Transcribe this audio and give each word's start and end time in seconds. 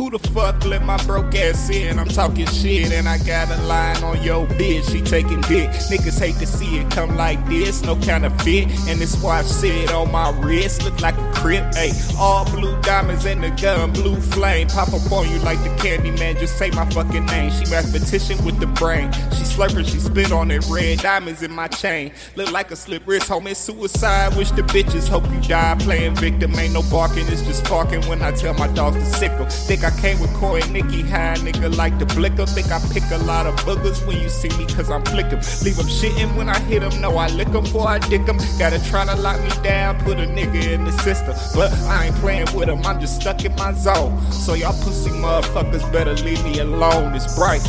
Who 0.00 0.08
the 0.08 0.18
fuck 0.30 0.64
let 0.64 0.82
my 0.82 0.96
broke 1.04 1.34
ass 1.34 1.68
in? 1.68 1.98
I'm 1.98 2.08
talking 2.08 2.46
shit 2.46 2.90
and 2.90 3.06
I 3.06 3.18
got 3.18 3.50
a 3.50 3.62
line 3.64 4.02
on 4.02 4.22
your 4.22 4.46
bitch. 4.46 4.90
She 4.90 5.02
taking 5.02 5.42
dick. 5.42 5.68
Niggas 5.90 6.18
hate 6.18 6.36
to 6.36 6.46
see 6.46 6.78
it 6.78 6.90
come 6.90 7.16
like 7.16 7.46
this. 7.50 7.82
No 7.82 7.96
kind 7.96 8.24
of 8.24 8.34
fit. 8.40 8.70
And 8.88 8.98
this 8.98 9.22
watch 9.22 9.44
sit 9.44 9.92
on 9.92 10.10
my 10.10 10.30
wrist. 10.40 10.84
Look 10.84 11.02
like 11.02 11.18
a 11.18 11.32
crib. 11.34 11.74
Hey, 11.74 11.92
all 12.16 12.46
blue 12.46 12.80
diamonds 12.80 13.26
and 13.26 13.42
the 13.42 13.50
gun, 13.50 13.92
blue 13.92 14.18
flame. 14.18 14.68
Pop 14.68 14.88
up 14.88 15.12
on 15.12 15.28
you 15.28 15.38
like 15.40 15.62
the 15.64 15.76
candy 15.82 16.12
man. 16.12 16.34
Just 16.36 16.56
say 16.56 16.70
my 16.70 16.88
fucking 16.88 17.26
name. 17.26 17.50
She 17.50 17.70
mathematician 17.70 18.42
with 18.42 18.58
the 18.58 18.68
brain. 18.68 19.12
She 19.12 19.44
slurping, 19.44 19.84
she 19.84 19.98
spit 19.98 20.32
on 20.32 20.50
it. 20.50 20.66
Red 20.70 21.00
diamonds 21.00 21.42
in 21.42 21.52
my 21.52 21.68
chain. 21.68 22.12
Look 22.36 22.50
like 22.52 22.70
a 22.70 22.76
slip 22.76 23.06
wrist. 23.06 23.28
Homie, 23.28 23.54
suicide. 23.54 24.34
Wish 24.34 24.50
the 24.52 24.62
bitches 24.62 25.10
hope 25.10 25.30
you 25.30 25.42
die 25.42 25.76
playing 25.78 26.14
victim. 26.14 26.58
Ain't 26.58 26.72
no 26.72 26.80
barking, 26.90 27.26
it's 27.28 27.42
just 27.42 27.68
barking 27.68 28.00
when 28.08 28.22
I 28.22 28.30
tell 28.30 28.54
my 28.54 28.68
dogs 28.68 28.96
to 28.96 29.04
sick. 29.04 29.30
Think 29.50 29.84
I 29.84 29.89
came 29.98 30.20
with 30.20 30.32
Corey 30.34 30.62
Nicky 30.70 31.02
high, 31.02 31.34
nigga 31.38 31.74
like 31.76 31.98
the 31.98 32.06
blicker. 32.06 32.46
Think 32.46 32.70
I 32.70 32.78
pick 32.92 33.04
a 33.10 33.18
lot 33.24 33.46
of 33.46 33.54
boogers 33.66 34.06
when 34.06 34.20
you 34.20 34.28
see 34.28 34.48
me, 34.58 34.66
cause 34.66 34.90
I'm 34.90 35.02
flickin'. 35.04 35.40
Leave 35.64 35.76
them 35.76 35.86
shitting 35.86 36.36
when 36.36 36.48
I 36.48 36.58
hit 36.60 36.80
them. 36.80 37.00
No, 37.00 37.16
I 37.16 37.28
lick 37.28 37.48
them 37.48 37.64
before 37.64 37.88
I 37.88 37.98
dick 37.98 38.26
them. 38.26 38.38
Gotta 38.58 38.82
try 38.88 39.04
to 39.06 39.14
lock 39.16 39.40
me 39.42 39.50
down, 39.62 39.98
put 40.00 40.18
a 40.18 40.26
nigga 40.26 40.72
in 40.72 40.84
the 40.84 40.92
system. 40.92 41.34
But 41.54 41.72
I 41.88 42.06
ain't 42.06 42.16
playing 42.16 42.46
with 42.54 42.66
them, 42.66 42.80
I'm 42.84 43.00
just 43.00 43.20
stuck 43.20 43.44
in 43.44 43.54
my 43.56 43.72
zone. 43.72 44.20
So 44.32 44.54
y'all 44.54 44.72
pussy 44.84 45.10
motherfuckers 45.10 45.90
better 45.92 46.14
leave 46.14 46.42
me 46.44 46.58
alone. 46.60 47.14
It's 47.14 47.34
bright. 47.36 47.62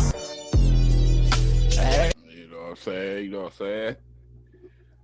You 2.29 2.48
know 2.49 2.57
what 2.62 2.70
I'm 2.70 2.76
saying? 2.76 3.26
You 3.26 3.31
know 3.31 3.40
what 3.41 3.45
I'm 3.48 3.57
saying? 3.57 3.95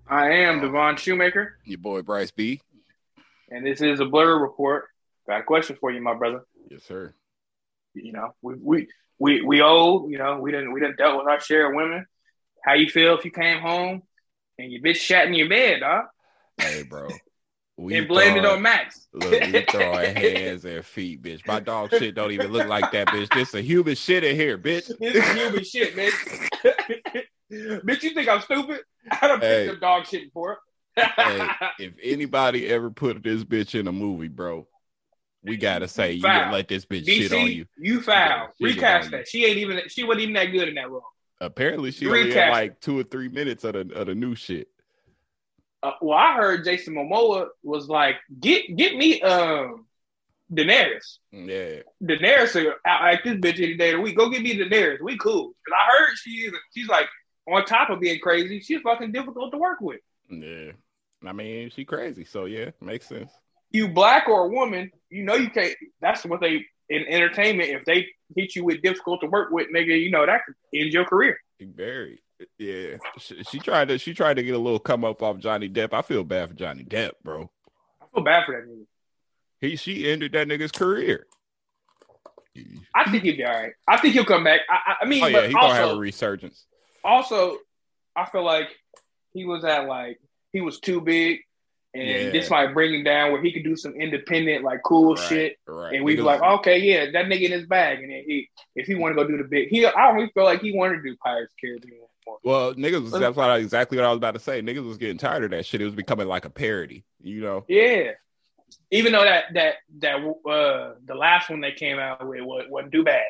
I 0.09 0.29
am 0.31 0.61
Devon 0.61 0.95
Shoemaker, 0.95 1.57
Your 1.65 1.79
boy 1.79 2.01
Bryce 2.01 2.31
B. 2.31 2.61
and 3.51 3.65
this 3.65 3.81
is 3.81 3.99
a 3.99 4.05
Blur 4.05 4.39
Report. 4.39 4.85
Got 5.27 5.41
a 5.41 5.43
question 5.43 5.75
for 5.79 5.91
you, 5.91 6.01
my 6.01 6.13
brother. 6.13 6.45
Yes, 6.69 6.83
sir. 6.83 7.13
You 7.93 8.11
know, 8.11 8.35
we 8.41 8.55
we 8.55 8.87
we 9.19 9.41
we 9.41 9.61
old. 9.61 10.11
You 10.11 10.17
know, 10.17 10.39
we 10.39 10.51
didn't 10.51 10.73
we 10.73 10.79
didn't 10.79 10.97
dealt 10.97 11.17
with 11.17 11.27
our 11.27 11.39
share 11.39 11.69
of 11.69 11.75
women. 11.75 12.05
How 12.63 12.73
you 12.73 12.89
feel 12.89 13.17
if 13.17 13.25
you 13.25 13.31
came 13.31 13.61
home 13.61 14.03
and 14.59 14.71
your 14.71 14.81
bitch 14.81 14.97
shat 14.97 15.27
in 15.27 15.33
your 15.33 15.49
bed, 15.49 15.81
huh? 15.83 16.03
Hey, 16.57 16.83
bro. 16.83 17.09
We 17.79 17.95
and 17.95 18.07
blamed 18.07 18.37
it 18.37 18.43
on 18.43 18.63
Max? 18.63 19.07
Look, 19.13 19.39
we 19.39 19.61
throwing 19.69 20.15
hands 20.15 20.65
and 20.65 20.83
feet, 20.83 21.21
bitch. 21.21 21.45
My 21.45 21.59
dog 21.59 21.91
shit 21.91 22.15
don't 22.15 22.31
even 22.31 22.51
look 22.51 22.67
like 22.67 22.91
that, 22.91 23.07
bitch. 23.07 23.29
This 23.29 23.53
a 23.53 23.61
human 23.61 23.93
shit 23.93 24.23
in 24.23 24.35
here, 24.35 24.57
bitch. 24.57 24.91
This 24.99 25.15
is 25.15 25.37
human 25.37 25.63
shit, 25.63 25.95
man. 25.95 26.09
bitch, 27.51 28.01
you 28.01 28.15
think 28.15 28.27
I'm 28.27 28.41
stupid? 28.41 28.81
I 29.21 29.27
don't 29.27 29.39
Hey. 29.39 29.67
pick 29.67 29.75
up 29.75 29.79
dog 29.81 30.07
shit 30.07 30.23
before. 30.23 30.57
Hey, 30.95 31.47
if 31.77 31.93
anybody 32.01 32.67
ever 32.67 32.89
put 32.89 33.21
this 33.21 33.43
bitch 33.43 33.79
in 33.79 33.87
a 33.87 33.91
movie, 33.91 34.27
bro, 34.27 34.67
we 35.47 35.57
gotta 35.57 35.87
say 35.87 36.13
you 36.13 36.21
Foul. 36.21 36.39
didn't 36.39 36.51
let 36.53 36.67
this 36.67 36.85
bitch 36.85 37.05
shit 37.05 37.31
on 37.33 37.47
you. 37.51 37.65
you 37.77 38.01
foul. 38.01 38.49
Yeah, 38.59 38.67
Recast 38.67 39.11
you. 39.11 39.17
that. 39.17 39.27
She 39.27 39.45
ain't 39.45 39.57
even. 39.57 39.81
She 39.87 40.03
wasn't 40.03 40.21
even 40.23 40.33
that 40.35 40.45
good 40.47 40.67
in 40.69 40.75
that 40.75 40.89
role. 40.89 41.03
Apparently, 41.39 41.91
she 41.91 42.07
only 42.07 42.31
had 42.33 42.49
like 42.51 42.79
two 42.79 42.97
or 42.99 43.03
three 43.03 43.29
minutes 43.29 43.63
of 43.63 43.73
the 43.73 43.93
of 43.93 44.07
the 44.07 44.15
new 44.15 44.35
shit. 44.35 44.67
Uh, 45.83 45.91
well, 46.01 46.17
I 46.17 46.35
heard 46.35 46.63
Jason 46.65 46.95
Momoa 46.95 47.47
was 47.63 47.87
like, 47.87 48.15
"Get 48.39 48.75
get 48.75 48.95
me 48.95 49.21
um 49.21 49.85
Daenerys. 50.51 51.17
Yeah, 51.31 51.81
Daenerys 52.03 52.55
will 52.55 52.73
out 52.85 53.01
like 53.03 53.23
this 53.23 53.35
bitch 53.35 53.57
any 53.61 53.75
day 53.75 53.91
of 53.91 53.97
the 53.97 54.01
week. 54.01 54.17
Go 54.17 54.29
get 54.29 54.41
me 54.41 54.57
Daenerys. 54.57 55.01
We 55.01 55.17
cool." 55.17 55.53
Because 55.63 55.77
I 55.79 55.97
heard 55.97 56.15
she 56.17 56.29
is. 56.31 56.53
She's 56.75 56.87
like 56.87 57.07
on 57.47 57.63
top 57.65 57.89
of 57.91 57.99
being 57.99 58.19
crazy. 58.19 58.59
She's 58.59 58.81
fucking 58.81 59.11
difficult 59.11 59.51
to 59.51 59.57
work 59.57 59.79
with. 59.81 59.99
yeah. 60.29 60.71
I 61.25 61.33
mean, 61.33 61.71
she 61.71 61.83
crazy, 61.83 62.23
so 62.25 62.45
yeah, 62.45 62.69
makes 62.79 63.07
sense. 63.07 63.31
You 63.71 63.89
black 63.89 64.27
or 64.29 64.45
a 64.45 64.49
woman, 64.49 64.91
you 65.09 65.23
know 65.23 65.35
you 65.35 65.49
can't. 65.49 65.75
That's 66.01 66.25
what 66.25 66.41
they 66.41 66.65
in 66.89 67.05
entertainment. 67.07 67.69
If 67.69 67.85
they 67.85 68.07
hit 68.35 68.55
you 68.55 68.63
with 68.63 68.81
difficult 68.81 69.21
to 69.21 69.27
work 69.27 69.51
with, 69.51 69.67
nigga, 69.75 69.99
you 70.01 70.09
know 70.11 70.25
that 70.25 70.41
could 70.45 70.55
end 70.73 70.93
your 70.93 71.05
career. 71.05 71.37
Very, 71.59 72.21
yeah. 72.57 72.97
She, 73.19 73.43
she 73.43 73.59
tried 73.59 73.89
to 73.89 73.97
she 73.97 74.13
tried 74.13 74.35
to 74.35 74.43
get 74.43 74.55
a 74.55 74.59
little 74.59 74.79
come 74.79 75.03
up 75.03 75.21
off 75.21 75.39
Johnny 75.39 75.69
Depp. 75.69 75.93
I 75.93 76.01
feel 76.01 76.23
bad 76.23 76.49
for 76.49 76.55
Johnny 76.55 76.83
Depp, 76.83 77.11
bro. 77.23 77.51
I 78.01 78.05
feel 78.13 78.23
bad 78.23 78.45
for 78.45 78.55
that 78.55 78.69
nigga. 78.69 78.85
He 79.59 79.75
she 79.75 80.09
ended 80.09 80.31
that 80.33 80.47
nigga's 80.47 80.71
career. 80.71 81.25
I 82.95 83.09
think 83.11 83.23
he'll 83.23 83.35
be 83.35 83.45
all 83.45 83.53
right. 83.53 83.73
I 83.87 83.97
think 83.97 84.13
he'll 84.15 84.25
come 84.25 84.43
back. 84.43 84.61
I, 84.69 84.95
I- 85.01 85.05
mean, 85.05 85.23
Oh 85.23 85.27
yeah, 85.27 85.39
but 85.41 85.47
he 85.47 85.53
gonna 85.53 85.75
have 85.75 85.89
a 85.91 85.95
resurgence. 85.97 86.65
also, 87.03 87.57
I 88.15 88.25
feel 88.25 88.43
like 88.43 88.69
he 89.33 89.45
was 89.45 89.63
at 89.63 89.87
like 89.87 90.19
he 90.53 90.61
was 90.61 90.79
too 90.79 91.01
big, 91.01 91.41
and 91.97 92.07
Yeah. 92.07 92.29
this 92.29 92.49
might 92.49 92.73
bring 92.73 92.93
him 92.93 93.03
down 93.03 93.31
where 93.31 93.41
he 93.41 93.51
could 93.51 93.63
do 93.63 93.75
some 93.75 93.93
independent, 93.95 94.63
like 94.63 94.81
cool 94.83 95.15
Right, 95.15 95.27
shit, 95.29 95.57
right. 95.67 95.93
and 95.95 96.03
we'd 96.03 96.15
be 96.15 96.21
Niggas- 96.21 96.25
like, 96.25 96.41
okay, 96.59 96.77
yeah, 96.79 97.11
that 97.11 97.25
nigga 97.25 97.41
in 97.43 97.51
his 97.51 97.65
bag, 97.65 97.99
and 98.01 98.11
then 98.11 98.23
he, 98.25 98.49
if 98.75 98.85
he 98.87 98.95
want 98.95 99.15
to 99.17 99.21
go 99.23 99.27
do 99.27 99.37
the 99.37 99.43
big, 99.43 99.69
he, 99.69 99.85
I 99.85 99.91
don't 100.07 100.17
even 100.19 100.29
feel 100.31 100.43
like 100.43 100.61
he 100.61 100.71
wanted 100.73 100.97
to 100.97 101.03
do 101.03 101.15
Pirates 101.23 101.53
of 101.53 101.59
Caribbean. 101.59 102.01
Well, 102.43 102.73
niggas, 102.73 103.03
was- 103.03 103.11
that's 103.13 103.35
what 103.37 103.49
I, 103.49 103.57
exactly 103.57 103.97
what 103.97 104.05
I 104.05 104.09
was 104.09 104.17
about 104.17 104.33
to 104.33 104.39
say. 104.39 104.61
Niggas 104.61 104.85
was 104.85 104.97
getting 104.97 105.17
tired 105.17 105.43
of 105.45 105.51
that 105.51 105.65
shit. 105.65 105.81
It 105.81 105.85
was 105.85 105.95
becoming 105.95 106.27
like 106.27 106.45
a 106.45 106.49
parody, 106.49 107.03
you 107.21 107.41
know. 107.41 107.63
Yeah, 107.69 108.11
even 108.91 109.13
though 109.13 109.23
that 109.23 109.45
that 109.53 109.75
that 109.99 110.15
uh 110.17 110.95
the 111.05 111.15
last 111.15 111.49
one 111.49 111.61
they 111.61 111.71
came 111.71 111.99
out 111.99 112.27
with 112.27 112.41
wa- 112.41 112.63
wasn't 112.69 112.91
too 112.91 113.03
bad. 113.03 113.23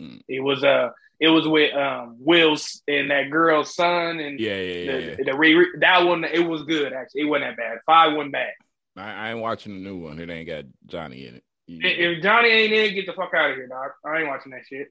Mm. 0.00 0.20
It 0.28 0.40
was 0.40 0.64
uh 0.64 0.90
it 1.20 1.28
was 1.28 1.46
with 1.46 1.72
um 1.74 2.16
Will's 2.18 2.82
and 2.88 3.10
that 3.10 3.30
girl's 3.30 3.74
son 3.74 4.18
and 4.20 4.38
Yeah, 4.40 4.56
yeah, 4.60 4.72
yeah. 4.92 4.98
yeah. 4.98 5.14
the, 5.16 5.24
the 5.24 5.36
re, 5.36 5.66
that 5.80 6.04
one 6.04 6.24
it 6.24 6.40
was 6.46 6.62
good 6.64 6.92
actually. 6.92 7.22
It 7.22 7.24
wasn't 7.26 7.50
that 7.50 7.56
bad. 7.56 7.78
Five 7.86 8.14
wasn't 8.14 8.32
bad. 8.32 8.52
I, 8.96 9.12
I 9.12 9.30
ain't 9.30 9.40
watching 9.40 9.74
the 9.74 9.80
new 9.88 9.98
one. 9.98 10.18
It 10.18 10.30
ain't 10.30 10.46
got 10.48 10.64
Johnny 10.86 11.26
in 11.26 11.36
it. 11.36 11.44
Know. 11.66 11.78
If 11.88 12.22
Johnny 12.22 12.48
ain't 12.48 12.72
in, 12.72 12.80
it, 12.84 12.90
get 12.94 13.06
the 13.06 13.12
fuck 13.12 13.32
out 13.34 13.50
of 13.50 13.56
here, 13.56 13.66
dog. 13.66 13.90
I 14.04 14.18
ain't 14.18 14.28
watching 14.28 14.52
that 14.52 14.62
shit. 14.68 14.88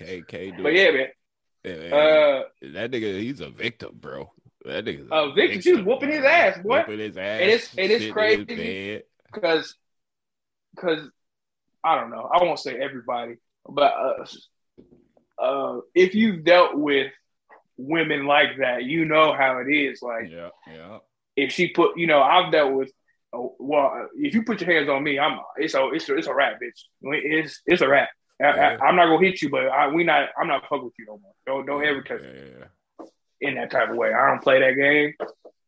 KK, 0.00 0.56
dude. 0.56 0.62
But 0.62 0.72
yeah, 0.74 0.90
man. 0.90 1.06
Yeah, 1.64 1.96
Uh, 1.96 2.42
that 2.72 2.90
nigga, 2.92 3.20
he's 3.20 3.40
a 3.40 3.50
victim, 3.50 3.96
bro. 4.00 4.32
That 4.64 4.84
nigga. 4.84 5.08
Uh, 5.10 5.32
Victor, 5.32 5.60
she 5.60 5.72
was 5.74 5.84
whooping 5.84 6.10
his 6.10 6.24
ass, 6.24 6.58
boy. 6.62 6.78
Whooping 6.78 6.98
his 6.98 7.16
ass. 7.16 7.40
And 7.40 7.50
it's- 7.50 7.74
and 7.76 7.90
it's 7.90 8.12
crazy. 8.12 9.02
because 9.32 9.74
because 10.74 11.10
I 11.88 11.94
don't 12.00 12.10
know. 12.10 12.28
I 12.32 12.42
won't 12.44 12.58
say 12.58 12.74
everybody, 12.78 13.36
but 13.68 13.92
uh, 14.06 15.42
uh, 15.42 15.80
if 15.94 16.14
you've 16.14 16.44
dealt 16.44 16.76
with 16.76 17.12
women 17.76 18.26
like 18.26 18.58
that, 18.58 18.84
you 18.84 19.04
know 19.04 19.32
how 19.32 19.58
it 19.58 19.72
is. 19.72 20.02
Like 20.02 20.30
Yeah, 20.30 20.50
yeah. 20.66 20.98
if 21.36 21.52
she 21.52 21.68
put, 21.68 21.96
you 21.98 22.06
know, 22.06 22.22
I've 22.22 22.52
dealt 22.52 22.72
with. 22.74 22.90
Oh, 23.32 23.54
well, 23.58 24.08
if 24.16 24.34
you 24.34 24.42
put 24.42 24.60
your 24.62 24.72
hands 24.72 24.88
on 24.88 25.02
me, 25.02 25.18
I'm 25.18 25.38
it's 25.58 25.74
a 25.74 25.86
it's 25.92 26.08
a, 26.08 26.16
it's 26.16 26.26
a 26.26 26.34
wrap, 26.34 26.54
bitch. 26.62 26.80
It's 27.02 27.60
it's 27.66 27.82
a 27.82 27.88
wrap. 27.88 28.08
I, 28.40 28.44
Yeah. 28.56 28.78
am 28.88 28.96
not 28.96 29.06
gonna 29.06 29.24
hit 29.26 29.42
you, 29.42 29.50
but 29.50 29.66
I, 29.68 29.88
we 29.88 30.02
not. 30.04 30.30
I'm 30.40 30.48
not 30.48 30.62
fucking 30.62 30.84
with 30.84 30.94
you 30.98 31.06
no 31.06 31.18
more. 31.22 31.32
Don't 31.46 31.66
don't 31.66 31.84
ever 31.84 32.02
touch 32.02 32.22
me 32.22 32.28
Yeah. 32.58 33.06
in 33.48 33.54
that 33.56 33.70
type 33.70 33.90
of 33.90 33.96
way. 33.96 34.12
I 34.14 34.28
don't 34.30 34.42
play 34.42 34.60
that 34.60 34.74
game. 34.76 35.14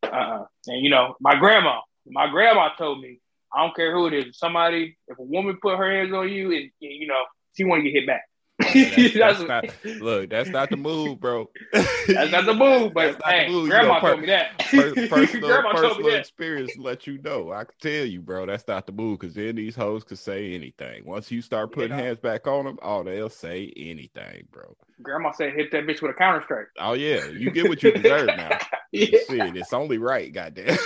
Uh-uh. 0.03 0.45
And 0.69 0.83
you 0.85 0.89
know, 0.91 1.17
my 1.21 1.35
grandma, 1.39 1.81
my 2.07 2.29
grandma 2.31 2.71
told 2.79 3.01
me, 3.01 3.21
I 3.53 3.63
don't 3.65 3.75
care 3.77 3.93
who 3.95 4.07
it 4.07 4.15
is. 4.15 4.27
If 4.27 4.37
somebody, 4.37 4.97
if 5.09 5.19
a 5.19 5.23
woman 5.23 5.59
put 5.61 5.77
her 5.77 5.91
hands 5.91 6.13
on 6.13 6.29
you, 6.29 6.53
and 6.53 6.71
you 6.81 7.07
know, 7.07 7.23
she 7.57 7.65
want 7.65 7.85
to 7.85 7.91
get 7.91 8.01
hit 8.01 8.07
back. 8.07 8.23
That's, 8.61 9.15
that's, 9.15 9.41
not, 9.41 9.65
look, 10.03 10.29
that's 10.29 10.51
not 10.51 10.69
the 10.69 10.77
move, 10.77 11.19
bro. 11.19 11.49
that's 11.73 12.31
not 12.31 12.45
the 12.45 12.53
move, 12.53 12.93
but 12.93 13.13
not 13.13 13.19
the 13.21 13.25
hey, 13.25 13.49
move. 13.49 13.65
You 13.65 13.71
grandma 13.71 13.95
know, 13.95 14.01
per- 14.01 14.09
told 14.09 14.21
me 14.21 14.27
that. 14.27 14.59
Per- 14.59 15.09
personal, 15.09 15.49
grandma 15.49 15.73
told 15.73 15.83
me 15.83 15.89
personal 15.89 16.11
that. 16.11 16.19
experience 16.19 16.73
let 16.77 17.07
you 17.07 17.17
know. 17.23 17.53
I 17.53 17.65
can 17.65 17.75
tell 17.81 18.05
you, 18.05 18.21
bro, 18.21 18.45
that's 18.45 18.69
not 18.69 18.85
the 18.85 18.93
move 18.93 19.19
because 19.19 19.35
then 19.35 19.57
these 19.57 19.75
hoes 19.75 20.05
could 20.05 20.19
say 20.19 20.53
anything. 20.53 21.07
Once 21.07 21.31
you 21.31 21.41
start 21.41 21.73
putting 21.73 21.97
Yeah. 21.97 22.03
hands 22.03 22.19
back 22.19 22.47
on 22.47 22.67
them, 22.67 22.79
oh, 22.83 23.03
they'll 23.03 23.31
say 23.31 23.73
anything, 23.79 24.47
bro. 24.53 24.77
Grandma 25.03 25.33
said, 25.33 25.55
hit 25.55 25.73
that 25.73 25.85
bitch 25.87 26.03
with 26.03 26.11
a 26.11 26.15
counter 26.15 26.43
strike. 26.45 26.67
Oh 26.79 26.93
yeah, 26.93 27.29
you 27.29 27.51
get 27.51 27.67
what 27.67 27.83
you 27.83 27.93
deserve 27.93 28.27
now. 28.27 28.59
Yeah. 28.93 29.07
Shit, 29.27 29.57
it's 29.57 29.73
only 29.73 29.97
right, 29.97 30.31
goddamn. 30.33 30.77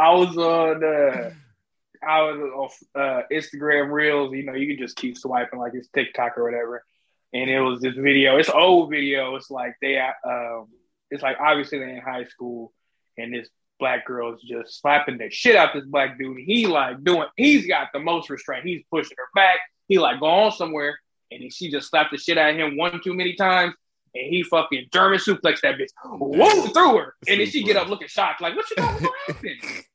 I 0.00 0.14
was 0.14 0.34
on 0.38 0.82
uh, 0.82 1.30
I 2.02 2.22
was 2.22 2.72
uh, 2.94 3.22
Instagram 3.30 3.90
Reels. 3.90 4.32
You 4.32 4.44
know, 4.44 4.54
you 4.54 4.66
can 4.66 4.82
just 4.82 4.96
keep 4.96 5.18
swiping 5.18 5.58
like 5.58 5.74
it's 5.74 5.88
TikTok 5.88 6.38
or 6.38 6.44
whatever. 6.44 6.82
And 7.34 7.50
it 7.50 7.60
was 7.60 7.82
this 7.82 7.94
video. 7.94 8.38
It's 8.38 8.48
old 8.48 8.88
video. 8.88 9.34
It's 9.36 9.50
like 9.50 9.76
they, 9.82 9.98
um, 9.98 10.68
it's 11.10 11.22
like 11.22 11.36
obviously 11.38 11.80
they 11.80 11.90
in 11.90 12.00
high 12.00 12.24
school, 12.24 12.72
and 13.18 13.34
this 13.34 13.48
black 13.78 14.06
girl 14.06 14.34
is 14.34 14.40
just 14.40 14.80
slapping 14.80 15.18
the 15.18 15.28
shit 15.28 15.54
out 15.54 15.74
this 15.74 15.84
black 15.84 16.18
dude. 16.18 16.38
He 16.46 16.66
like 16.66 17.04
doing. 17.04 17.28
He's 17.36 17.66
got 17.66 17.88
the 17.92 18.00
most 18.00 18.30
restraint. 18.30 18.64
He's 18.64 18.82
pushing 18.90 19.16
her 19.18 19.28
back. 19.34 19.58
He 19.86 19.98
like 19.98 20.18
go 20.18 20.26
on 20.26 20.52
somewhere, 20.52 20.98
and 21.30 21.52
she 21.52 21.70
just 21.70 21.90
slapped 21.90 22.12
the 22.12 22.16
shit 22.16 22.38
out 22.38 22.50
of 22.50 22.56
him 22.56 22.78
one 22.78 23.02
too 23.04 23.12
many 23.12 23.34
times. 23.34 23.74
And 24.14 24.26
he 24.26 24.42
fucking 24.44 24.86
German 24.92 25.18
suplex 25.18 25.60
that 25.60 25.76
bitch, 25.76 25.90
whoa, 26.02 26.66
through 26.68 26.98
her, 26.98 27.14
and 27.28 27.38
then 27.38 27.46
she 27.46 27.62
get 27.62 27.76
up 27.76 27.88
looking 27.88 28.08
shocked, 28.08 28.40
like, 28.40 28.56
"What 28.56 28.68
you 28.70 28.76
gonna 28.76 29.08
happen? 29.28 29.58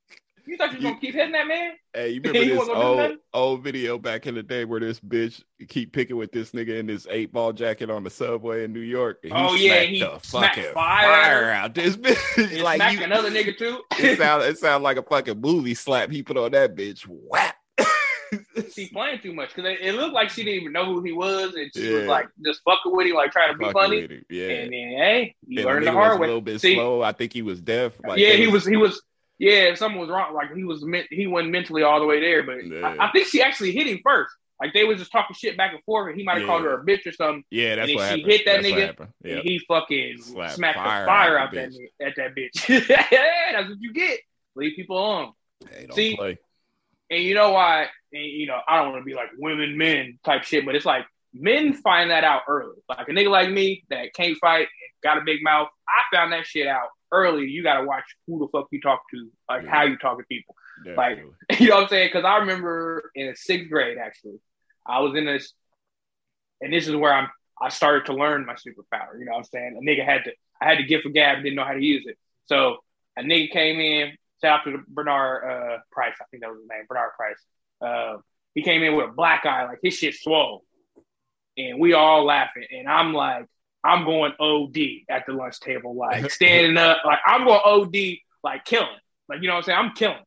You 0.48 0.58
thought 0.58 0.72
you 0.72 0.78
was 0.78 0.84
gonna 0.84 1.00
keep 1.00 1.14
hitting 1.16 1.32
that 1.32 1.48
man?" 1.48 1.72
Hey, 1.94 2.10
you 2.12 2.22
remember 2.24 2.40
He 2.42 2.50
this 2.50 2.58
wasn't 2.58 2.78
gonna 2.78 3.08
do 3.08 3.14
old 3.14 3.20
old 3.34 3.64
video 3.64 3.98
back 3.98 4.28
in 4.28 4.36
the 4.36 4.44
day 4.44 4.66
where 4.66 4.80
this 4.80 5.00
bitch 5.00 5.42
keep 5.68 5.92
picking 5.94 6.18
with 6.18 6.32
this 6.32 6.52
nigga 6.52 6.78
in 6.80 6.88
this 6.88 7.08
eight 7.10 7.32
ball 7.34 7.54
jacket 7.54 7.90
on 7.90 8.04
the 8.04 8.10
subway 8.10 8.64
in 8.64 8.74
New 8.74 8.80
York? 8.82 9.20
And 9.24 9.34
he 9.34 9.38
Oh, 9.40 9.54
yeah, 9.56 9.82
he 9.82 10.00
the 10.00 10.20
smacked 10.20 10.56
fucking 10.58 10.74
fire. 10.74 11.06
fire 11.24 11.52
out 11.52 11.74
this 11.74 11.96
bitch. 11.98 12.62
Like 12.62 12.94
you, 12.94 13.04
another 13.04 13.32
nigga 13.32 13.58
too. 13.58 13.82
it 14.00 14.18
sound 14.18 14.44
it 14.44 14.58
sound 14.58 14.84
like 14.84 14.98
a 14.98 15.04
fucking 15.04 15.40
movie 15.42 15.74
slap 15.74 16.12
he 16.12 16.24
put 16.24 16.38
on 16.38 16.52
that 16.52 16.76
bitch. 16.76 17.02
Whap. 17.08 17.56
she 18.74 18.90
playing 18.90 19.20
too 19.20 19.34
much 19.34 19.54
because 19.56 19.72
it, 19.72 19.80
it, 19.82 19.94
looked 19.94 20.14
like 20.14 20.30
she 20.30 20.44
didn't 20.44 20.60
even 20.62 20.74
know 20.74 20.86
who 20.86 21.02
he 21.04 21.12
was, 21.12 21.54
and 21.54 21.70
she 21.74 21.90
Yeah. 21.92 22.00
was 22.00 22.08
like 22.08 22.28
just 22.44 22.62
fucking 22.66 22.94
with 22.94 23.08
him, 23.08 23.16
like 23.16 23.32
trying 23.32 23.52
to 23.52 23.58
be 23.58 23.72
funny. 23.72 24.02
Yeah. 24.30 24.48
And 24.50 24.74
then 24.74 24.90
hey, 24.98 25.36
you 25.48 25.60
And 25.60 25.68
learned 25.68 25.88
the 25.88 25.92
hard 25.92 26.14
was 26.14 26.20
way. 26.20 26.26
A 26.26 26.30
little 26.30 26.42
bit 26.42 26.60
See, 26.60 26.74
slow. 26.76 27.02
I 27.02 27.12
think 27.12 27.32
he 27.34 27.42
was 27.44 27.62
deaf. 27.62 27.94
Like, 28.06 28.20
yeah, 28.20 28.32
he 28.34 28.48
was. 28.48 28.66
He 28.66 28.78
was. 28.78 29.02
Yeah, 29.38 29.64
if 29.72 29.78
something 29.78 30.00
was 30.00 30.10
wrong. 30.10 30.34
Like 30.34 30.54
he 30.56 30.64
was. 30.64 30.86
He 31.10 31.28
wasn't 31.28 31.52
mentally 31.52 31.84
all 31.84 32.00
the 32.00 32.06
way 32.06 32.20
there, 32.22 32.44
but 32.44 32.66
Yeah. 32.66 32.96
I, 33.00 33.08
I 33.08 33.12
think 33.12 33.28
she 33.28 33.42
actually 33.42 33.72
hit 33.72 33.88
him 33.88 34.00
first. 34.04 34.34
Like 34.62 34.74
they 34.74 34.86
was 34.86 35.00
just 35.00 35.12
talking 35.12 35.36
shit 35.38 35.58
back 35.58 35.74
and 35.74 35.84
forth, 35.84 36.10
and 36.10 36.18
he 36.18 36.24
might 36.24 36.38
have 36.38 36.48
called 36.48 36.64
her 36.64 36.80
a 36.80 36.86
bitch 36.86 37.06
or 37.06 37.12
something. 37.12 37.44
Yeah, 37.52 37.76
that's 37.76 37.90
and 37.90 37.96
what 37.98 38.04
she 38.06 38.10
happened. 38.22 38.32
hit 38.32 38.46
that 38.46 38.62
That's 38.62 38.68
nigga, 38.68 38.86
happened. 38.86 39.10
and 39.26 39.40
he 39.40 39.60
fucking 39.68 40.16
Slapped 40.22 40.54
smacked 40.54 40.78
fire 40.78 41.02
the 41.02 41.06
fire 41.08 41.38
out 41.38 41.48
out 41.48 41.54
that 41.54 41.90
at 42.00 42.14
that 42.16 42.36
bitch. 42.36 42.70
yeah, 43.12 43.52
that's 43.52 43.68
what 43.70 43.78
you 43.82 43.92
get. 43.92 44.22
Leave 44.56 44.78
people 44.78 44.98
alone. 44.98 45.34
Hey, 45.70 45.88
See, 45.94 46.16
play. 46.16 46.38
And 47.10 47.22
you 47.22 47.36
know 47.36 47.52
why? 47.52 47.88
And 48.14 48.24
you 48.24 48.48
know, 48.48 48.60
I 48.66 48.78
don't 48.82 48.94
want 48.94 49.02
to 49.02 49.06
be 49.06 49.14
like 49.14 49.30
women, 49.38 49.78
men 49.78 50.20
type 50.24 50.44
shit, 50.46 50.66
but 50.66 50.74
it's 50.76 50.86
like 50.86 51.06
men 51.34 51.74
find 51.74 52.12
that 52.12 52.24
out 52.24 52.44
early. 52.48 52.78
Like 52.88 53.10
a 53.10 53.12
nigga 53.12 53.30
like 53.30 53.50
me 53.52 53.84
that 53.90 54.14
can't 54.14 54.38
fight 54.40 54.70
got 55.04 55.18
a 55.18 55.22
big 55.22 55.44
mouth, 55.44 55.68
I 55.88 56.16
found 56.16 56.32
that 56.34 56.46
shit 56.46 56.68
out 56.68 56.88
early. 57.12 57.48
You 57.48 57.64
got 57.64 57.80
to 57.82 57.86
watch 57.88 58.04
who 58.28 58.40
the 58.40 58.48
fuck 58.48 58.68
you 58.72 58.82
talk 58.82 59.04
to, 59.12 59.30
like 59.50 59.64
Yeah. 59.64 59.70
how 59.70 59.84
you 59.84 59.98
talk 59.98 60.18
to 60.18 60.24
people. 60.26 60.56
like- 60.98 61.20
You 61.60 61.70
know 61.70 61.76
what 61.76 61.84
I'm 61.84 61.90
saying? 61.90 62.10
Because 62.10 62.26
I 62.26 62.38
remember 62.38 63.12
in 63.16 63.34
sixth 63.36 63.70
grade, 63.70 63.98
actually, 63.98 64.40
I 64.86 65.00
was 65.00 65.16
in 65.16 65.26
this, 65.26 65.54
and 66.62 66.72
this 66.74 66.88
is 66.88 66.96
where 66.96 67.14
I'm. 67.14 67.30
I 67.62 67.70
started 67.70 68.06
to 68.08 68.14
learn 68.14 68.46
my 68.46 68.54
superpower. 68.56 69.18
You 69.18 69.24
know 69.26 69.32
what 69.32 69.38
I'm 69.40 69.44
saying? 69.46 69.78
A 69.78 69.82
nigga 69.90 70.04
had 70.06 70.26
to. 70.26 70.32
I 70.62 70.66
had 70.70 70.78
to 70.80 70.84
gift 70.84 71.04
for 71.04 71.10
gab, 71.10 71.38
didn't 71.44 71.56
know 71.56 71.64
how 71.64 71.74
to 71.74 71.82
use 71.82 72.04
it. 72.06 72.18
So 72.48 72.78
a 73.18 73.22
nigga 73.22 73.50
came 73.52 73.80
in. 73.80 74.12
Shout 74.42 74.60
out 74.60 74.64
to 74.66 74.80
Bernard 74.88 75.44
uh, 75.50 75.78
Price. 75.92 76.16
I 76.22 76.26
think 76.30 76.44
that 76.44 76.50
was 76.50 76.60
his 76.60 76.68
name, 76.70 76.84
Bernard 76.90 77.12
Price. 77.16 77.42
Uh, 77.82 78.18
he 78.54 78.62
came 78.62 78.84
in 78.84 78.96
with 78.96 79.10
a 79.10 79.12
black 79.14 79.46
eye, 79.46 79.66
like 79.66 79.80
his 79.82 79.94
shit 79.98 80.16
swole, 80.16 80.66
and 81.58 81.80
we 81.80 81.94
all 81.94 82.26
laughing. 82.26 82.66
And 82.72 82.88
I'm 82.90 83.14
like, 83.14 83.46
I'm 83.86 84.04
going 84.04 84.34
OD 84.40 84.78
at 85.10 85.26
the 85.28 85.34
lunch 85.34 85.60
table, 85.60 85.96
like 85.96 86.32
standing 86.40 86.78
up, 86.78 86.98
like 87.06 87.20
I'm 87.26 87.46
going 87.46 87.62
OD, 87.64 87.96
like 88.44 88.66
killing, 88.66 88.88
like 89.30 89.42
you 89.42 89.48
know 89.48 89.54
what 89.54 89.60
I'm 89.60 89.64
saying? 89.64 89.80
I'm 89.80 89.92
killing. 89.94 90.18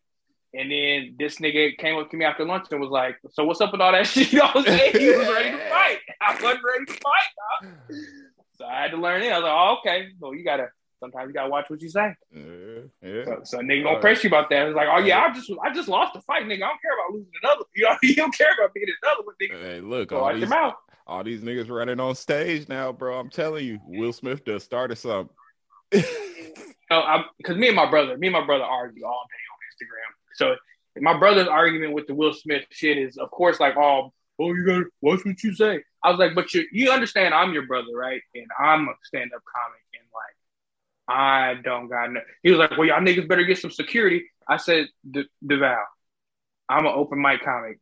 And 0.55 0.71
then 0.71 1.17
this 1.19 1.37
nigga 1.41 1.77
came 1.77 1.99
up 1.99 2.11
to 2.11 2.17
me 2.17 2.25
after 2.25 2.45
lunch 2.45 2.69
and 2.71 2.81
was 2.81 2.89
like, 2.91 3.17
"So 3.33 3.45
what's 3.45 3.61
up 3.61 3.73
with 3.73 3.81
all 3.83 3.93
that 3.93 4.07
shit?" 4.13 4.33
You 4.33 4.39
know 4.39 4.47
what 4.47 4.57
I'm 4.69 4.79
saying? 4.79 4.93
He 4.97 5.09
was 5.11 5.29
ready 5.29 5.51
to 5.51 5.59
fight. 5.69 5.99
I 6.23 6.33
wasn't 6.43 6.63
ready 6.65 6.85
to 6.87 6.93
fight, 6.93 7.31
dog. 7.63 7.73
So 8.57 8.65
I 8.65 8.83
had 8.83 8.91
to 8.93 8.97
learn 8.97 9.23
it. 9.23 9.31
I 9.33 9.39
was 9.39 9.43
like, 9.45 9.53
"Oh, 9.53 9.77
okay. 9.81 10.09
Well, 10.19 10.35
you 10.35 10.45
gotta. 10.45 10.69
Sometimes 11.01 11.29
you 11.29 11.35
gotta 11.35 11.51
watch 11.51 11.69
what 11.69 11.81
you 11.83 11.89
say." 11.91 12.15
Yeah, 12.35 12.43
yeah. 13.03 13.25
So, 13.25 13.41
so 13.45 13.59
nigga 13.59 13.85
gonna 13.85 14.01
press 14.01 14.25
you 14.25 14.29
about 14.29 14.49
that. 14.51 14.69
It's 14.69 14.75
like, 14.77 14.89
"Oh 14.91 14.99
yeah, 15.01 15.21
I 15.21 15.33
just 15.35 15.51
I 15.63 15.73
just 15.73 15.87
lost 15.89 16.15
the 16.15 16.23
fight, 16.23 16.45
nigga. 16.45 16.63
I 16.65 16.69
don't 16.71 16.81
care 16.83 16.95
about 16.99 17.13
losing 17.13 17.33
another. 17.43 17.65
You 17.77 17.85
know, 17.85 17.97
you 18.03 18.15
don't 18.17 18.35
care 18.37 18.53
about 18.59 18.73
being 18.75 18.87
another 19.03 19.23
one, 19.25 19.35
nigga. 19.41 19.63
Hey, 19.63 19.81
look, 19.81 20.11
So 20.11 20.17
all 20.17 20.23
watch 20.23 20.33
your 20.33 20.41
these, 20.41 20.49
mouth." 20.51 20.75
All 21.09 21.25
these 21.25 21.41
niggas 21.41 21.71
running 21.71 21.99
on 21.99 22.15
stage 22.15 22.69
now, 22.69 22.93
bro. 22.93 23.19
I'm 23.19 23.31
telling 23.31 23.65
you, 23.65 23.81
Will 23.87 24.13
Smith 24.13 24.45
just 24.45 24.67
started 24.67 24.97
something. 24.97 25.35
No, 25.95 26.03
oh, 26.91 27.01
I'm 27.01 27.25
because 27.39 27.57
me 27.57 27.69
and 27.69 27.77
my 27.77 27.89
brother, 27.89 28.17
me 28.19 28.27
and 28.29 28.35
my 28.35 28.45
brother 28.45 28.65
argue 28.65 29.05
all 29.05 29.25
day 29.31 29.43
on 29.51 29.87
Instagram. 29.89 30.35
So 30.35 30.57
my 31.01 31.19
brother's 31.19 31.49
argument 31.49 31.95
with 31.95 32.07
the 32.07 32.15
Will 32.15 32.35
Smith 32.35 32.65
shit 32.71 32.99
is, 32.99 33.17
of 33.17 33.31
course, 33.31 33.59
like, 33.59 33.77
oh, 33.77 34.13
oh, 34.39 34.55
you 34.55 34.67
gotta 34.67 34.85
watch 35.01 35.25
what 35.25 35.43
you 35.43 35.55
say. 35.55 35.83
I 36.05 36.11
was 36.11 36.19
like, 36.19 36.35
but 36.35 36.53
you 36.53 36.65
you 36.73 36.91
understand 36.91 37.33
I'm 37.33 37.55
your 37.55 37.67
brother, 37.67 37.95
right? 37.95 38.21
And 38.35 38.47
I'm 38.59 38.87
a 38.87 38.93
stand 39.05 39.31
up 39.35 39.43
comic, 39.51 39.81
and 39.95 40.05
like, 40.15 41.17
I 41.17 41.63
don't 41.63 41.89
got 41.89 42.13
no. 42.13 42.21
He 42.43 42.51
was 42.51 42.59
like, 42.59 42.73
well, 42.73 42.87
y'all 42.87 43.01
niggas 43.01 43.27
better 43.27 43.45
get 43.45 43.59
some 43.59 43.71
security. 43.71 44.25
I 44.47 44.59
said, 44.59 44.89
"D- 45.11 45.29
Deval, 45.45 45.83
I'm 46.69 46.85
an 46.85 46.93
open 46.95 47.21
mic 47.21 47.43
comic, 47.43 47.81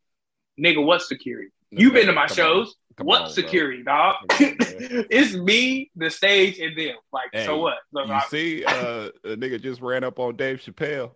nigga. 0.61 0.85
What 0.85 1.03
security? 1.03 1.51
You've 1.71 1.93
been 1.93 2.07
to 2.07 2.13
my 2.13 2.27
shows. 2.27 2.69
on. 2.69 2.75
Come 2.97 3.07
what 3.07 3.21
on, 3.23 3.27
bro. 3.27 3.33
security, 3.33 3.83
dog? 3.83 4.17
On, 4.23 4.27
it's 4.41 5.35
me, 5.35 5.91
the 5.97 6.09
stage, 6.11 6.59
and 6.59 6.77
them. 6.79 6.97
Like, 7.13 7.29
Hey, 7.33 7.45
so 7.45 7.59
what? 7.59 7.77
So 7.93 8.05
You 8.05 8.13
I- 8.13 8.25
see, 8.31 8.65
uh, 8.65 9.09
a 9.25 9.37
nigga 9.37 9.61
just 9.61 9.81
ran 9.83 10.03
up 10.05 10.19
on 10.19 10.37
Dave 10.37 10.61
Chappelle. 10.63 11.11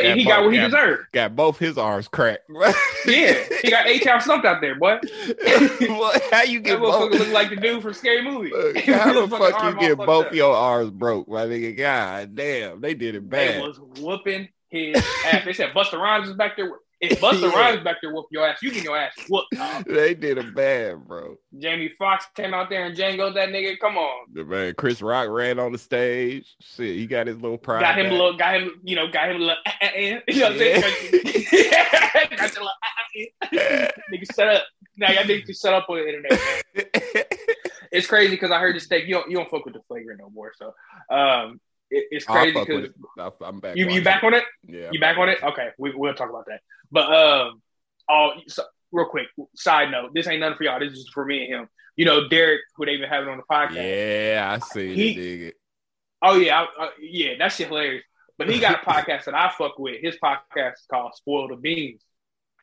and 0.00 0.18
he 0.18 0.24
got 0.24 0.44
what 0.44 0.52
he 0.52 0.58
deserved. 0.60 1.06
Got 1.12 1.34
both 1.36 1.58
his 1.58 1.76
arms 1.78 2.08
cracked. 2.08 2.48
Yeah, 3.06 3.42
he 3.62 3.70
got 3.70 3.86
eight 3.86 4.02
times 4.02 4.24
stumped 4.24 4.44
out 4.44 4.60
there, 4.60 4.74
boy. 4.74 4.98
What? 5.88 6.22
How 6.30 6.42
you 6.42 6.60
get 6.60 6.78
motherfucker 6.78 7.10
both? 7.12 7.18
look 7.20 7.28
like 7.28 7.48
the 7.50 7.56
dude 7.56 7.82
from 7.82 7.94
Scary 7.94 8.22
Movie. 8.22 8.50
Look, 8.50 8.76
how 8.78 9.12
the 9.26 9.28
fuck 9.28 9.62
you 9.80 9.80
get 9.80 9.96
both 9.98 10.26
up. 10.26 10.34
your 10.34 10.54
arms 10.54 10.90
broke, 10.90 11.26
my 11.28 11.46
nigga? 11.46 11.76
God 11.76 12.34
damn, 12.34 12.80
they 12.80 12.94
did 12.94 13.14
it 13.14 13.30
They 13.30 13.48
bad. 13.58 13.62
was 13.62 13.80
whooping 13.98 14.48
his 14.68 14.96
ass. 15.24 15.44
They 15.44 15.52
said 15.54 15.70
Busta 15.72 15.94
Rhymes 15.98 16.28
is 16.28 16.34
back 16.34 16.56
there. 16.56 16.70
If 17.00 17.20
Busta 17.20 17.42
Yeah. 17.52 17.56
Rhymes 17.58 17.84
back 17.84 17.96
there 18.02 18.12
whoop 18.12 18.26
your 18.30 18.46
ass, 18.46 18.58
you 18.62 18.72
get 18.72 18.82
your 18.84 18.96
ass 18.96 19.12
whooped. 19.28 19.52
dog. 19.52 19.84
They 19.88 20.14
did 20.14 20.38
it 20.38 20.54
bad, 20.54 21.06
bro. 21.06 21.36
Jamie 21.58 21.90
Foxx 21.98 22.26
came 22.34 22.52
out 22.54 22.68
there 22.70 22.86
and 22.86 22.96
Django 22.96 23.32
that 23.34 23.50
nigga. 23.50 23.78
Come 23.78 23.96
on, 23.96 24.26
The 24.32 24.44
man, 24.44 24.74
Chris 24.76 25.00
Rock 25.00 25.28
ran 25.28 25.58
on 25.58 25.72
the 25.72 25.78
stage. 25.78 26.56
Shit, 26.60 26.96
he 26.96 27.06
got 27.06 27.26
his 27.26 27.36
little 27.40 27.58
pride. 27.58 27.80
got 27.82 27.98
him 27.98 28.06
a 28.06 28.10
little, 28.10 28.36
got 28.36 28.54
him, 28.56 28.80
you 28.82 28.96
know, 28.96 29.08
got 29.10 29.30
him 29.30 29.36
a 29.36 29.40
little. 29.40 29.56
Uh, 29.66 29.70
uh, 29.82 29.86
uh, 29.86 29.98
you 29.98 30.10
know 30.10 30.20
what 30.26 30.52
I'm 30.52 30.58
saying? 30.58 30.80
got 32.36 32.54
your 32.54 32.64
little. 32.64 32.70
Nigga, 34.12 34.34
shut 34.34 34.48
up. 34.48 34.64
Now 34.96 35.12
y'all 35.12 35.22
niggas 35.24 35.46
just 35.46 35.62
shut 35.62 35.72
up 35.74 35.86
on 35.88 35.96
the 35.98 36.06
internet. 36.08 37.32
It's 37.90 38.06
crazy 38.06 38.30
because 38.32 38.50
I 38.50 38.58
heard 38.58 38.76
this 38.76 38.86
take. 38.86 39.06
You 39.06 39.14
don't, 39.14 39.30
you 39.30 39.36
don't 39.36 39.48
fuck 39.50 39.64
with 39.64 39.74
the 39.74 39.80
flagrant 39.88 40.20
no 40.20 40.28
more. 40.30 40.52
So, 40.56 40.74
um, 41.14 41.60
it, 41.90 42.04
it's 42.10 42.24
crazy 42.24 42.52
because 42.52 42.90
I'm 43.40 43.60
back. 43.60 43.76
you 43.76 43.88
you 43.88 44.02
back 44.02 44.22
on 44.22 44.34
it. 44.34 44.44
Yeah, 44.66 44.90
You 44.92 45.00
back 45.00 45.18
on 45.18 45.28
it? 45.28 45.42
Okay, 45.42 45.70
we, 45.78 45.94
we'll 45.94 46.14
talk 46.14 46.30
about 46.30 46.46
that. 46.46 46.60
But 46.90 47.12
um, 47.12 47.62
all 48.08 48.34
so, 48.46 48.64
real 48.92 49.06
quick, 49.06 49.26
side 49.54 49.90
note: 49.90 50.10
this 50.14 50.26
ain't 50.26 50.40
nothing 50.40 50.56
for 50.56 50.64
y'all. 50.64 50.80
This 50.80 50.92
is 50.92 51.08
for 51.12 51.24
me 51.24 51.44
and 51.44 51.54
him. 51.54 51.68
You 51.96 52.04
know, 52.04 52.28
Derek, 52.28 52.60
who 52.76 52.86
they 52.86 52.92
even 52.92 53.08
having 53.08 53.28
on 53.28 53.38
the 53.38 53.42
podcast. 53.50 53.74
Yeah, 53.74 54.56
I 54.56 54.58
see 54.64 54.94
He- 54.94 55.14
dig 55.14 55.42
it. 55.42 55.54
Oh 56.20 56.36
yeah, 56.36 56.62
I, 56.62 56.84
uh, 56.84 56.90
yeah, 57.00 57.34
that 57.38 57.52
shit 57.52 57.68
hilarious. 57.68 58.04
But 58.38 58.48
he 58.48 58.60
got 58.60 58.82
a 58.82 58.86
podcast 58.86 59.24
that 59.24 59.34
I 59.34 59.52
fuck 59.56 59.78
with. 59.78 60.00
His 60.00 60.16
podcast 60.22 60.74
is 60.74 60.86
called 60.90 61.14
Spoil 61.14 61.48
the 61.48 61.56
Beans, 61.56 62.02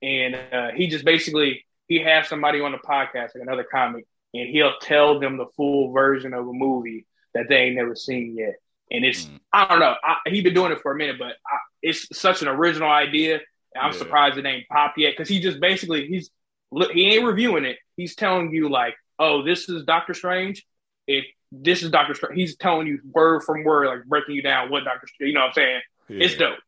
and 0.02 0.36
uh, 0.36 0.72
he 0.72 0.88
just 0.88 1.04
basically 1.06 1.66
he 1.88 2.00
has 2.00 2.28
somebody 2.28 2.62
on 2.62 2.72
the 2.72 2.78
podcast, 2.78 3.36
like 3.36 3.42
another 3.42 3.66
comic, 3.70 4.06
and 4.34 4.50
he'll 4.50 4.78
tell 4.82 5.20
them 5.20 5.38
the 5.38 5.48
full 5.56 5.92
version 5.92 6.34
of 6.34 6.48
a 6.48 6.54
movie 6.54 7.06
that 7.34 7.48
they 7.50 7.58
ain't 7.58 7.76
never 7.76 7.96
seen 7.96 8.36
yet. 8.38 8.56
And 8.92 9.04
it's 9.06 9.26
Mm. 9.26 9.40
I 9.54 9.68
don't 9.68 9.80
know. 9.80 9.96
I, 10.04 10.18
he 10.28 10.42
been 10.42 10.54
doing 10.54 10.72
it 10.74 10.82
for 10.82 10.92
a 10.92 10.96
minute, 10.98 11.18
but 11.18 11.28
I, 11.48 11.58
it's 11.82 12.08
such 12.18 12.42
an 12.42 12.48
original 12.50 12.90
idea. 12.90 13.36
And 13.74 13.82
I'm 13.82 13.92
Yeah. 13.92 13.98
surprised 13.98 14.38
it 14.38 14.46
ain't 14.46 14.68
pop 14.68 14.98
yet 14.98 15.14
because 15.14 15.30
he 15.30 15.40
just 15.40 15.60
basically 15.60 16.08
he's 16.08 16.30
look 16.72 16.92
he 16.92 17.06
ain't 17.16 17.26
reviewing 17.26 17.64
it. 17.66 17.78
He's 17.96 18.16
telling 18.16 18.52
you 18.52 18.70
like, 18.70 18.96
oh, 19.18 19.44
this 19.44 19.70
is 19.70 19.84
Doctor 19.86 20.14
Strange. 20.14 20.66
If 21.08 21.26
this 21.52 21.84
is 21.84 21.90
Doctor 21.92 22.14
Strange, 22.16 22.36
he's 22.36 22.58
telling 22.58 22.86
you 22.88 23.00
word 23.12 23.44
from 23.44 23.64
word, 23.64 23.88
like 23.88 24.04
breaking 24.06 24.36
you 24.36 24.42
down 24.42 24.70
what 24.70 24.84
Doctor. 24.84 25.08
You 25.22 25.34
know 25.34 25.42
what 25.42 25.48
I'm 25.48 25.54
saying? 25.54 25.82
It's 26.10 26.34
dope 26.40 26.60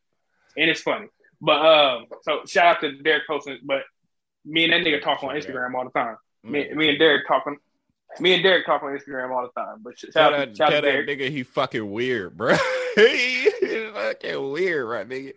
and 0.55 0.69
it's 0.69 0.81
funny. 0.81 1.07
But 1.41 1.65
um, 1.65 2.05
so 2.23 2.41
shout 2.47 2.77
out 2.77 2.81
to 2.81 2.93
Derek 3.03 3.27
posting. 3.27 3.59
But 3.63 3.83
me 4.45 4.63
and 4.63 4.71
that 4.73 4.81
nigga 4.81 5.01
talk 5.01 5.23
on 5.23 5.35
Instagram 5.35 5.73
all 5.75 5.83
the 5.83 5.91
time. 5.91 6.15
Me, 6.43 6.63
Mm. 6.63 6.75
me 6.75 6.89
and 6.89 6.99
Derek 6.99 7.27
talking. 7.27 7.57
Me 8.19 8.33
and 8.33 8.41
Derek 8.43 8.65
talk 8.65 8.81
on 8.83 8.97
Instagram 8.97 9.31
all 9.35 9.43
the 9.53 9.61
time. 9.61 9.77
But 9.81 9.97
sh- 9.99 10.05
Tell 10.13 10.31
shout 10.31 10.33
out 10.33 10.57
shout 10.57 10.69
tell 10.71 10.81
that 10.81 11.05
nigga 11.07 11.29
he 11.29 11.43
fucking 11.43 11.91
weird, 11.91 12.35
bro. 12.37 12.55
he 12.95 13.49
fucking 13.93 14.51
weird, 14.51 14.87
right, 14.87 15.07
nigga? 15.07 15.33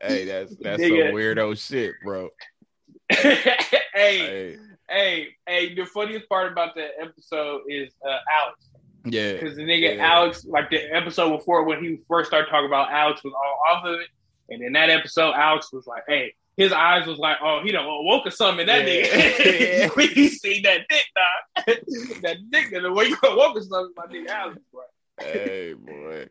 Hey, 0.00 0.24
that's 0.26 0.54
that's 0.56 0.80
Nigga. 0.82 1.08
some 1.08 1.14
weirdo 1.16 1.58
shit, 1.68 1.94
bro. 2.04 2.28
hey, 3.10 3.56
Hey, 3.94 4.56
hey, 4.88 5.28
hey! 5.46 5.74
The 5.74 5.86
funniest 5.86 6.28
part 6.28 6.52
about 6.52 6.74
that 6.76 6.90
episode 7.00 7.62
is 7.68 7.92
uh, 8.06 8.18
Alex, 8.42 8.68
yeah, 9.04 9.32
because 9.34 9.56
the 9.56 9.62
nigga 9.62 9.96
Yeah. 9.96 10.06
Alex, 10.06 10.44
like 10.44 10.70
the 10.70 10.82
episode 10.94 11.30
before 11.36 11.64
when 11.64 11.82
he 11.82 11.98
first 12.08 12.28
started 12.28 12.50
talking 12.50 12.66
about 12.66 12.90
Alex 12.90 13.22
was 13.24 13.32
all 13.34 13.60
off 13.76 13.84
of 13.86 14.00
it, 14.00 14.08
and 14.50 14.62
in 14.62 14.72
that 14.74 14.90
episode, 14.90 15.32
Alex 15.32 15.72
was 15.72 15.86
like, 15.86 16.02
"Hey." 16.06 16.34
His 16.56 16.72
eyes 16.72 17.06
was 17.06 17.18
like, 17.18 17.36
oh, 17.42 17.60
he 17.64 17.70
done 17.72 17.84
woke 17.86 18.26
or 18.26 18.30
something 18.30 18.66
that 18.66 18.86
Yeah. 18.88 19.88
nigga. 19.88 20.08
he 20.14 20.28
seen 20.28 20.62
that 20.62 20.80
dick, 20.88 21.04
dog. 21.14 21.76
that 22.22 22.36
dick, 22.50 22.72
and 22.72 22.84
the 22.84 22.92
way 22.92 23.06
you 23.06 23.16
woke 23.22 23.56
or 23.56 23.60
something, 23.62 23.92
my 23.96 24.06
nigga 24.06 24.28
Alex, 24.28 24.58
bro. 24.72 24.82
hey, 25.20 25.72
boy. 25.74 26.26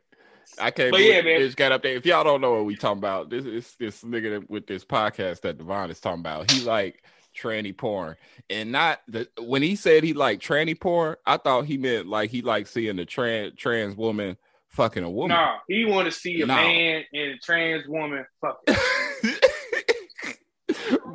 I 0.60 0.72
can't 0.72 0.92
But 0.92 0.98
believe 0.98 1.14
yeah, 1.14 1.22
man. 1.22 1.40
this 1.42 1.56
got 1.56 1.72
up 1.72 1.84
there. 1.84 1.96
If 1.96 2.06
y'all 2.06 2.24
don't 2.24 2.40
know 2.42 2.54
what 2.54 2.66
we 2.66 2.76
talking 2.76 3.00
about, 3.00 3.30
this 3.30 3.46
is 3.46 3.76
this 3.80 4.02
nigga 4.04 4.40
that- 4.42 4.50
with 4.50 4.68
this 4.68 4.86
podcast 4.86 5.42
that 5.42 5.58
Devon 5.58 5.90
is 5.92 6.00
talking 6.00 6.20
about. 6.22 6.50
He 6.52 6.62
like 6.64 7.04
tranny 7.38 7.76
porn, 7.76 8.16
and 8.50 8.72
not 8.72 9.02
the 9.08 9.28
when 9.42 9.62
he 9.62 9.76
said 9.76 10.04
he 10.04 10.14
like 10.14 10.40
tranny 10.40 10.80
porn, 10.80 11.16
I 11.26 11.38
thought 11.38 11.66
he 11.66 11.78
meant 11.78 12.08
like 12.08 12.30
he 12.30 12.42
like 12.42 12.68
seeing 12.68 12.98
a 13.00 13.06
trans 13.06 13.56
trans 13.58 13.96
woman 13.96 14.38
fucking 14.70 15.04
a 15.04 15.10
woman. 15.10 15.36
Nah, 15.36 15.58
he 15.68 15.84
want 15.86 16.06
to 16.06 16.12
see 16.12 16.42
a 16.42 16.46
No. 16.46 16.56
man 16.56 17.04
and 17.14 17.32
a 17.32 17.38
trans 17.40 17.88
woman. 17.88 18.26
Fuck. 18.40 18.60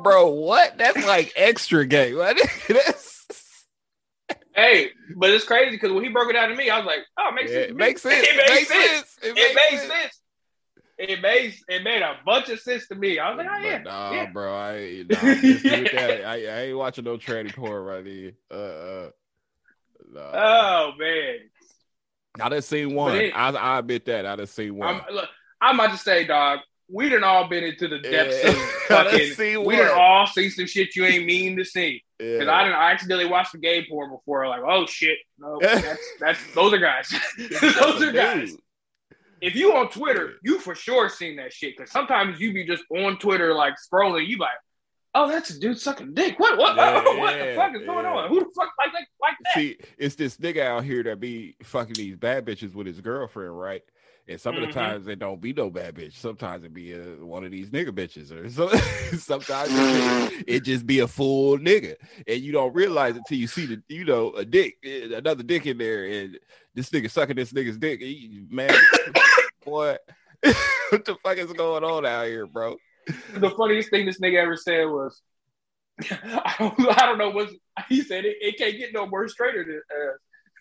Bro, 0.03 0.29
what? 0.29 0.77
That's 0.77 1.05
like 1.05 1.33
extra 1.35 1.85
gay. 1.85 2.13
Hey, 4.53 4.89
but 5.15 5.29
it's 5.29 5.45
crazy 5.45 5.71
because 5.71 5.93
when 5.93 6.03
he 6.03 6.09
broke 6.09 6.29
it 6.29 6.33
down 6.33 6.49
to 6.49 6.55
me, 6.55 6.69
I 6.69 6.77
was 6.77 6.85
like, 6.85 6.99
oh, 7.17 7.29
it 7.29 7.35
makes 7.35 7.51
Yeah, 7.51 7.59
sense. 7.59 7.69
it 7.71 7.77
makes 7.77 8.01
sense. 8.01 8.27
It 8.27 8.49
makes 8.49 8.67
sense. 8.67 9.17
It 9.23 9.37
It 9.37 9.55
makes 9.55 9.87
sense. 9.87 10.21
it 10.97 11.21
made 11.21 11.55
it 11.69 11.83
made 11.83 12.01
a 12.01 12.17
bunch 12.25 12.49
of 12.49 12.59
sense 12.59 12.87
to 12.89 12.95
me. 12.95 13.17
I 13.17 13.29
was 13.29 13.37
like, 13.37 13.47
oh 13.49 13.67
yeah, 13.69 13.77
nah, 13.83 14.11
yeah. 14.13 14.29
bro, 14.31 14.53
I, 14.53 14.75
ain't- 14.77 15.09
nah, 15.09 15.19
I'm 15.19 15.41
just 15.41 15.65
with 15.69 15.91
that. 15.91 16.25
I, 16.25 16.33
I 16.45 16.61
ain't 16.63 16.77
watching 16.77 17.05
no 17.05 17.17
tranny 17.17 17.53
porn 17.55 17.83
right 17.83 18.05
here. 18.05 18.33
Uh, 18.51 18.53
uh, 18.53 19.09
nah. 20.11 20.31
Oh 20.33 20.91
man, 20.99 21.35
I 22.41 22.49
done 22.49 22.61
seen 22.61 22.93
one. 22.93 23.15
it- 23.15 23.33
I, 23.35 23.49
I 23.51 23.79
admit 23.79 24.05
that 24.05 24.25
I 24.25 24.35
done 24.35 24.47
seen 24.47 24.75
one. 24.75 25.01
I'm 25.07 25.15
look. 25.15 25.29
I'm 25.61 25.79
about 25.79 25.91
to 25.91 25.97
say, 25.97 26.25
dog. 26.25 26.59
We 26.91 27.09
done 27.09 27.23
all 27.23 27.47
been 27.47 27.63
into 27.63 27.87
the 27.87 27.99
depths 27.99 28.37
Yeah. 28.43 28.49
of 28.51 28.57
fucking. 28.87 29.33
seen 29.33 29.59
we 29.59 29.75
one. 29.77 29.85
done 29.85 29.97
all 29.97 30.27
seen 30.27 30.49
some 30.51 30.65
shit 30.67 30.95
you 30.95 31.05
ain't 31.05 31.25
mean 31.25 31.55
to 31.57 31.63
see. 31.65 32.03
yeah. 32.19 32.33
Because 32.33 32.47
I 32.49 32.63
didn't. 32.63 32.75
I 32.77 32.91
accidentally 32.91 33.25
watched 33.29 33.53
the 33.53 33.57
gay 33.59 33.85
porn 33.89 34.11
before. 34.11 34.47
Like, 34.47 34.61
oh 34.65 34.85
shit, 34.85 35.17
no, 35.39 35.57
that's 35.61 36.01
that's 36.19 36.39
those 36.53 36.73
are 36.73 36.77
guys. 36.79 37.13
those 37.37 38.01
are 38.01 38.11
guys. 38.11 38.55
If 39.41 39.55
you 39.55 39.73
on 39.75 39.89
Twitter, 39.89 40.33
you 40.43 40.59
for 40.59 40.75
sure 40.75 41.09
seen 41.09 41.37
that 41.37 41.51
shit. 41.51 41.75
Because 41.75 41.91
sometimes 41.91 42.39
you 42.39 42.53
be 42.53 42.65
just 42.65 42.83
on 42.95 43.17
Twitter 43.17 43.53
like 43.55 43.73
scrolling. 43.75 44.27
You 44.27 44.37
like, 44.37 44.51
oh, 45.15 45.27
that's 45.29 45.49
a 45.49 45.59
dude 45.59 45.79
sucking 45.79 46.13
dick. 46.13 46.39
What? 46.39 46.57
What? 46.59 46.75
Yeah, 46.75 47.03
what 47.17 47.39
the 47.39 47.53
fuck 47.55 47.73
is 47.75 47.85
going 47.85 48.05
on? 48.05 48.29
Who 48.29 48.39
the 48.41 48.45
fuck 48.55 48.71
like 48.77 48.93
like 48.93 49.07
like 49.19 49.33
that? 49.45 49.55
See, 49.55 49.77
it's 49.97 50.13
this 50.15 50.37
nigga 50.37 50.61
out 50.63 50.83
here 50.83 51.01
that 51.03 51.19
be 51.19 51.55
fucking 51.63 51.95
these 51.95 52.15
bad 52.17 52.45
bitches 52.45 52.75
with 52.75 52.85
his 52.85 53.01
girlfriend, 53.01 53.57
right? 53.59 53.81
And 54.31 54.39
some 54.41 54.55
of 54.55 54.63
Mhm. 54.63 54.67
the 54.67 54.73
times 54.73 55.07
it 55.07 55.19
don't 55.19 55.41
be 55.41 55.51
no 55.53 55.69
bad 55.69 55.95
bitch. 55.95 56.13
Sometimes 56.13 56.63
it 56.63 56.73
be 56.73 56.93
a, 56.93 57.01
one 57.23 57.43
of 57.43 57.51
these 57.51 57.69
nigga 57.69 57.89
bitches, 57.89 58.31
or 58.31 58.49
so, 58.49 58.69
sometimes 59.17 59.69
it, 59.73 60.43
it 60.47 60.59
just 60.63 60.87
be 60.87 60.99
a 60.99 61.07
full 61.07 61.57
nigga, 61.57 61.95
and 62.27 62.41
you 62.41 62.51
don't 62.51 62.73
realize 62.73 63.15
it 63.17 63.23
till 63.27 63.37
you 63.37 63.47
see 63.47 63.65
the 63.65 63.81
you 63.89 64.05
know 64.05 64.31
a 64.33 64.45
dick, 64.45 64.77
eh, 64.83 65.09
another 65.15 65.43
dick 65.43 65.65
in 65.67 65.77
there, 65.77 66.05
and 66.05 66.39
this 66.73 66.89
nigga 66.91 67.11
sucking 67.11 67.35
this 67.35 67.51
nigga's 67.53 67.77
dick. 67.77 68.01
He- 68.01 68.45
Man, 68.49 68.73
boy, 69.65 69.97
what 70.89 71.05
the 71.05 71.15
fuck 71.23 71.37
is 71.37 71.51
going 71.53 71.83
on 71.83 72.05
out 72.05 72.25
here, 72.27 72.47
bro? 72.47 72.77
the 73.33 73.49
funniest 73.51 73.89
thing 73.89 74.05
this 74.05 74.19
nigga 74.19 74.41
ever 74.43 74.55
said 74.55 74.85
was, 74.85 75.21
I 76.11 76.55
don't, 76.57 76.79
I 77.01 77.05
don't 77.05 77.17
know 77.17 77.31
what 77.31 77.49
he 77.89 78.01
said. 78.01 78.25
It, 78.25 78.37
it 78.39 78.57
can't 78.57 78.77
get 78.77 78.93
no 78.93 79.05
more 79.07 79.27
straighter 79.27 79.63
than, 79.65 79.81
uh, 79.93 80.13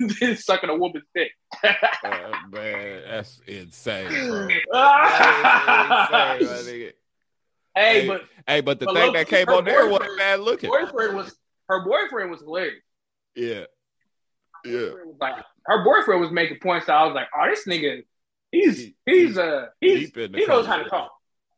than 0.09 0.37
sucking 0.37 0.71
a 0.71 0.75
woman's 0.77 1.05
dick. 1.15 1.33
Uh, 1.63 2.33
man, 2.51 3.03
that's 3.09 3.41
insane, 3.47 4.09
bro. 4.09 4.49
That 4.73 6.39
insane, 6.41 6.93
hey, 7.75 8.01
Hey, 8.01 8.07
but 8.09 8.23
Hey, 8.47 8.61
but 8.61 8.81
the 8.81 8.87
But 8.87 8.95
thing 8.95 9.05
look, 9.07 9.15
that 9.15 9.29
came 9.29 9.49
on 9.49 9.65
there 9.65 9.87
wasn't 9.89 10.19
bad 10.19 10.41
looking. 10.41 10.71
boyfriend 10.71 11.17
was 11.17 11.35
her 11.69 11.85
boyfriend 11.85 12.31
was 12.31 12.41
hilarious. 12.41 12.83
Yeah. 13.37 13.65
Yeah. 14.65 14.89
Boyfriend 14.91 15.15
Like 15.21 15.45
her 15.67 15.85
boyfriend 15.85 16.21
was 16.21 16.31
making 16.31 16.59
points. 16.61 16.87
That 16.87 16.97
I 16.97 17.05
was 17.07 17.15
like, 17.15 17.29
oh, 17.37 17.49
this 17.49 17.67
nigga, 17.67 18.03
he's 18.51 18.93
he's 19.07 19.39
uh 19.39 19.67
he's 19.81 20.07
Deep 20.07 20.17
in 20.17 20.33
the 20.33 20.39
he 20.39 20.47
knows 20.47 20.67
how 20.67 20.77
to 20.79 20.85
talk. 20.89 21.13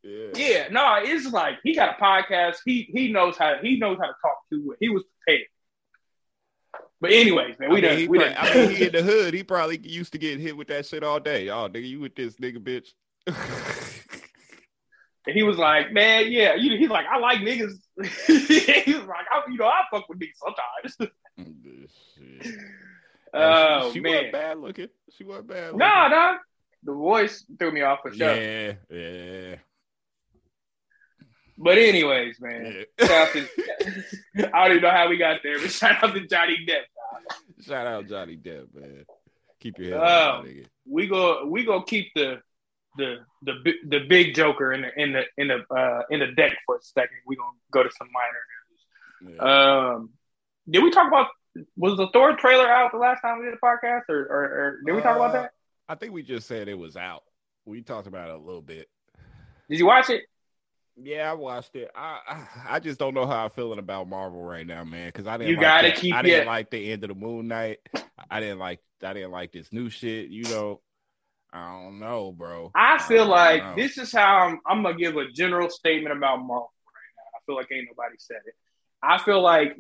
Yeah. 0.05 0.27
Yeah, 0.35 0.69
no, 0.71 0.97
it's 1.01 1.31
like 1.33 1.55
he 1.63 1.75
got 1.75 1.97
a 1.99 2.03
podcast. 2.03 2.57
He 2.65 2.91
he 2.93 3.13
knows 3.13 3.37
how 3.39 3.55
he 3.63 3.79
knows 3.79 3.99
how 4.01 4.07
to 4.09 4.15
talk 4.21 4.39
to 4.53 4.73
it. 4.73 4.79
He 4.81 4.89
was 4.89 5.05
prepared. 5.25 5.47
But 7.03 7.11
anyways, 7.11 7.59
man, 7.59 7.71
we 7.71 7.79
I 7.79 7.81
mean, 7.81 7.83
done 7.83 8.11
we 8.11 8.19
prob- 8.19 8.35
done. 8.35 8.47
I 8.47 8.55
mean, 8.55 8.77
he 8.77 8.87
in 8.87 8.93
the 8.93 9.03
hood. 9.03 9.35
He 9.35 9.43
probably 9.43 9.81
used 9.83 10.13
to 10.13 10.19
get 10.19 10.39
hit 10.39 10.57
with 10.57 10.69
that 10.69 10.87
shit 10.87 11.03
all 11.03 11.19
day. 11.19 11.49
Oh, 11.49 11.69
nigga, 11.69 11.89
you 11.89 11.99
with 11.99 12.15
this 12.15 12.37
nigga, 12.37 12.59
bitch. 12.59 12.93
And 15.25 15.37
he 15.37 15.45
was 15.45 15.57
like, 15.57 15.93
man, 15.93 16.33
yeah. 16.33 16.57
You, 16.57 16.77
he's 16.77 16.91
like, 16.91 17.07
I 17.07 17.17
like 17.19 17.39
niggas. 17.39 17.75
he 18.85 18.93
was 18.93 19.07
like, 19.07 19.25
I, 19.31 19.43
you 19.49 19.57
know, 19.57 19.67
I 19.67 19.83
fuck 19.89 20.09
with 20.09 20.19
niggas 20.19 20.31
sometimes. 20.35 21.13
Mm, 21.39 21.89
oh 23.33 23.89
she, 23.89 23.93
she 23.93 24.01
man, 24.01 24.13
wasn't 24.15 24.33
bad 24.33 24.59
looking. 24.59 24.89
She 25.17 25.23
wasn't 25.23 25.47
bad. 25.47 25.67
Looking. 25.67 25.79
nah, 25.79 26.09
nah. 26.09 26.39
The 26.83 26.93
voice 26.93 27.45
threw 27.57 27.71
me 27.71 27.83
off 27.83 28.01
for 28.03 28.13
sure. 28.13 28.35
Yeah, 28.35 28.73
yeah, 28.91 29.55
But 31.59 31.79
anyways, 31.79 32.41
man, 32.41 32.85
yeah. 32.99 33.05
to, 33.33 33.49
I 34.55 34.69
don't 34.69 34.71
even 34.79 34.83
know 34.83 34.91
how 34.91 35.09
we 35.09 35.17
got 35.19 35.41
there, 35.43 35.59
but 35.61 35.71
shout 35.71 36.03
out 36.03 36.15
to 36.15 36.27
Johnny 36.27 36.57
Depp. 36.67 37.65
Shout 37.65 37.87
out 37.87 38.07
Johnny 38.09 38.37
Depp, 38.37 38.75
man. 38.75 39.05
Keep 39.61 39.79
your 39.79 39.91
head 39.91 39.99
Oh. 40.01 40.03
up, 40.05 40.45
my 40.45 40.51
nigga. 40.51 40.67
We 40.89 41.07
go, 41.07 41.47
we 41.47 41.65
go 41.65 41.83
keep 41.83 42.09
the 42.15 42.41
the 42.97 43.19
the 43.43 43.55
the 43.89 44.01
big 44.09 44.35
Joker 44.35 44.73
in 44.73 44.83
the 44.83 44.89
in 45.03 45.13
the 45.13 45.23
in 45.39 45.49
the 45.49 45.75
uh, 45.75 46.03
in 46.11 46.21
the 46.21 46.27
deck 46.33 46.57
for 46.67 46.77
a 46.77 46.83
second. 46.83 47.17
We 47.27 47.37
gonna 47.37 47.51
go 47.71 47.83
to 47.83 47.91
some 47.97 48.09
minor 48.13 49.31
news. 49.31 49.37
Yeah. 49.41 49.93
Um, 49.95 50.11
did 50.69 50.83
we 50.83 50.91
talk 50.91 51.07
about 51.09 51.29
was 51.77 51.97
the 51.97 52.09
Thor 52.13 52.35
trailer 52.37 52.69
out 52.69 52.93
the 52.93 52.99
last 52.99 53.21
time 53.21 53.39
we 53.39 53.45
did 53.45 53.55
a 53.55 53.59
podcast, 53.59 54.03
or 54.09 54.21
or, 54.27 54.43
or 54.45 54.79
did 54.85 54.95
we 54.95 55.01
talk 55.03 55.17
about 55.17 55.31
Uh, 55.31 55.43
that? 55.43 55.51
I 55.89 55.95
think 55.95 56.13
we 56.13 56.23
just 56.23 56.49
said 56.49 56.69
it 56.69 56.79
was 56.79 56.97
out. 56.97 57.23
We 57.65 57.83
talked 57.83 58.07
about 58.09 58.29
it 58.31 58.35
a 58.35 58.39
little 58.39 58.63
bit. 58.63 58.89
Did 59.71 59.79
you 59.79 59.87
watch 59.87 60.11
it? 60.11 60.23
Yeah, 61.03 61.31
I 61.31 61.35
watched 61.35 61.75
it. 61.77 61.91
I 61.95 62.19
I, 62.29 62.77
I 62.77 62.81
just 62.81 62.99
don't 62.99 63.15
know 63.15 63.27
how 63.27 63.45
I'm 63.45 63.51
feeling 63.51 63.79
about 63.79 64.09
Marvel 64.09 64.43
right 64.43 64.67
now, 64.67 64.85
man. 64.85 65.09
Because 65.09 65.27
I 65.27 65.37
didn't. 65.37 65.51
You 65.51 65.57
like 65.57 65.63
gotta 65.63 65.89
that- 65.89 65.97
keep 65.97 66.15
I 66.15 66.23
didn't 66.23 66.47
like 66.47 66.71
the 66.71 66.93
end 66.93 67.05
of 67.05 67.09
the 67.09 67.15
Moon 67.15 67.49
Knight. 67.49 67.79
I 68.31 68.41
didn't 68.41 68.59
like. 68.59 68.81
I 69.03 69.13
didn't 69.13 69.33
like 69.33 69.53
this 69.53 69.73
new 69.73 69.91
shit. 69.91 70.29
You 70.31 70.45
know. 70.45 70.81
I 71.55 71.83
don't 71.83 71.99
know, 71.99 72.33
bro. 72.33 72.71
I 72.75 72.97
feel 72.99 73.25
don't 73.25 73.29
like 73.29 73.63
know. 73.63 73.75
this 73.77 73.99
is 73.99 74.11
how 74.11 74.39
I'm, 74.39 74.61
I'm 74.67 74.83
gonna 74.83 74.97
give 74.97 75.19
a 75.19 75.31
general 75.31 75.69
statement 75.69 76.17
about 76.17 76.39
Marvel 76.39 76.71
right 76.87 77.15
now. 77.19 77.37
I 77.37 77.39
feel 77.45 77.57
like 77.57 77.67
ain't 77.71 77.89
nobody 77.91 78.17
said 78.19 78.39
it. 78.47 78.55
I 79.03 79.19
feel 79.19 79.43
like 79.43 79.77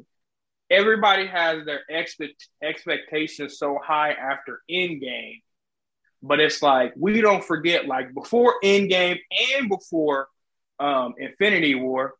everybody 0.68 1.26
has 1.26 1.64
their 1.64 1.80
expect 1.88 2.46
expectations 2.62 3.56
so 3.56 3.78
high 3.82 4.12
after 4.12 4.60
Endgame, 4.70 5.40
but 6.22 6.40
it's 6.40 6.60
like 6.60 6.92
we 6.94 7.22
don't 7.22 7.42
forget 7.42 7.86
like 7.86 8.12
before 8.12 8.56
Endgame 8.62 9.20
and 9.56 9.70
before 9.70 10.28
um, 10.78 11.14
Infinity 11.18 11.74
War, 11.74 12.14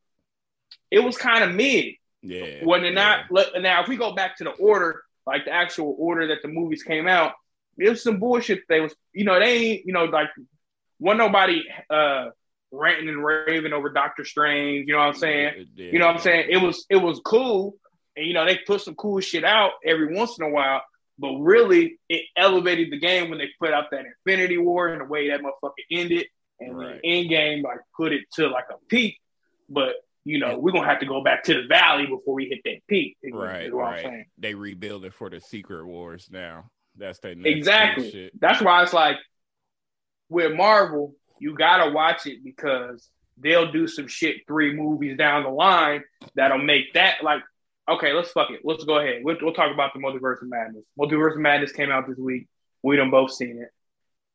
it 0.90 1.00
was 1.00 1.16
kind 1.16 1.44
of 1.44 1.54
mid. 1.54 1.94
Yeah. 2.23 2.64
When 2.64 2.82
they're 2.82 2.92
yeah. 2.92 3.26
not 3.30 3.54
now, 3.61 3.82
if 3.82 3.88
we 3.88 3.97
go 3.97 4.14
back 4.14 4.37
to 4.38 4.44
the 4.44 4.50
order, 4.50 5.02
like 5.26 5.44
the 5.44 5.52
actual 5.52 5.97
order 5.99 6.28
that 6.28 6.42
the 6.42 6.49
movies 6.49 6.82
came 6.82 7.09
out, 7.09 7.32
it 7.78 7.88
was 7.88 8.02
some 8.02 8.18
bullshit. 8.18 8.61
They 8.68 8.80
was, 8.80 8.94
you 9.12 9.25
know, 9.25 9.38
they 9.38 9.56
ain't, 9.56 9.87
you 9.87 9.92
know, 9.92 10.04
like 10.04 10.28
one 10.99 11.16
nobody 11.18 11.62
uh 11.90 12.26
ranting 12.73 13.09
and 13.09 13.25
raving 13.25 13.73
over 13.73 13.90
Doctor 13.90 14.25
Strange. 14.25 14.87
You 14.87 14.94
know 14.94 15.00
what 15.00 15.09
I'm 15.09 15.14
saying? 15.14 15.68
Yeah, 15.75 15.87
You 15.92 15.99
know 15.99 16.06
what 16.06 16.16
I'm 16.16 16.23
saying? 16.23 16.49
It 16.50 16.59
was 16.59 16.87
it 16.88 16.97
was 16.97 17.21
cool, 17.25 17.76
and 18.16 18.26
you 18.26 18.35
know 18.35 18.44
they 18.44 18.59
put 18.66 18.80
some 18.80 18.94
cool 18.94 19.21
shit 19.21 19.44
out 19.44 19.73
every 19.85 20.14
once 20.14 20.38
in 20.38 20.44
a 20.44 20.50
while. 20.50 20.82
But 21.18 21.35
really, 21.37 21.99
it 22.09 22.25
elevated 22.37 22.90
the 22.90 22.99
game 22.99 23.28
when 23.28 23.38
they 23.38 23.49
put 23.61 23.73
out 23.73 23.90
that 23.90 24.04
Infinity 24.26 24.59
War 24.59 24.88
and 24.88 25.02
the 25.02 25.04
way 25.04 25.28
that 25.28 25.40
motherfucker 25.40 25.73
ended, 25.90 26.26
and 26.61 26.76
Right. 26.76 27.00
the 27.02 27.09
end 27.09 27.28
game 27.28 27.62
like 27.62 27.78
put 27.97 28.12
it 28.12 28.25
to 28.35 28.49
like 28.49 28.66
a 28.71 28.76
peak. 28.88 29.18
But 29.68 29.94
you 30.25 30.38
know, 30.38 30.59
we're 30.59 30.73
gonna 30.73 30.87
have 30.87 31.00
to 31.00 31.06
go 31.06 31.23
back 31.23 31.42
to 31.44 31.54
the 31.62 31.66
valley 31.66 32.06
before 32.06 32.35
we 32.35 32.47
hit 32.49 32.61
that 32.64 32.87
peak. 32.87 33.16
is- 33.23 33.32
Right, 33.35 33.66
is 33.66 33.73
right. 33.73 34.26
They 34.38 34.54
rebuild 34.54 35.04
it 35.04 35.12
for 35.14 35.28
the 35.28 35.40
Secret 35.40 35.85
Wars 35.85 36.28
now. 36.30 36.71
That's 36.97 37.18
their 37.21 37.32
Exactly. 37.32 38.30
That's 38.38 38.61
why 38.62 38.82
it's 38.82 38.92
like 38.92 39.16
with 40.28 40.52
Marvel, 40.54 41.14
you 41.40 41.54
gotta 41.54 41.90
watch 41.90 42.26
it 42.26 42.44
because 42.44 43.09
they'll 43.38 43.73
do 43.73 43.87
some 43.88 44.06
shit 44.06 44.47
three 44.47 44.73
movies 44.75 45.16
down 45.16 45.42
the 45.42 45.49
line 45.50 46.04
that'll 46.35 46.59
make 46.59 46.92
that 46.94 47.23
like 47.25 47.42
okay, 47.88 48.12
let's 48.12 48.30
fuck 48.30 48.49
it. 48.50 48.61
Let's 48.62 48.85
go 48.85 48.99
ahead. 49.00 49.23
We'll, 49.25 49.37
we'll 49.42 49.54
talk 49.54 49.73
about 49.75 49.92
the 49.92 49.99
Multiverse 49.99 50.40
of 50.40 50.49
Madness. 50.49 50.85
Multiverse 50.97 51.32
of 51.35 51.40
Madness 51.40 51.73
came 51.73 51.90
out 51.90 52.06
this 52.06 52.16
week. 52.16 52.47
We 52.82 52.97
done 52.97 53.11
both 53.11 53.32
seen 53.32 53.61
it, 53.61 53.71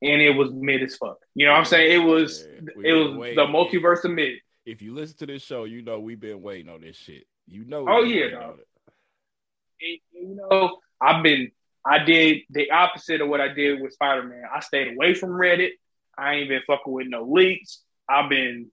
and 0.02 0.22
it 0.22 0.32
was 0.32 0.52
mid 0.52 0.84
as 0.84 0.96
fuck. 0.96 1.18
You 1.36 1.46
know 1.46 1.54
what 1.54 1.60
I'm 1.60 1.66
saying? 1.66 1.92
It 1.92 2.04
was 2.06 2.46
Yeah, 2.46 2.70
it 2.84 2.94
was 2.94 3.16
waiting. 3.18 3.36
the 3.36 3.46
multiverse 3.46 4.04
of 4.04 4.12
mid. 4.12 4.40
If 4.66 4.82
you 4.82 4.94
listen 4.94 5.18
to 5.18 5.26
this 5.26 5.44
show, 5.44 5.64
you 5.64 5.82
know 5.82 6.00
we've 6.00 6.20
been 6.20 6.42
waiting 6.42 6.70
on 6.72 6.82
this 6.82 6.98
shit. 6.98 7.24
You 7.48 7.64
know. 7.66 7.86
Oh, 7.88 8.04
yeah, 8.04 8.30
dog. 8.32 8.60
it. 9.80 10.02
You 10.12 10.36
know, 10.50 10.80
I've 11.02 11.24
been 11.24 11.52
I 11.86 12.00
did 12.00 12.40
the 12.50 12.70
opposite 12.72 13.22
of 13.22 13.30
what 13.30 13.40
I 13.40 13.48
did 13.48 13.80
with 13.82 13.94
Spider 13.94 14.24
Man. 14.24 14.44
I 14.54 14.60
stayed 14.60 14.94
away 14.94 15.14
from 15.14 15.30
Reddit. 15.30 15.72
I 16.18 16.34
ain't 16.36 16.50
been 16.50 16.62
fucking 16.68 16.92
with 16.92 17.08
no 17.08 17.24
leaks. 17.24 17.82
I've 18.10 18.30
been, 18.30 18.72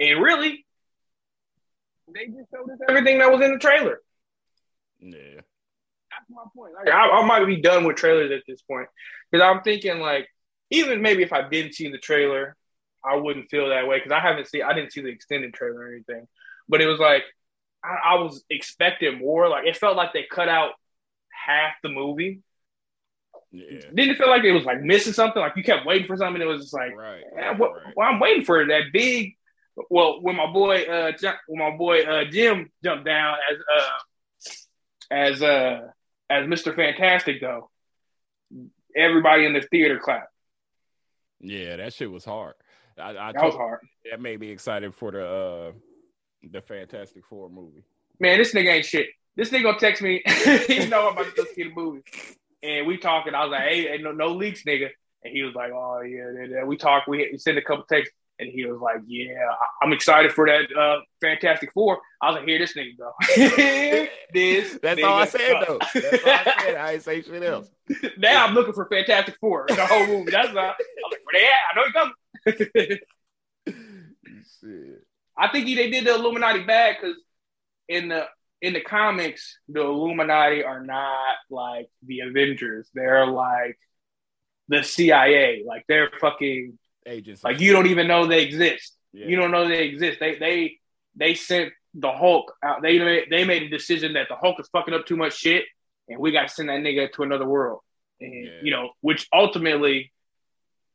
and 0.00 0.22
really, 0.22 0.66
they 2.12 2.26
just 2.26 2.50
showed 2.52 2.70
us 2.70 2.78
everything 2.88 3.18
that 3.18 3.32
was 3.32 3.40
in 3.40 3.52
the 3.52 3.58
trailer. 3.58 4.00
Yeah. 5.00 5.40
My 6.28 6.42
point. 6.54 6.74
Like, 6.74 6.88
I, 6.92 7.08
I 7.08 7.26
might 7.26 7.44
be 7.46 7.60
done 7.60 7.84
with 7.84 7.96
trailers 7.96 8.32
at 8.32 8.42
this 8.48 8.62
point 8.62 8.88
because 9.30 9.44
I'm 9.44 9.62
thinking 9.62 10.00
like, 10.00 10.28
even 10.70 11.02
maybe 11.02 11.22
if 11.22 11.32
I 11.32 11.48
didn't 11.48 11.74
see 11.74 11.90
the 11.90 11.98
trailer, 11.98 12.56
I 13.04 13.16
wouldn't 13.16 13.50
feel 13.50 13.68
that 13.68 13.86
way 13.86 13.98
because 13.98 14.12
I 14.12 14.20
haven't 14.20 14.48
seen, 14.48 14.62
I 14.62 14.72
didn't 14.74 14.92
see 14.92 15.00
the 15.00 15.08
extended 15.08 15.54
trailer 15.54 15.80
or 15.80 15.92
anything. 15.92 16.26
But 16.68 16.80
it 16.80 16.86
was 16.86 16.98
like 16.98 17.22
I, 17.84 18.12
I 18.12 18.14
was 18.16 18.44
expecting 18.50 19.18
more. 19.18 19.48
Like 19.48 19.66
it 19.66 19.76
felt 19.76 19.96
like 19.96 20.12
they 20.12 20.26
cut 20.28 20.48
out 20.48 20.72
half 21.30 21.74
the 21.82 21.88
movie. 21.88 22.40
Yeah. 23.52 23.80
Didn't 23.94 24.10
it 24.10 24.18
feel 24.18 24.28
like 24.28 24.44
it 24.44 24.52
was 24.52 24.64
like 24.64 24.82
missing 24.82 25.12
something? 25.12 25.40
Like 25.40 25.56
you 25.56 25.62
kept 25.62 25.86
waiting 25.86 26.06
for 26.06 26.16
something. 26.16 26.42
It 26.42 26.46
was 26.46 26.62
just 26.62 26.74
like, 26.74 26.94
Right. 26.96 27.22
eh, 27.38 27.52
what, 27.56 27.72
right. 27.74 27.94
well, 27.96 28.08
I'm 28.08 28.18
waiting 28.20 28.44
for 28.44 28.66
that 28.66 28.92
big. 28.92 29.36
Well, 29.90 30.20
when 30.22 30.36
my 30.36 30.50
boy, 30.50 30.82
uh, 30.82 31.12
when 31.46 31.58
my 31.70 31.76
boy 31.76 32.02
uh, 32.02 32.24
Jim 32.24 32.70
jumped 32.82 33.04
down 33.04 33.36
as 33.50 33.58
uh, 33.76 33.90
as 35.10 35.42
uh, 35.42 35.80
as 36.30 36.46
Mr. 36.46 36.74
Fantastic, 36.74 37.40
though, 37.40 37.70
everybody 38.96 39.44
in 39.46 39.52
the 39.52 39.60
theater 39.62 39.98
clapped. 39.98 40.32
Yeah, 41.40 41.76
that 41.76 41.92
shit 41.92 42.10
was 42.10 42.24
hard. 42.24 42.54
I, 42.98 43.10
I 43.10 43.12
That 43.12 43.34
told- 43.34 43.44
was 43.46 43.54
hard. 43.56 43.80
that 44.10 44.20
made 44.20 44.40
me 44.40 44.50
excited 44.50 44.94
for 44.94 45.12
the 45.12 45.26
uh 45.26 45.72
the 46.50 46.60
Fantastic 46.62 47.24
Four 47.26 47.50
movie. 47.50 47.82
Man, 48.20 48.38
this 48.38 48.54
nigga 48.54 48.68
ain't 48.72 48.84
shit. 48.86 49.08
This 49.36 49.50
nigga 49.50 49.64
gonna 49.64 49.78
text 49.78 50.00
me. 50.00 50.22
you 50.68 50.88
know 50.88 51.08
I'm 51.08 51.12
about 51.12 51.26
to 51.26 51.32
go 51.36 51.44
see 51.54 51.64
the 51.64 51.74
movie, 51.74 52.02
and 52.62 52.86
we 52.86 52.96
talking. 52.96 53.34
I 53.34 53.44
was 53.44 53.50
like, 53.50 53.68
"Hey, 53.68 53.98
no, 54.00 54.12
no 54.12 54.28
leaks, 54.28 54.62
nigga." 54.64 54.88
And 55.22 55.32
he 55.34 55.42
was 55.42 55.54
like, 55.54 55.72
"Oh 55.72 56.00
yeah." 56.00 56.30
yeah, 56.38 56.46
yeah." 56.48 56.64
We 56.64 56.76
talked. 56.78 57.06
We 57.08 57.28
we 57.32 57.38
sent 57.38 57.58
a 57.58 57.62
couple 57.62 57.84
texts, 57.84 58.14
and 58.38 58.50
he 58.50 58.66
was 58.66 58.80
like, 58.80 58.98
"Yeah, 59.06 59.34
I'm 59.82 59.92
excited 59.92 60.32
for 60.32 60.46
that 60.46 60.74
uh, 60.76 61.00
Fantastic 61.20 61.72
Four. 61.72 61.98
I 62.20 62.30
was 62.30 62.38
like, 62.38 62.48
"Here, 62.48 62.58
this 62.58 62.74
nigga 62.74 62.98
go." 62.98 63.12
this. 64.32 64.78
That's 64.82 65.02
all 65.02 65.14
I 65.14 65.26
said 65.26 65.66
go. 65.66 65.78
though. 65.78 66.00
That's 66.00 66.24
all 66.24 66.30
I 66.30 66.62
said. 66.64 66.74
I 66.76 66.92
ain't 66.92 67.02
say 67.02 67.22
shit 67.22 67.42
else. 67.42 67.70
now 68.18 68.46
I'm 68.46 68.54
looking 68.54 68.74
for 68.74 68.86
Fantastic 68.86 69.36
Four. 69.40 69.66
The 69.68 69.86
whole 69.86 70.06
movie. 70.06 70.30
That's 70.30 70.52
not. 70.52 70.76
I'm 70.76 71.10
like, 71.10 71.20
where 71.24 71.40
they 71.40 71.46
at? 71.46 71.52
I 71.70 71.76
know 71.76 71.84
he 71.86 71.92
coming. 71.92 72.98
I 75.38 75.48
think 75.48 75.66
he, 75.66 75.74
they 75.74 75.90
did 75.90 76.06
the 76.06 76.14
Illuminati 76.14 76.64
bad 76.64 76.96
because 77.00 77.16
in 77.88 78.08
the 78.08 78.26
in 78.62 78.72
the 78.72 78.80
comics, 78.80 79.58
the 79.68 79.80
Illuminati 79.80 80.64
are 80.64 80.82
not 80.82 81.36
like 81.50 81.88
the 82.04 82.20
Avengers. 82.20 82.88
They're 82.94 83.26
like 83.26 83.78
the 84.68 84.82
CIA. 84.82 85.62
Like 85.66 85.84
they're 85.88 86.10
fucking 86.20 86.78
Agents. 87.06 87.44
like 87.44 87.60
you 87.60 87.72
don't 87.72 87.86
even 87.86 88.06
know 88.08 88.26
they 88.26 88.42
exist. 88.42 88.94
Yeah. 89.12 89.26
You 89.26 89.36
don't 89.36 89.50
know 89.50 89.66
they 89.68 89.84
exist. 89.84 90.18
They 90.20 90.36
they 90.38 90.78
they 91.14 91.34
sent 91.34 91.72
the 91.94 92.12
Hulk 92.12 92.52
out. 92.62 92.82
They 92.82 92.98
made, 92.98 93.24
they 93.30 93.44
made 93.44 93.62
a 93.62 93.68
decision 93.68 94.12
that 94.14 94.28
the 94.28 94.36
Hulk 94.36 94.60
is 94.60 94.68
fucking 94.68 94.92
up 94.92 95.06
too 95.06 95.16
much 95.16 95.34
shit, 95.34 95.64
and 96.08 96.18
we 96.18 96.30
got 96.32 96.48
to 96.48 96.54
send 96.54 96.68
that 96.68 96.80
nigga 96.80 97.10
to 97.12 97.22
another 97.22 97.46
world. 97.46 97.80
And 98.20 98.44
Yeah. 98.44 98.50
you 98.62 98.70
know, 98.70 98.90
which 99.00 99.26
ultimately, 99.32 100.12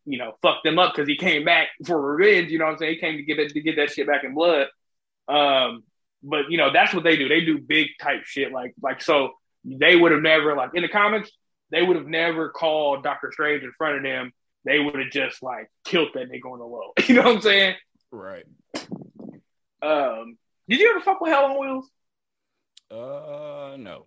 you 0.06 0.18
know, 0.20 0.38
fucked 0.42 0.64
them 0.64 0.78
up 0.78 0.94
because 0.94 1.08
he 1.08 1.16
came 1.18 1.44
back 1.46 1.70
for 1.86 2.00
revenge. 2.00 2.52
You 2.52 2.60
know 2.60 2.66
what 2.66 2.74
I'm 2.74 2.78
saying? 2.78 2.94
He 2.96 3.00
came 3.00 3.18
to 3.18 3.24
get 3.24 3.38
that, 3.38 3.50
to 3.50 3.62
get 3.62 3.76
that 3.78 3.92
shit 3.92 4.06
back 4.08 4.24
in 4.24 4.34
blood. 4.36 4.68
Um, 5.28 5.84
but 6.24 6.50
you 6.52 6.58
know, 6.58 6.72
that's 6.72 6.94
what 6.94 7.04
they 7.04 7.16
do. 7.18 7.28
They 7.28 7.42
do 7.42 7.58
big 7.58 7.88
type 8.00 8.24
shit. 8.26 8.52
Like 8.52 8.74
like 8.82 9.02
so, 9.02 9.32
they 9.66 9.96
would 9.96 10.12
have 10.12 10.22
never 10.22 10.56
like 10.56 10.72
in 10.76 10.84
the 10.84 10.90
comics. 10.90 11.32
They 11.72 11.82
would 11.82 11.96
have 11.96 12.08
never 12.08 12.50
called 12.50 13.04
Doctor 13.04 13.32
Strange 13.32 13.64
in 13.64 13.72
front 13.78 13.98
of 13.98 14.04
them. 14.04 14.34
They 14.64 14.80
would 14.80 14.96
have 14.96 15.12
just 15.12 15.42
like 15.42 15.70
killed 15.86 16.10
that 16.14 16.30
nigga 16.30 16.52
on 16.52 16.60
the 16.60 16.66
low. 16.66 16.92
You 17.08 17.16
know 17.16 17.24
what 17.24 17.36
I'm 17.38 17.42
saying? 17.42 17.76
Right. 18.12 18.46
Um, 19.82 20.38
did 20.70 20.80
you 20.80 20.92
ever 20.92 21.02
fuck 21.02 21.22
with 21.22 21.32
Hell 21.32 21.46
on 21.46 21.60
Wheels? 21.60 21.90
Uh 22.92 23.78
no. 23.78 24.06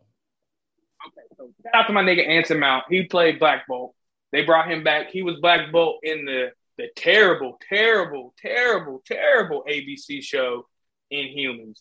Okay, 1.06 1.26
so 1.37 1.50
shout 1.62 1.75
out 1.75 1.87
to 1.87 1.92
my 1.92 2.02
nigga 2.02 2.26
Anson 2.26 2.61
Mount. 2.61 2.84
He 2.88 3.04
played 3.04 3.38
Black 3.38 3.66
Bolt. 3.66 3.94
They 4.30 4.44
brought 4.44 4.70
him 4.70 4.84
back. 4.84 5.11
He 5.11 5.23
was 5.23 5.40
Black 5.40 5.73
Bolt 5.73 6.00
in 6.02 6.25
the 6.25 6.52
the 6.76 6.88
terrible, 6.96 7.58
terrible, 7.68 8.34
terrible, 8.38 9.02
terrible 9.06 9.64
ABC 9.68 10.23
show 10.23 10.66
Inhumans. 11.12 11.80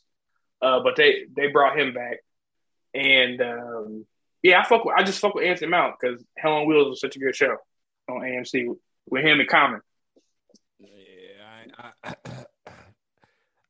Uh, 0.62 0.82
but 0.82 0.96
they 0.96 1.26
they 1.36 1.48
brought 1.48 1.78
him 1.78 1.94
back, 1.94 2.20
and 2.94 3.42
um, 3.42 4.06
yeah, 4.42 4.62
I 4.62 4.68
fuck 4.68 4.86
with, 4.86 4.96
I 4.98 5.04
just 5.04 5.20
fuck 5.20 5.36
with 5.36 5.46
Anson 5.46 5.70
Mount 5.70 5.96
because 6.00 6.24
Hell 6.38 6.54
on 6.54 6.68
Wheels 6.68 6.90
was 6.90 7.02
such 7.02 7.16
a 7.16 7.20
good 7.20 7.36
show 7.36 7.58
on 8.10 8.22
AMC 8.22 8.68
with, 8.68 8.78
with 9.10 9.24
him 9.24 9.40
in 9.40 9.48
common. 9.48 9.82
Yeah, 10.80 11.66
I, 12.04 12.10
I 12.10 12.16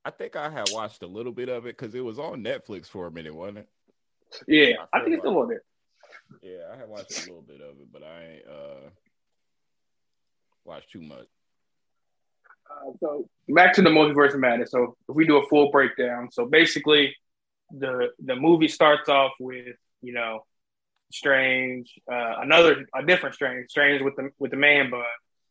I 0.05 0.11
think 0.11 0.35
I 0.35 0.49
had 0.49 0.69
watched 0.71 1.01
a 1.03 1.07
little 1.07 1.31
bit 1.31 1.49
of 1.49 1.65
it 1.65 1.77
because 1.77 1.95
it 1.95 2.01
was 2.01 2.19
on 2.19 2.43
Netflix 2.43 2.87
for 2.87 3.07
a 3.07 3.11
minute, 3.11 3.33
wasn't 3.33 3.59
it? 3.59 3.69
Yeah, 4.47 4.75
I 4.91 4.97
I 4.97 5.03
think 5.03 5.15
it's 5.15 5.23
feel 5.23 5.31
still 5.31 5.41
on 5.41 5.47
there. 5.49 5.63
Yeah, 6.41 6.73
I 6.73 6.77
had 6.77 6.89
watched 6.89 7.17
a 7.17 7.21
little 7.21 7.43
bit 7.43 7.61
of 7.61 7.79
it, 7.79 7.91
but 7.91 8.03
I 8.03 8.23
ain't 8.23 8.47
uh 8.47 8.89
watched 10.65 10.91
too 10.91 11.01
much. 11.01 11.27
Uh, 12.69 12.91
so 12.99 13.29
back 13.49 13.73
to 13.73 13.81
the 13.81 13.89
multiverse 13.89 14.33
of 14.33 14.39
madness. 14.39 14.71
So 14.71 14.95
if 15.07 15.15
we 15.15 15.25
do 15.25 15.37
a 15.37 15.47
full 15.47 15.71
breakdown, 15.71 16.29
so 16.31 16.45
basically 16.45 17.15
the 17.71 18.09
the 18.23 18.35
movie 18.35 18.67
starts 18.67 19.09
off 19.09 19.31
with 19.39 19.75
you 20.01 20.13
know 20.13 20.45
Strange, 21.13 21.93
uh, 22.11 22.35
another 22.41 22.85
a 22.95 23.03
different 23.05 23.35
Strange, 23.35 23.69
Strange 23.69 24.01
with 24.01 24.15
the 24.15 24.29
with 24.39 24.51
the 24.51 24.57
man 24.57 24.89
bun 24.89 25.03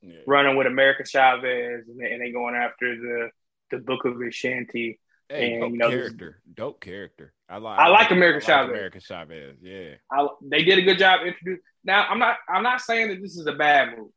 Yeah. 0.03 0.16
running 0.27 0.57
with 0.57 0.66
America 0.66 1.05
Chavez, 1.07 1.87
and 1.88 1.98
they, 2.01 2.12
and 2.12 2.20
they 2.20 2.31
going 2.33 2.55
after 2.55 2.96
the 2.96 3.31
the 3.70 3.79
Book 3.79 4.05
of 4.05 4.14
Vishanti. 4.14 4.98
Hey, 5.29 5.53
And, 5.55 5.62
dope 5.62 5.70
you 5.72 5.79
know, 5.79 5.90
this- 5.90 5.98
character, 6.01 6.42
dope 6.53 6.81
character. 6.81 7.33
I 7.48 7.57
like. 7.59 7.79
I 7.79 7.88
like 7.88 8.11
America 8.11 8.44
Chavez. 8.44 8.70
America 8.70 9.01
Chavez. 9.01 9.57
Yeah. 9.62 9.94
I, 10.11 10.27
they 10.42 10.62
did 10.64 10.79
a 10.79 10.83
good 10.83 10.98
job 10.98 11.20
introducing. 11.27 11.62
Now 11.85 12.07
I'm 12.09 12.18
not 12.18 12.37
I'm 12.48 12.62
not 12.62 12.81
saying 12.81 13.09
that 13.09 13.22
this 13.22 13.37
is 13.38 13.46
a 13.46 13.53
bad 13.53 13.96
movie. 13.96 14.11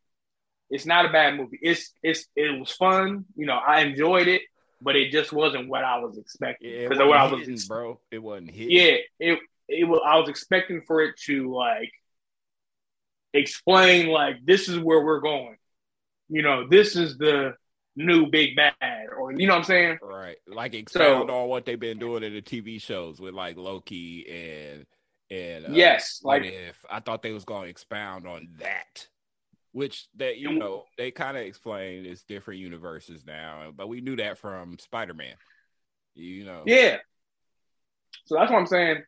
It's 0.69 0.85
not 0.87 1.05
a 1.05 1.09
bad 1.09 1.35
movie. 1.37 1.59
It's 1.61 1.91
it's 2.03 2.25
it 2.35 2.59
was 2.59 2.71
fun. 2.71 3.25
You 3.35 3.45
know, 3.45 3.55
I 3.57 3.81
enjoyed 3.81 4.27
it, 4.27 4.41
but 4.81 4.95
it 4.95 5.11
just 5.11 5.31
wasn't 5.31 5.69
what 5.69 5.83
I 5.83 5.99
was 5.99 6.17
expecting. 6.17 6.69
Yeah, 6.71 6.77
it 6.77 6.89
Because 6.89 7.07
what 7.07 7.17
I 7.17 7.31
was 7.31 7.39
hitting, 7.41 7.59
bro. 7.67 7.99
It 8.11 8.19
wasn't 8.19 8.51
hitting. 8.51 8.71
yeah, 8.71 8.97
it 9.19 9.39
it 9.67 9.87
was. 9.87 10.01
I 10.05 10.17
was 10.19 10.29
expecting 10.29 10.81
for 10.85 11.01
it 11.01 11.15
to 11.25 11.53
like 11.53 11.91
explain 13.33 14.07
like 14.07 14.37
this 14.45 14.69
is 14.69 14.77
where 14.79 15.03
we're 15.03 15.19
going. 15.21 15.57
You 16.29 16.41
know, 16.41 16.67
this 16.67 16.95
is 16.95 17.17
the 17.17 17.53
new 17.95 18.27
big 18.27 18.55
bad, 18.55 18.73
or 19.15 19.31
you 19.31 19.47
know 19.47 19.53
what 19.53 19.59
I'm 19.59 19.63
saying? 19.65 19.97
Right. 20.01 20.37
Like 20.47 20.73
expound 20.73 21.29
So- 21.29 21.35
on 21.35 21.49
what 21.49 21.65
they've 21.65 21.79
been 21.79 21.99
doing 21.99 22.23
in 22.23 22.33
the 22.33 22.41
TV 22.41 22.81
shows 22.81 23.19
with 23.19 23.33
like 23.33 23.57
Loki 23.57 24.25
and 24.29 24.85
and 25.31 25.65
uh, 25.65 25.69
yes, 25.71 26.21
like 26.23 26.43
if 26.43 26.85
I 26.89 26.99
thought 26.99 27.23
they 27.23 27.31
was 27.31 27.45
going 27.45 27.63
to 27.63 27.69
expound 27.69 28.27
on 28.27 28.47
that, 28.59 29.07
which 29.71 30.07
that 30.17 30.37
you 30.37 30.53
know 30.53 30.85
they 30.97 31.09
kind 31.11 31.35
of 31.35 31.43
explained 31.43 32.05
it's 32.05 32.23
different 32.23 32.59
universes 32.59 33.25
now, 33.25 33.71
but 33.75 33.87
we 33.89 34.01
knew 34.01 34.15
that 34.17 34.37
from 34.37 34.77
Spider 34.79 35.13
Man. 35.15 35.33
You 36.13 36.45
know, 36.45 36.63
yeah. 36.65 36.97
So 38.25 38.35
that's 38.35 38.51
what 38.51 38.59
I'm 38.59 38.67
saying. 38.67 39.03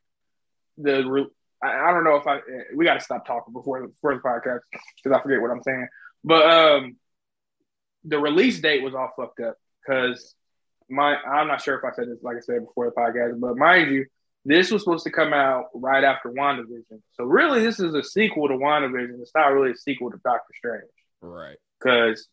The 0.77 1.27
I, 1.63 1.89
I 1.89 1.91
don't 1.91 2.03
know 2.03 2.15
if 2.15 2.27
I 2.27 2.39
we 2.75 2.85
got 2.85 2.95
to 2.95 2.99
stop 3.01 3.25
talking 3.25 3.53
before 3.53 3.81
the 3.81 3.87
before 3.87 4.13
the 4.13 4.21
podcast 4.21 4.59
because 4.71 5.17
I 5.17 5.21
forget 5.21 5.41
what 5.41 5.51
I'm 5.51 5.63
saying. 5.63 5.87
But 6.23 6.49
um, 6.49 6.97
the 8.03 8.19
release 8.19 8.59
date 8.59 8.83
was 8.83 8.93
all 8.93 9.11
fucked 9.15 9.39
up 9.39 9.57
because 9.85 10.35
my 10.89 11.15
I'm 11.15 11.47
not 11.47 11.61
sure 11.61 11.77
if 11.77 11.83
I 11.83 11.95
said 11.95 12.09
this 12.09 12.21
like 12.21 12.37
I 12.37 12.41
said 12.41 12.65
before 12.65 12.85
the 12.85 12.91
podcast, 12.91 13.39
but 13.39 13.57
mind 13.57 13.91
you, 13.91 14.05
this 14.45 14.71
was 14.71 14.83
supposed 14.83 15.05
to 15.05 15.11
come 15.11 15.33
out 15.33 15.65
right 15.73 16.03
after 16.03 16.29
WandaVision. 16.29 17.01
So 17.13 17.23
really, 17.23 17.61
this 17.61 17.79
is 17.79 17.93
a 17.93 18.03
sequel 18.03 18.47
to 18.47 18.53
WandaVision. 18.53 19.19
It's 19.21 19.31
not 19.35 19.53
really 19.53 19.71
a 19.71 19.77
sequel 19.77 20.11
to 20.11 20.17
Doctor 20.23 20.53
Strange 20.57 20.83
right. 21.21 21.57
because 21.79 22.27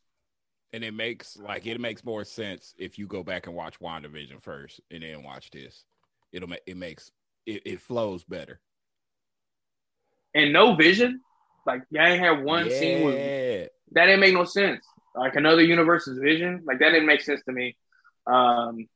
And 0.73 0.85
it 0.85 0.95
makes 0.95 1.37
like 1.37 1.67
it 1.67 1.81
makes 1.81 2.05
more 2.05 2.25
sense 2.25 2.75
if 2.79 2.99
you 2.99 3.07
go 3.07 3.23
back 3.23 3.47
and 3.47 3.57
watch 3.57 3.79
WandaVision 3.81 4.41
first 4.41 4.81
and 4.91 5.03
then 5.03 5.23
watch 5.23 5.51
this. 5.51 5.85
It'll 6.33 6.49
make 6.49 6.63
it 6.67 6.77
makes 6.77 7.11
it, 7.47 7.63
it 7.65 7.81
flows 7.81 8.25
better. 8.25 8.61
and 10.35 10.53
no 10.53 10.75
vision, 10.75 11.21
like 11.67 11.83
you 11.91 12.01
ain't 12.01 12.21
had 12.23 12.43
one 12.45 12.71
scene 12.71 13.05
with 13.05 13.71
that 13.93 14.07
didn't 14.07 14.21
make 14.21 14.35
no 14.35 14.45
sense. 14.45 14.85
Like 15.15 15.37
another 15.37 15.63
universe's 15.63 16.19
vision, 16.19 16.63
like 16.67 16.79
that 16.81 16.91
didn't 16.91 17.07
make 17.07 17.21
sense 17.23 17.41
to 17.45 17.53
me. 17.53 17.77
Um, 18.27 18.89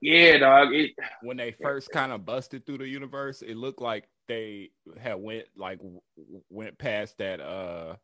yeah, 0.00 0.38
dog. 0.38 0.72
It, 0.72 0.92
when 1.22 1.36
they 1.36 1.52
first 1.52 1.90
kind 1.90 2.12
of 2.12 2.24
busted 2.24 2.64
through 2.66 2.78
the 2.78 2.88
universe, 2.88 3.42
it 3.42 3.56
looked 3.56 3.80
like 3.80 4.08
they 4.28 4.70
had 4.98 5.14
went 5.16 5.46
like 5.56 5.80
went 6.50 6.78
past 6.78 7.18
that 7.18 7.40
uh 7.40 7.96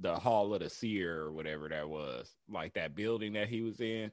the 0.00 0.14
Hall 0.14 0.54
of 0.54 0.60
the 0.60 0.70
Seer 0.70 1.20
or 1.22 1.32
whatever 1.32 1.68
that 1.68 1.88
was, 1.88 2.32
like 2.48 2.74
that 2.74 2.94
building 2.94 3.32
that 3.32 3.48
he 3.48 3.62
was 3.62 3.80
in. 3.80 4.12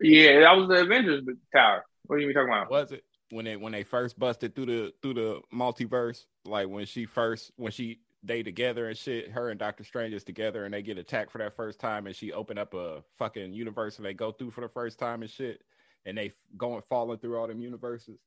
yeah, 0.00 0.40
that 0.40 0.56
was 0.56 0.68
the 0.68 0.82
Avengers 0.82 1.24
Tower. 1.54 1.84
What 2.08 2.16
are 2.16 2.18
you 2.20 2.32
talking 2.32 2.48
about? 2.48 2.70
Was 2.70 2.90
it 2.92 3.04
when 3.30 3.44
they 3.44 3.56
when 3.56 3.72
they 3.72 3.84
first 3.84 4.18
busted 4.18 4.54
through 4.54 4.66
the 4.66 4.92
through 5.00 5.14
the 5.14 5.40
multiverse? 5.54 6.24
Like 6.44 6.68
when 6.68 6.84
she 6.86 7.06
first 7.06 7.52
when 7.56 7.70
she 7.70 8.00
they 8.24 8.42
together 8.42 8.88
and 8.88 8.98
shit, 8.98 9.30
her 9.30 9.48
and 9.50 9.60
Doctor 9.60 9.84
Strange 9.84 10.12
is 10.12 10.24
together 10.24 10.64
and 10.64 10.74
they 10.74 10.82
get 10.82 10.98
attacked 10.98 11.30
for 11.30 11.38
that 11.38 11.54
first 11.54 11.78
time 11.78 12.06
and 12.06 12.16
she 12.16 12.32
opened 12.32 12.58
up 12.58 12.74
a 12.74 13.02
fucking 13.18 13.52
universe 13.52 13.96
and 13.98 14.04
they 14.06 14.12
go 14.14 14.32
through 14.32 14.50
for 14.50 14.62
the 14.62 14.68
first 14.68 14.98
time 14.98 15.22
and 15.22 15.30
shit 15.30 15.62
and 16.04 16.18
they 16.18 16.32
going 16.56 16.82
falling 16.88 17.18
through 17.18 17.38
all 17.38 17.46
them 17.46 17.60
universes. 17.60 18.18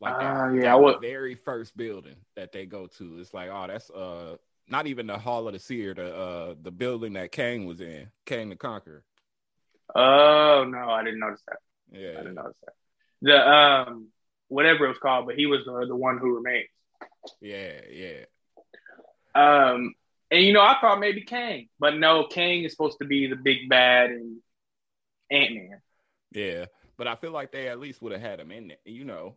Like 0.00 0.18
that, 0.18 0.36
Ah, 0.36 0.50
yeah, 0.50 0.62
that 0.62 0.68
I 0.72 0.74
would- 0.74 1.00
very 1.00 1.34
first 1.36 1.76
building 1.76 2.16
that 2.34 2.50
they 2.52 2.66
go 2.66 2.86
to. 2.98 3.18
It's 3.20 3.32
like, 3.32 3.50
oh, 3.52 3.66
that's 3.68 3.90
uh 3.90 4.36
not 4.66 4.86
even 4.86 5.06
the 5.06 5.18
Hall 5.18 5.46
of 5.46 5.52
the 5.52 5.58
Seer, 5.60 5.94
the 5.94 6.16
uh 6.16 6.54
the 6.60 6.70
building 6.72 7.12
that 7.12 7.30
Kang 7.30 7.66
was 7.66 7.80
in, 7.80 8.10
Kang 8.26 8.48
the 8.48 8.56
Conqueror. 8.56 9.04
Oh 9.94 10.64
no, 10.68 10.90
I 10.90 11.04
didn't 11.04 11.20
notice 11.20 11.42
that. 11.46 11.58
I 11.92 11.98
Yeah, 11.98 12.16
didn't 12.18 12.34
notice 12.34 12.56
that. 12.64 12.74
The 13.22 13.48
um, 13.48 14.08
whatever 14.48 14.84
it 14.86 14.88
was 14.88 14.98
called, 14.98 15.26
but 15.26 15.36
he 15.36 15.46
was 15.46 15.60
the 15.64 15.86
the 15.86 15.96
one 15.96 16.18
who 16.18 16.36
remains. 16.36 16.68
yeah, 17.40 17.80
yeah. 17.90 18.24
Um, 19.34 19.94
and 20.30 20.42
you 20.42 20.52
know, 20.52 20.60
I 20.62 20.76
thought 20.80 21.00
maybe 21.00 21.22
Kang, 21.22 21.68
but 21.78 21.96
no, 21.96 22.26
Kang 22.26 22.64
is 22.64 22.72
supposed 22.72 22.98
to 23.00 23.06
be 23.06 23.26
the 23.26 23.36
big 23.36 23.68
bad 23.68 24.10
and 24.10 24.38
Ant 25.30 25.54
Man. 25.54 25.80
Yeah, 26.32 26.66
but 26.96 27.06
I 27.08 27.14
feel 27.14 27.30
like 27.32 27.52
they 27.52 27.68
at 27.68 27.78
least 27.80 28.02
would 28.02 28.12
have 28.12 28.20
had 28.20 28.40
him 28.40 28.50
in 28.50 28.70
it. 28.72 28.80
You 28.84 29.04
know. 29.04 29.36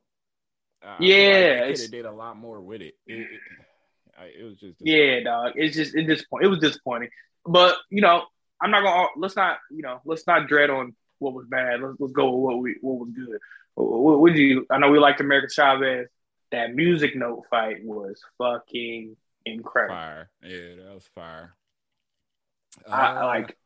I- 0.84 0.88
I 0.88 0.98
Yeah, 1.00 1.24
like 1.24 1.32
they 1.32 1.56
could 1.56 1.62
it's- 1.70 1.82
have 1.84 1.92
did 1.92 2.06
a 2.06 2.12
lot 2.12 2.38
more 2.38 2.62
with 2.62 2.82
it. 2.82 2.96
It- 3.08 3.20
it- 3.32 4.40
it 4.40 4.44
was 4.44 4.60
just 4.60 4.78
yeah, 4.80 5.20
dog. 5.22 5.54
It's 5.56 5.76
just 5.76 5.96
it 5.96 6.04
disappoint. 6.04 6.46
It 6.46 6.48
was 6.50 6.60
disappointing. 6.60 7.10
But 7.46 7.78
you 7.90 8.02
know, 8.02 8.26
I'm 8.62 8.72
not 8.72 8.84
gonna. 8.84 9.08
Let's 9.16 9.36
not. 9.36 9.60
You 9.72 9.82
know, 9.84 10.02
let's 10.06 10.26
not 10.28 10.48
dread 10.48 10.70
on 10.70 10.96
what 11.20 11.34
was 11.34 11.46
bad. 11.48 11.82
Let's 11.82 12.00
let's 12.00 12.14
go 12.14 12.32
with 12.32 12.44
what 12.44 12.60
we 12.60 12.76
what 12.82 13.00
was 13.00 13.10
good. 13.10 13.40
What, 13.76 14.34
did 14.34 14.40
you? 14.40 14.66
I 14.72 14.80
know 14.80 14.90
we 14.90 15.00
liked 15.00 15.22
America 15.22 15.54
Chavez. 15.54 16.08
That 16.52 16.74
music 16.74 17.16
note 17.16 17.44
fight 17.50 17.84
was 17.84 18.22
fucking 18.38 19.16
incredible. 19.46 19.96
Fire. 19.96 20.30
Yeah, 20.42 20.84
that 20.84 20.94
was 20.94 21.10
fire. 21.14 21.56
Uh, 22.88 22.92
I, 22.92 23.26
like. 23.26 23.58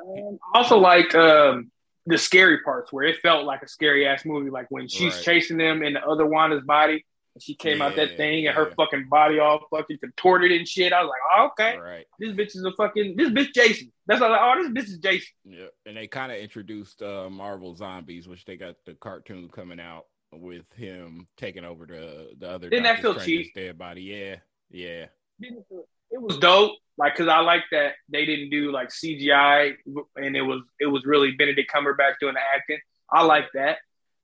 Um, 0.00 0.38
also, 0.54 0.78
like 0.78 1.14
um, 1.14 1.70
the 2.06 2.18
scary 2.18 2.60
parts 2.62 2.92
where 2.92 3.04
it 3.04 3.20
felt 3.20 3.44
like 3.44 3.62
a 3.62 3.68
scary 3.68 4.06
ass 4.06 4.24
movie, 4.24 4.50
like 4.50 4.66
when 4.70 4.88
she's 4.88 5.14
right. 5.14 5.22
chasing 5.22 5.56
them 5.56 5.82
in 5.82 5.94
the 5.94 6.04
other 6.04 6.26
Wanda's 6.26 6.64
body. 6.64 7.04
And 7.36 7.42
she 7.42 7.54
came 7.54 7.78
yeah, 7.78 7.84
out 7.84 7.96
that 7.96 8.16
thing 8.16 8.46
and 8.46 8.56
her 8.56 8.72
fucking 8.78 9.08
body 9.10 9.40
all 9.40 9.60
fucking 9.70 9.98
contorted 9.98 10.52
and 10.52 10.66
shit. 10.66 10.94
I 10.94 11.02
was 11.02 11.10
like, 11.10 11.20
oh, 11.38 11.48
okay, 11.48 11.76
right. 11.76 12.06
this 12.18 12.32
bitch 12.32 12.56
is 12.56 12.64
a 12.64 12.72
fucking 12.72 13.14
this 13.14 13.28
bitch 13.28 13.52
Jason. 13.52 13.92
That's 14.06 14.22
all. 14.22 14.30
Like, 14.30 14.40
oh, 14.42 14.62
this 14.62 14.72
bitch 14.72 14.88
is 14.88 14.98
Jason. 15.00 15.34
Yeah, 15.44 15.66
and 15.84 15.98
they 15.98 16.06
kind 16.06 16.32
of 16.32 16.38
introduced 16.38 17.02
uh, 17.02 17.28
Marvel 17.28 17.74
Zombies, 17.76 18.26
which 18.26 18.46
they 18.46 18.56
got 18.56 18.76
the 18.86 18.94
cartoon 18.94 19.50
coming 19.50 19.78
out 19.78 20.06
with 20.32 20.64
him 20.76 21.26
taking 21.36 21.66
over 21.66 21.84
the 21.84 22.30
the 22.38 22.48
other. 22.48 22.70
Didn't 22.70 22.84
that 22.84 23.02
feel 23.02 23.16
cheap? 23.16 23.52
Dead 23.54 23.76
body, 23.76 24.04
yeah, 24.04 24.36
yeah. 24.70 25.06
It 25.38 26.22
was 26.22 26.38
dope, 26.38 26.72
like 26.96 27.16
because 27.16 27.28
I 27.28 27.40
like 27.40 27.64
that 27.70 27.96
they 28.08 28.24
didn't 28.24 28.48
do 28.48 28.72
like 28.72 28.88
CGI, 28.88 29.74
and 30.16 30.34
it 30.34 30.40
was 30.42 30.62
it 30.80 30.86
was 30.86 31.04
really 31.04 31.32
Benedict 31.32 31.70
Cumberbatch 31.70 32.14
doing 32.18 32.32
the 32.32 32.40
acting. 32.56 32.78
I 33.12 33.24
like 33.24 33.48
that 33.52 33.76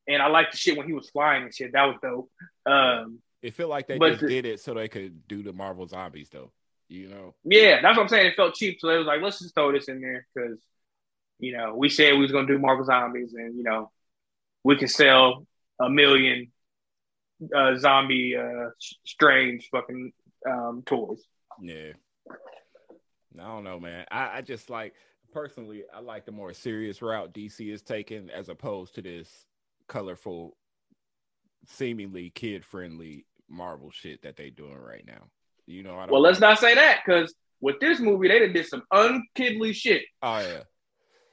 and 0.06 0.22
I 0.22 0.28
like 0.28 0.50
the 0.50 0.56
shit 0.56 0.76
when 0.76 0.86
he 0.86 0.92
was 0.92 1.10
flying 1.10 1.44
and 1.44 1.54
shit. 1.54 1.72
That 1.72 1.84
was 1.84 1.96
dope. 2.02 2.30
Um, 2.66 3.20
it 3.42 3.54
felt 3.54 3.70
like 3.70 3.86
they 3.86 3.98
just 3.98 4.20
the, 4.20 4.28
did 4.28 4.46
it 4.46 4.60
so 4.60 4.74
they 4.74 4.88
could 4.88 5.26
do 5.26 5.42
the 5.42 5.52
Marvel 5.52 5.86
zombies, 5.86 6.28
though. 6.30 6.52
You 6.88 7.08
know? 7.08 7.34
Yeah, 7.44 7.80
that's 7.80 7.96
what 7.96 8.04
I'm 8.04 8.08
saying. 8.08 8.26
It 8.26 8.36
felt 8.36 8.54
cheap, 8.54 8.78
so 8.80 8.88
it 8.88 8.98
was 8.98 9.06
like, 9.06 9.22
let's 9.22 9.40
just 9.40 9.54
throw 9.54 9.72
this 9.72 9.88
in 9.88 10.00
there 10.00 10.26
because, 10.34 10.58
you 11.38 11.56
know, 11.56 11.74
we 11.74 11.88
said 11.88 12.12
we 12.14 12.20
was 12.20 12.32
gonna 12.32 12.46
do 12.46 12.58
Marvel 12.58 12.84
zombies, 12.84 13.34
and 13.34 13.56
you 13.56 13.62
know, 13.62 13.90
we 14.62 14.76
can 14.76 14.88
sell 14.88 15.46
a 15.80 15.88
million 15.88 16.52
uh, 17.54 17.76
zombie 17.76 18.36
uh, 18.36 18.70
strange 19.04 19.68
fucking 19.70 20.12
um, 20.48 20.82
toys. 20.84 21.22
Yeah. 21.60 21.92
I 23.38 23.44
don't 23.44 23.64
know, 23.64 23.80
man. 23.80 24.04
I, 24.10 24.38
I 24.38 24.40
just 24.42 24.68
like 24.68 24.94
personally, 25.32 25.84
I 25.92 26.00
like 26.00 26.26
the 26.26 26.32
more 26.32 26.52
serious 26.52 27.02
route 27.02 27.32
DC 27.32 27.72
is 27.72 27.82
taking 27.82 28.30
as 28.30 28.48
opposed 28.48 28.94
to 28.96 29.02
this 29.02 29.46
colorful, 29.88 30.56
seemingly 31.66 32.30
kid 32.30 32.64
friendly 32.64 33.26
Marvel 33.48 33.90
shit 33.90 34.22
that 34.22 34.36
they 34.36 34.50
doing 34.50 34.78
right 34.78 35.04
now. 35.06 35.28
You 35.66 35.82
know, 35.82 36.06
well, 36.10 36.20
let's 36.20 36.40
not 36.40 36.58
say 36.58 36.74
that 36.74 37.00
because 37.04 37.34
with 37.60 37.78
this 37.80 38.00
movie, 38.00 38.28
they 38.28 38.48
did 38.48 38.66
some 38.66 38.82
unkidly 38.92 39.72
shit. 39.72 40.02
Oh 40.20 40.38
yeah, 40.38 40.62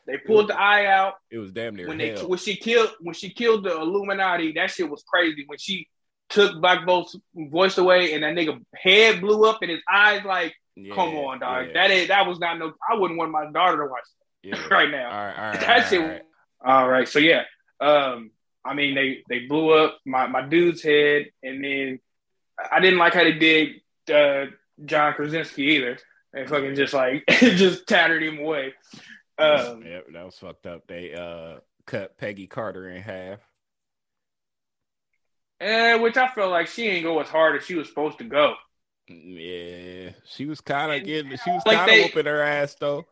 they 0.06 0.18
pulled 0.18 0.48
was, 0.48 0.56
the 0.56 0.60
eye 0.60 0.86
out. 0.86 1.14
It 1.32 1.40
was 1.40 1.52
damn 1.52 1.76
near 1.76 1.88
when 1.88 2.00
hell. 2.00 2.16
they 2.16 2.24
when 2.24 2.40
she 2.40 2.56
killed 2.56 2.92
when 3.00 3.16
she 3.16 3.32
killed 3.32 3.64
the 3.64 3.76
Illuminati. 3.76 4.54
That 4.54 4.72
shit 4.72 4.90
was 4.90 5.04
crazy. 5.04 5.44
When 5.48 5.58
she 5.58 5.88
took 6.30 6.62
Black 6.62 6.86
Bolt's 6.86 7.16
voice 7.36 7.78
away 7.78 8.14
and 8.14 8.24
that 8.24 8.36
nigga 8.36 8.62
head 8.76 9.20
blew 9.20 9.50
up 9.50 9.60
and 9.62 9.72
his 9.72 9.82
eyes 9.92 10.24
like, 10.24 10.54
yeah, 10.76 10.94
come 10.94 11.16
on, 11.16 11.40
dog. 11.40 11.68
Yeah. 11.68 11.74
That 11.74 11.92
is 11.92 12.08
that 12.10 12.28
was 12.28 12.40
not 12.40 12.60
no. 12.60 12.74
I 12.90 12.96
wouldn't 12.96 13.18
want 13.18 13.32
my 13.32 13.52
daughter 13.52 13.78
to 13.78 13.90
watch 13.90 14.04
that 14.44 14.50
yeah. 14.50 14.68
right 14.72 14.90
now. 14.90 15.10
All 15.10 15.26
right, 15.26 15.38
all 15.38 15.44
right, 15.44 15.60
that 15.60 15.70
all 15.70 15.76
right, 15.76 15.90
shit. 15.90 16.02
All 16.02 16.08
right. 16.08 16.22
all 16.66 16.90
right. 16.90 17.10
So 17.10 17.20
yeah, 17.20 17.44
um, 17.82 18.32
I 18.70 18.76
mean, 18.76 18.94
they 18.94 19.24
they 19.28 19.48
blew 19.48 19.72
up 19.72 19.98
my 20.06 20.28
my 20.28 20.44
dude's 20.44 20.84
head, 20.84 21.26
and 21.42 21.64
then 21.64 22.00
I 22.72 22.80
didn't 22.80 23.00
like 23.00 23.16
how 23.16 23.24
they 23.24 23.34
did 23.34 23.82
uh, 24.14 24.52
John 24.86 25.14
Krasinski 25.14 25.64
either. 25.64 25.98
They 26.34 26.46
fucking 26.46 26.76
just 26.76 26.94
like 26.94 27.24
just 27.28 27.88
tattered 27.88 28.22
him 28.22 28.38
away. 28.38 28.76
Um, 29.40 29.84
yep, 29.84 30.06
that 30.14 30.26
was 30.26 30.38
fucked 30.38 30.68
up. 30.68 30.86
They 30.88 31.14
uh, 31.14 31.62
cut 31.88 32.18
Peggy 32.18 32.46
Carter 32.46 32.90
in 32.90 33.02
half. 33.02 33.40
And 35.60 36.04
which 36.04 36.16
I 36.16 36.28
felt 36.30 36.52
like 36.52 36.68
she 36.68 36.88
ain't 36.88 37.04
go 37.04 37.20
as 37.20 37.28
hard 37.28 37.56
as 37.56 37.66
she 37.66 37.76
was 37.76 37.88
supposed 37.88 38.20
to 38.20 38.24
go. 38.24 38.54
Yeah, 39.08 40.12
she 40.26 40.46
was 40.46 40.62
kind 40.62 40.92
of 40.92 41.06
getting, 41.06 41.32
she 41.32 41.50
was 41.50 41.64
like 41.66 41.78
kind 41.78 41.92
of 41.92 42.06
whooping 42.06 42.26
her 42.28 42.44
ass 42.44 42.76
though. 42.76 43.06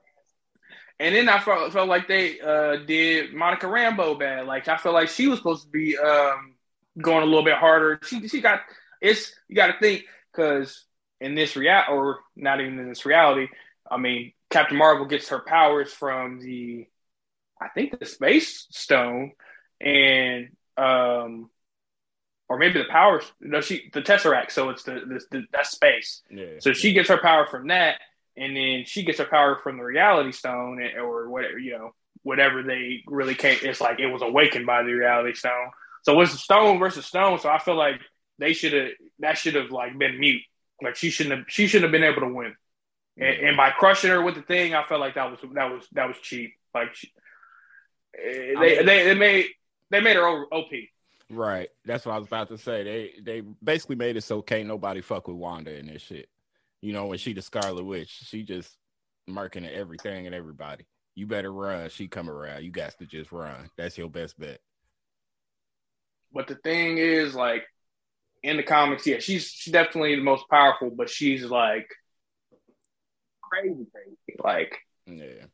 And 0.99 1.15
then 1.15 1.29
I 1.29 1.39
felt 1.39 1.71
felt 1.73 1.89
like 1.89 2.07
they 2.07 2.39
uh, 2.39 2.77
did 2.77 3.33
Monica 3.33 3.67
Rambeau 3.67 4.17
bad. 4.19 4.47
Like 4.47 4.67
I 4.67 4.77
felt 4.77 4.95
like 4.95 5.09
she 5.09 5.27
was 5.27 5.37
supposed 5.37 5.63
to 5.63 5.69
be 5.69 5.97
um, 5.97 6.55
going 6.99 7.21
a 7.21 7.25
little 7.25 7.43
bit 7.43 7.55
harder. 7.55 7.99
She 8.03 8.27
she 8.27 8.41
got 8.41 8.61
it's 8.99 9.31
you 9.47 9.55
got 9.55 9.67
to 9.67 9.79
think 9.79 10.05
because 10.31 10.85
in 11.19 11.35
this 11.35 11.55
real 11.55 11.83
or 11.89 12.19
not 12.35 12.61
even 12.61 12.79
in 12.79 12.89
this 12.89 13.05
reality. 13.05 13.47
I 13.89 13.97
mean, 13.97 14.33
Captain 14.49 14.77
Marvel 14.77 15.05
gets 15.05 15.29
her 15.29 15.39
powers 15.39 15.93
from 15.93 16.39
the 16.39 16.87
I 17.61 17.69
think 17.69 17.97
the 17.97 18.05
Space 18.05 18.67
Stone 18.71 19.33
and 19.79 20.49
um 20.77 21.49
or 22.49 22.57
maybe 22.57 22.79
the 22.79 22.89
powers 22.89 23.23
no 23.39 23.61
she 23.61 23.89
the 23.93 24.01
Tesseract. 24.01 24.51
So 24.51 24.69
it's 24.69 24.83
the, 24.83 24.93
the, 24.93 25.21
the 25.31 25.43
that 25.53 25.67
space. 25.67 26.23
Yeah, 26.31 26.59
so 26.59 26.73
she 26.73 26.93
gets 26.93 27.09
her 27.09 27.21
power 27.21 27.45
from 27.45 27.67
that 27.67 27.99
and 28.37 28.55
then 28.55 28.83
she 28.85 29.03
gets 29.03 29.19
her 29.19 29.25
power 29.25 29.59
from 29.61 29.77
the 29.77 29.83
reality 29.83 30.31
stone 30.31 30.79
or 30.97 31.29
whatever 31.29 31.57
you 31.57 31.71
know 31.71 31.91
whatever 32.23 32.61
they 32.61 33.03
really 33.07 33.35
came 33.35 33.57
it's 33.61 33.81
like 33.81 33.99
it 33.99 34.07
was 34.07 34.21
awakened 34.21 34.65
by 34.65 34.83
the 34.83 34.91
reality 34.91 35.33
stone. 35.33 35.69
So 36.03 36.19
it's 36.21 36.39
stone 36.39 36.79
versus 36.79 37.05
stone. 37.05 37.39
So 37.39 37.49
i 37.49 37.57
feel 37.57 37.75
like 37.75 37.99
they 38.37 38.53
should 38.53 38.73
have 38.73 38.89
that 39.19 39.37
should 39.37 39.55
have 39.55 39.71
like 39.71 39.97
been 39.97 40.19
mute. 40.19 40.41
Like 40.81 40.95
she 40.95 41.09
shouldn't 41.09 41.37
have 41.37 41.45
she 41.49 41.67
shouldn't 41.67 41.91
have 41.91 41.91
been 41.91 42.09
able 42.09 42.27
to 42.27 42.33
win. 42.33 42.55
And, 43.19 43.47
and, 43.47 43.57
by 43.57 43.71
crushing 43.71 44.11
her 44.11 44.21
with 44.21 44.35
the 44.35 44.43
thing 44.43 44.75
i 44.75 44.83
felt 44.83 45.01
like 45.01 45.15
that 45.15 45.31
was 45.31 45.39
that 45.53 45.71
was 45.71 45.87
that 45.93 46.07
was 46.07 46.17
cheap. 46.21 46.53
Like 46.73 46.93
she, 46.93 47.11
eh, 48.15 48.53
they, 48.59 48.77
mean, 48.77 48.85
they 48.85 49.03
they 49.05 49.15
made 49.15 49.45
they 49.89 50.01
made 50.01 50.17
her 50.17 50.27
op 50.27 50.69
right. 51.29 51.69
That's 51.85 52.05
what 52.05 52.13
i 52.13 52.17
was 52.19 52.27
about 52.27 52.49
to 52.49 52.57
say. 52.57 52.83
They 52.83 53.13
they 53.21 53.41
basically 53.63 53.95
made 53.95 54.17
it 54.17 54.21
so 54.21 54.41
can't 54.41 54.67
nobody 54.67 55.01
fuck 55.01 55.27
with 55.27 55.37
wanda 55.37 55.75
and 55.75 55.89
this 55.89 56.01
shit 56.01 56.29
you 56.81 56.93
know, 56.93 57.07
when 57.07 57.17
she 57.17 57.33
the 57.33 57.41
Scarlet 57.41 57.83
Witch, 57.83 58.09
she 58.09 58.43
just 58.43 58.77
marking 59.27 59.65
at 59.65 59.73
everything 59.73 60.25
and 60.25 60.35
everybody. 60.35 60.85
You 61.15 61.27
better 61.27 61.51
run. 61.51 61.89
She 61.89 62.07
come 62.07 62.29
around. 62.29 62.63
You 62.63 62.71
got 62.71 62.97
to 62.99 63.05
just 63.05 63.31
run. 63.31 63.69
That's 63.77 63.97
your 63.97 64.09
best 64.09 64.39
bet. 64.39 64.59
But 66.31 66.47
the 66.47 66.55
thing 66.55 66.97
is, 66.97 67.33
like 67.33 67.63
in 68.43 68.57
the 68.57 68.63
comics, 68.63 69.07
yeah, 69.07 69.19
she's 69.19 69.47
she's 69.47 69.73
definitely 69.73 70.15
the 70.15 70.21
most 70.21 70.45
powerful, 70.49 70.91
but 70.95 71.09
she's 71.09 71.43
like 71.43 71.87
crazy, 73.41 73.87
crazy. 73.91 74.39
Like 74.43 74.77
yeah, 75.07 75.45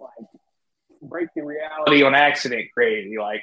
like 0.00 0.28
breaking 1.02 1.44
reality 1.44 2.02
on 2.02 2.14
accident, 2.14 2.68
crazy. 2.72 3.18
Like 3.18 3.42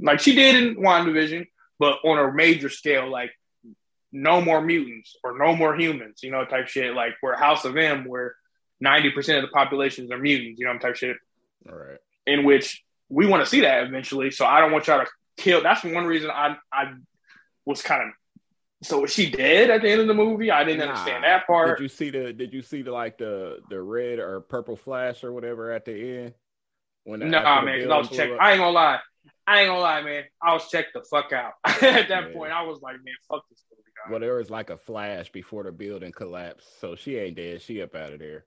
like 0.00 0.20
she 0.20 0.34
did 0.34 0.56
in 0.56 0.76
WandaVision, 0.76 1.46
but 1.78 1.98
on 2.04 2.18
a 2.18 2.32
major 2.32 2.68
scale, 2.68 3.10
like 3.10 3.30
no 4.12 4.40
more 4.40 4.60
mutants 4.60 5.16
or 5.22 5.38
no 5.38 5.54
more 5.54 5.76
humans, 5.76 6.20
you 6.22 6.30
know, 6.30 6.44
type 6.44 6.68
shit. 6.68 6.94
Like 6.94 7.14
where 7.20 7.36
House 7.36 7.64
of 7.64 7.76
M, 7.76 8.04
where 8.04 8.34
ninety 8.80 9.10
percent 9.10 9.38
of 9.38 9.42
the 9.42 9.52
populations 9.52 10.10
are 10.10 10.18
mutants, 10.18 10.60
you 10.60 10.66
know, 10.66 10.78
type 10.78 10.96
shit. 10.96 11.16
All 11.68 11.76
right. 11.76 11.98
In 12.26 12.44
which 12.44 12.82
we 13.08 13.26
want 13.26 13.44
to 13.44 13.48
see 13.48 13.60
that 13.60 13.84
eventually. 13.84 14.30
So 14.30 14.46
I 14.46 14.60
don't 14.60 14.72
want 14.72 14.86
y'all 14.86 15.04
to 15.04 15.10
kill. 15.36 15.62
That's 15.62 15.84
one 15.84 16.06
reason 16.06 16.30
I 16.30 16.56
I 16.72 16.92
was 17.64 17.82
kind 17.82 18.02
of. 18.02 18.08
So 18.82 19.00
was 19.00 19.12
she 19.12 19.30
dead 19.30 19.68
at 19.68 19.82
the 19.82 19.90
end 19.90 20.00
of 20.00 20.06
the 20.06 20.14
movie? 20.14 20.50
I 20.50 20.64
didn't 20.64 20.78
nah. 20.78 20.86
understand 20.86 21.24
that 21.24 21.46
part. 21.46 21.78
Did 21.78 21.82
you 21.82 21.88
see 21.88 22.10
the? 22.10 22.32
Did 22.32 22.54
you 22.54 22.62
see 22.62 22.82
the 22.82 22.92
like 22.92 23.18
the 23.18 23.58
the 23.68 23.80
red 23.80 24.18
or 24.18 24.40
purple 24.40 24.76
flash 24.76 25.22
or 25.22 25.32
whatever 25.32 25.70
at 25.70 25.84
the 25.84 26.18
end? 26.18 26.34
When 27.04 27.20
the, 27.20 27.26
nah, 27.26 27.62
man, 27.62 27.78
because 27.78 27.90
I 27.90 27.98
was 27.98 28.08
checking. 28.08 28.38
I 28.40 28.52
ain't 28.52 28.60
gonna 28.60 28.70
lie. 28.70 29.00
I 29.46 29.60
ain't 29.60 29.68
gonna 29.68 29.80
lie, 29.80 30.02
man. 30.02 30.24
I 30.42 30.52
was 30.52 30.68
checked 30.68 30.94
the 30.94 31.02
fuck 31.10 31.32
out. 31.32 31.54
at 31.64 31.80
that 31.80 32.08
yeah. 32.08 32.32
point, 32.32 32.52
I 32.52 32.62
was 32.62 32.80
like, 32.82 32.96
man, 32.96 33.14
fuck 33.28 33.42
this 33.50 33.64
movie. 33.70 33.82
Well, 34.08 34.20
there 34.20 34.34
was 34.34 34.50
like 34.50 34.70
a 34.70 34.76
flash 34.76 35.30
before 35.30 35.64
the 35.64 35.72
building 35.72 36.12
collapsed, 36.12 36.80
so 36.80 36.96
she 36.96 37.16
ain't 37.16 37.36
dead. 37.36 37.60
She 37.60 37.82
up 37.82 37.94
out 37.94 38.12
of 38.12 38.18
there. 38.18 38.46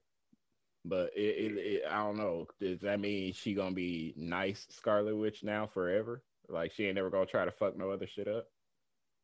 But 0.86 1.12
it, 1.16 1.22
it, 1.22 1.58
it, 1.58 1.84
I 1.90 1.98
don't 1.98 2.18
know. 2.18 2.48
Does 2.60 2.82
that 2.82 3.00
mean 3.00 3.34
she 3.34 3.54
gonna 3.54 3.76
be 3.76 4.14
nice 4.18 4.66
Scarlet 4.70 5.16
Witch 5.16 5.44
now 5.44 5.68
forever? 5.68 6.24
Like 6.50 6.72
she 6.74 6.86
ain't 6.86 6.96
never 6.96 7.10
gonna 7.10 7.26
try 7.26 7.46
to 7.46 7.52
fuck 7.52 7.78
no 7.78 7.92
other 7.92 8.08
shit 8.08 8.28
up? 8.28 8.48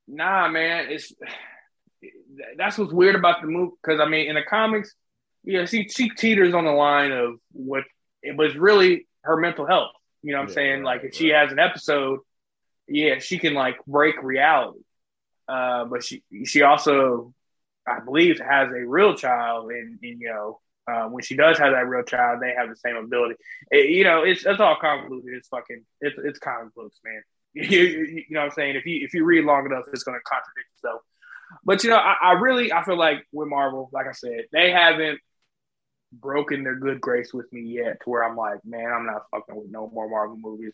Nah, 0.07 0.47
man. 0.49 0.87
It's 0.89 1.13
that's 2.57 2.77
what's 2.77 2.93
weird 2.93 3.15
about 3.15 3.41
the 3.41 3.47
movie. 3.47 3.75
Because 3.81 3.99
I 3.99 4.07
mean, 4.07 4.29
in 4.29 4.35
the 4.35 4.43
comics, 4.43 4.93
yeah, 5.43 5.65
she 5.65 5.89
she 5.89 6.09
teeters 6.09 6.53
on 6.53 6.65
the 6.65 6.71
line 6.71 7.11
of 7.11 7.35
what 7.51 7.83
it 8.21 8.37
was 8.37 8.55
really 8.55 9.07
her 9.23 9.37
mental 9.37 9.65
health. 9.65 9.91
You 10.21 10.33
know 10.33 10.39
what 10.39 10.49
I'm 10.49 10.53
saying? 10.53 10.83
Right, 10.83 10.85
like 10.85 10.97
if 10.99 11.03
right. 11.05 11.15
she 11.15 11.29
has 11.29 11.51
an 11.51 11.59
episode, 11.59 12.19
yeah, 12.87 13.19
she 13.19 13.37
can 13.37 13.53
like 13.53 13.77
break 13.85 14.21
reality. 14.21 14.79
Uh, 15.47 15.85
but 15.85 16.03
she 16.03 16.23
she 16.45 16.61
also, 16.61 17.33
I 17.87 17.99
believe, 17.99 18.39
has 18.39 18.69
a 18.69 18.85
real 18.85 19.15
child, 19.15 19.71
and, 19.71 19.97
and 20.01 20.21
you 20.21 20.27
know, 20.27 20.59
uh, 20.87 21.07
when 21.07 21.23
she 21.23 21.35
does 21.35 21.57
have 21.57 21.71
that 21.71 21.87
real 21.87 22.03
child, 22.03 22.39
they 22.41 22.53
have 22.55 22.69
the 22.69 22.75
same 22.75 22.95
ability. 22.95 23.35
It, 23.71 23.89
you 23.89 24.03
know, 24.03 24.23
it's 24.23 24.45
it's 24.45 24.59
all 24.59 24.77
convoluted. 24.79 25.33
It's 25.33 25.47
fucking 25.47 25.83
it's 26.01 26.17
it's 26.23 26.39
comic 26.39 26.73
books, 26.75 26.99
man. 27.03 27.21
you, 27.53 27.63
you, 27.65 28.25
know 28.29 28.41
what 28.41 28.45
I'm 28.47 28.51
saying? 28.51 28.75
If 28.75 28.85
you 28.85 29.03
if 29.03 29.13
you 29.13 29.25
read 29.25 29.43
long 29.43 29.65
enough, 29.65 29.85
it's 29.91 30.03
going 30.03 30.17
to 30.19 30.23
contradict 30.23 30.69
itself. 30.77 31.01
But 31.63 31.83
you 31.83 31.89
know, 31.89 31.97
I, 31.97 32.15
I 32.23 32.31
really 32.33 32.71
I 32.71 32.83
feel 32.83 32.97
like 32.97 33.25
with 33.31 33.47
Marvel, 33.47 33.89
like 33.91 34.07
I 34.07 34.11
said, 34.11 34.45
they 34.51 34.71
haven't 34.71 35.19
broken 36.11 36.63
their 36.63 36.75
good 36.75 36.99
grace 37.01 37.33
with 37.33 37.51
me 37.53 37.61
yet 37.61 38.01
to 38.03 38.09
where 38.09 38.23
I'm 38.23 38.35
like, 38.35 38.63
man, 38.65 38.91
I'm 38.91 39.05
not 39.05 39.23
fucking 39.31 39.55
with 39.55 39.69
no 39.69 39.89
more 39.93 40.09
Marvel 40.09 40.37
movies. 40.37 40.73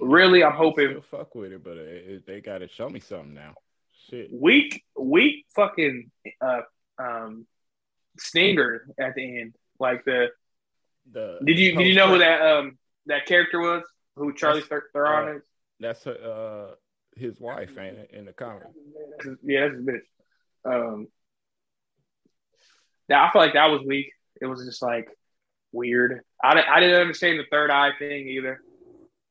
Really, 0.00 0.44
I'm 0.44 0.52
hoping 0.52 1.00
fuck 1.10 1.34
with 1.34 1.52
it, 1.52 1.64
but 1.64 1.76
it, 1.76 2.04
it- 2.08 2.26
they 2.26 2.40
got 2.40 2.58
to 2.58 2.68
show 2.68 2.88
me 2.88 3.00
something 3.00 3.34
now. 3.34 3.54
Shit. 4.08 4.28
weak, 4.32 4.84
weak 4.96 5.46
fucking 5.56 6.10
uh 6.40 6.60
um 6.98 7.46
stinger 8.18 8.86
at 9.00 9.14
the 9.16 9.40
end. 9.40 9.54
Like 9.80 10.04
the 10.04 10.28
The 11.12 11.38
did 11.44 11.58
you 11.58 11.76
did 11.76 11.86
you 11.88 11.94
know 11.94 12.08
who 12.08 12.18
that 12.18 12.40
um 12.40 12.78
that 13.06 13.26
character 13.26 13.58
was? 13.60 13.82
Who 14.16 14.32
Charlie 14.32 14.60
Ther- 14.62 14.90
Theron 14.92 15.36
is? 15.38 15.42
That's 15.80 16.06
uh 16.06 16.74
his 17.16 17.40
wife, 17.40 17.76
ain't 17.78 17.96
it, 17.96 18.10
in 18.12 18.26
the 18.26 18.32
comic? 18.32 18.64
Yeah, 19.42 19.68
that's 19.68 19.76
his 19.76 19.86
bitch. 19.86 20.00
Um, 20.64 21.06
yeah, 23.08 23.24
I 23.24 23.32
feel 23.32 23.40
like 23.42 23.54
that 23.54 23.70
was 23.70 23.82
weak. 23.86 24.12
It 24.40 24.46
was 24.46 24.64
just 24.64 24.82
like 24.82 25.08
weird. 25.72 26.20
I, 26.42 26.60
I 26.62 26.80
didn't 26.80 27.00
understand 27.00 27.38
the 27.38 27.44
third 27.50 27.70
eye 27.70 27.90
thing 27.98 28.28
either. 28.28 28.60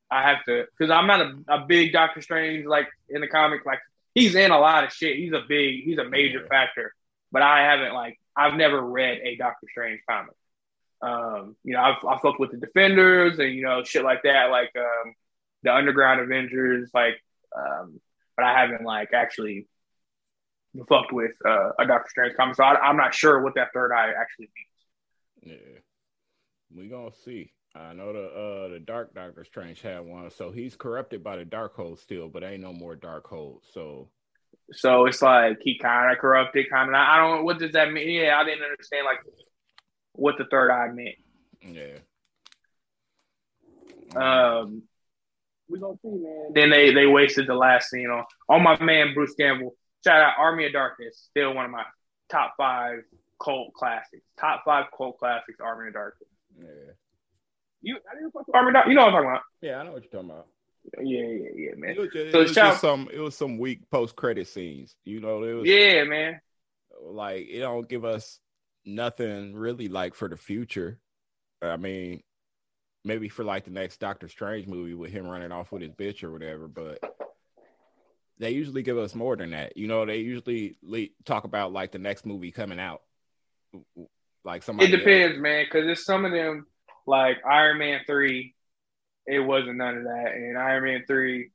I 0.09 0.21
have 0.29 0.43
to 0.45 0.65
because 0.77 0.91
I'm 0.91 1.07
not 1.07 1.21
a, 1.21 1.33
a 1.47 1.65
big 1.65 1.91
Doctor 1.91 2.21
Strange 2.21 2.65
like 2.65 2.87
in 3.09 3.21
the 3.21 3.27
comic. 3.27 3.65
Like 3.65 3.79
he's 4.13 4.35
in 4.35 4.51
a 4.51 4.59
lot 4.59 4.83
of 4.83 4.93
shit. 4.93 5.17
He's 5.17 5.33
a 5.33 5.41
big, 5.47 5.83
he's 5.83 5.97
a 5.97 6.07
major 6.07 6.45
factor. 6.47 6.93
But 7.31 7.41
I 7.41 7.63
haven't 7.63 7.93
like 7.93 8.19
I've 8.35 8.55
never 8.55 8.81
read 8.81 9.19
a 9.23 9.35
Doctor 9.35 9.67
Strange 9.69 10.01
comic. 10.07 10.35
Um, 11.01 11.55
you 11.63 11.73
know, 11.73 11.81
I've 11.81 12.05
I 12.05 12.19
fucked 12.19 12.39
with 12.39 12.51
the 12.51 12.57
Defenders 12.57 13.39
and 13.39 13.53
you 13.53 13.63
know 13.63 13.83
shit 13.83 14.03
like 14.03 14.23
that, 14.23 14.51
like 14.51 14.71
um, 14.77 15.13
the 15.63 15.73
Underground 15.73 16.21
Avengers, 16.21 16.89
like. 16.93 17.21
Um, 17.55 18.01
but 18.35 18.45
I 18.45 18.59
haven't 18.59 18.83
like 18.83 19.13
actually 19.13 19.67
fucked 20.89 21.13
with 21.13 21.31
uh, 21.45 21.71
a 21.79 21.85
Doctor 21.85 22.09
Strange 22.09 22.35
comic, 22.35 22.55
so 22.55 22.63
I, 22.63 22.79
I'm 22.79 22.97
not 22.97 23.13
sure 23.13 23.41
what 23.41 23.55
that 23.55 23.69
third 23.73 23.91
eye 23.91 24.11
actually 24.19 24.49
means. 24.55 24.74
Yeah, 25.45 25.55
we 26.75 26.87
gonna 26.87 27.11
see. 27.23 27.51
I 27.75 27.93
know 27.93 28.13
the 28.13 28.25
uh 28.25 28.67
the 28.69 28.79
Dark 28.79 29.13
Doctor 29.13 29.43
Strange 29.43 29.81
had 29.81 29.99
one, 30.05 30.31
so 30.31 30.51
he's 30.51 30.75
corrupted 30.75 31.23
by 31.23 31.35
the 31.37 31.45
Dark 31.45 31.75
Hold 31.75 31.99
still, 31.99 32.29
but 32.29 32.43
ain't 32.43 32.63
no 32.63 32.73
more 32.73 32.95
Dark 32.95 33.27
Hold. 33.27 33.63
So 33.71 34.09
So 34.71 35.05
it's 35.05 35.21
like 35.21 35.59
he 35.61 35.77
kind 35.77 36.11
of 36.11 36.17
corrupted, 36.17 36.69
kind 36.69 36.89
of. 36.89 36.95
I 36.95 37.17
don't. 37.17 37.45
What 37.45 37.59
does 37.59 37.73
that 37.73 37.91
mean? 37.91 38.09
Yeah, 38.09 38.39
I 38.39 38.43
didn't 38.43 38.63
understand 38.63 39.05
like 39.05 39.19
what 40.13 40.37
the 40.37 40.45
third 40.49 40.71
eye 40.71 40.87
meant. 40.91 41.15
yeah. 41.61 41.99
Um, 44.15 44.83
we 45.69 45.79
gonna 45.79 45.97
see, 46.01 46.09
man. 46.09 46.51
Then 46.53 46.69
they 46.69 46.93
they 46.93 47.05
wasted 47.05 47.47
the 47.47 47.55
last 47.55 47.89
scene 47.89 48.09
on 48.09 48.23
on 48.49 48.63
my 48.63 48.81
man 48.81 49.13
Bruce 49.13 49.35
Campbell. 49.35 49.75
Shout 50.03 50.21
out 50.21 50.35
Army 50.37 50.65
of 50.65 50.73
Darkness, 50.73 51.27
still 51.29 51.53
one 51.53 51.65
of 51.65 51.71
my 51.71 51.83
top 52.29 52.53
five 52.57 52.99
cult 53.41 53.73
classics. 53.73 54.23
Top 54.39 54.63
five 54.65 54.85
cult 54.95 55.17
classics. 55.19 55.59
Army 55.61 55.87
of 55.87 55.93
Darkness. 55.93 56.29
yeah, 56.57 56.65
You, 57.81 57.97
I 58.11 58.15
didn't 58.15 58.31
fuck 58.31 58.47
with 58.47 58.55
Army 58.55 58.69
of 58.69 58.73
Darkness. 58.73 58.91
You 58.91 58.95
know 58.97 59.05
what 59.05 59.13
I'm 59.15 59.23
talking 59.23 59.29
about? 59.29 59.41
yeah. 59.61 59.77
I 59.79 59.83
know 59.83 59.91
what 59.93 60.03
you're 60.03 60.11
talking 60.11 60.29
about. 60.31 60.47
Yeah, 61.03 61.19
yeah, 61.21 61.49
yeah, 61.55 61.69
man. 61.77 61.89
It 61.91 61.99
was 61.99 62.09
just, 62.13 62.31
So 62.31 62.39
it 62.39 62.43
was 62.43 62.51
shout- 62.53 62.71
just 62.73 62.81
some 62.81 63.09
it 63.11 63.19
was 63.19 63.35
some 63.35 63.57
weak 63.57 63.89
post 63.89 64.15
credit 64.15 64.47
scenes. 64.47 64.95
You 65.03 65.19
know, 65.19 65.43
it 65.43 65.53
was 65.53 65.65
Yeah, 65.67 66.03
man. 66.03 66.39
like 67.01 67.47
it 67.49 67.59
don't 67.59 67.89
give 67.89 68.05
us 68.05 68.39
nothing 68.85 69.55
really 69.55 69.87
like 69.87 70.13
for 70.13 70.27
the 70.29 70.37
future. 70.37 70.99
I 71.61 71.77
mean, 71.77 72.21
maybe 73.03 73.29
for 73.29 73.43
like 73.43 73.65
the 73.65 73.71
next 73.71 73.99
Doctor 73.99 74.27
Strange 74.27 74.67
movie 74.67 74.93
with 74.93 75.11
him 75.11 75.27
running 75.27 75.51
off 75.51 75.71
with 75.71 75.81
his 75.81 75.91
bitch 75.91 76.23
or 76.23 76.31
whatever, 76.31 76.67
but 76.67 76.99
they 78.37 78.51
usually 78.51 78.83
give 78.83 78.97
us 78.99 79.15
more 79.15 79.35
than 79.35 79.51
that. 79.51 79.77
You 79.77 79.87
know, 79.87 80.05
they 80.05 80.17
usually 80.17 80.77
le- 80.83 81.07
talk 81.23 81.45
about 81.45 81.73
like 81.73 81.93
the 81.93 81.97
next 81.99 82.25
movie 82.27 82.51
coming 82.51 82.79
out. 82.79 83.01
Like 84.43 84.63
somebody 84.63 84.91
It 84.93 84.97
depends, 84.97 85.39
man, 85.39 85.65
because 85.65 85.85
there's 85.85 86.05
some 86.05 86.23
of 86.25 86.31
them 86.31 86.67
like 87.07 87.37
Iron 87.45 87.79
Man 87.79 88.01
three. 88.05 88.53
It 89.25 89.39
wasn't 89.39 89.77
none 89.77 89.97
of 89.97 90.03
that, 90.03 90.33
and 90.35 90.57
Iron 90.57 90.83
Man 90.83 91.03
three, 91.07 91.49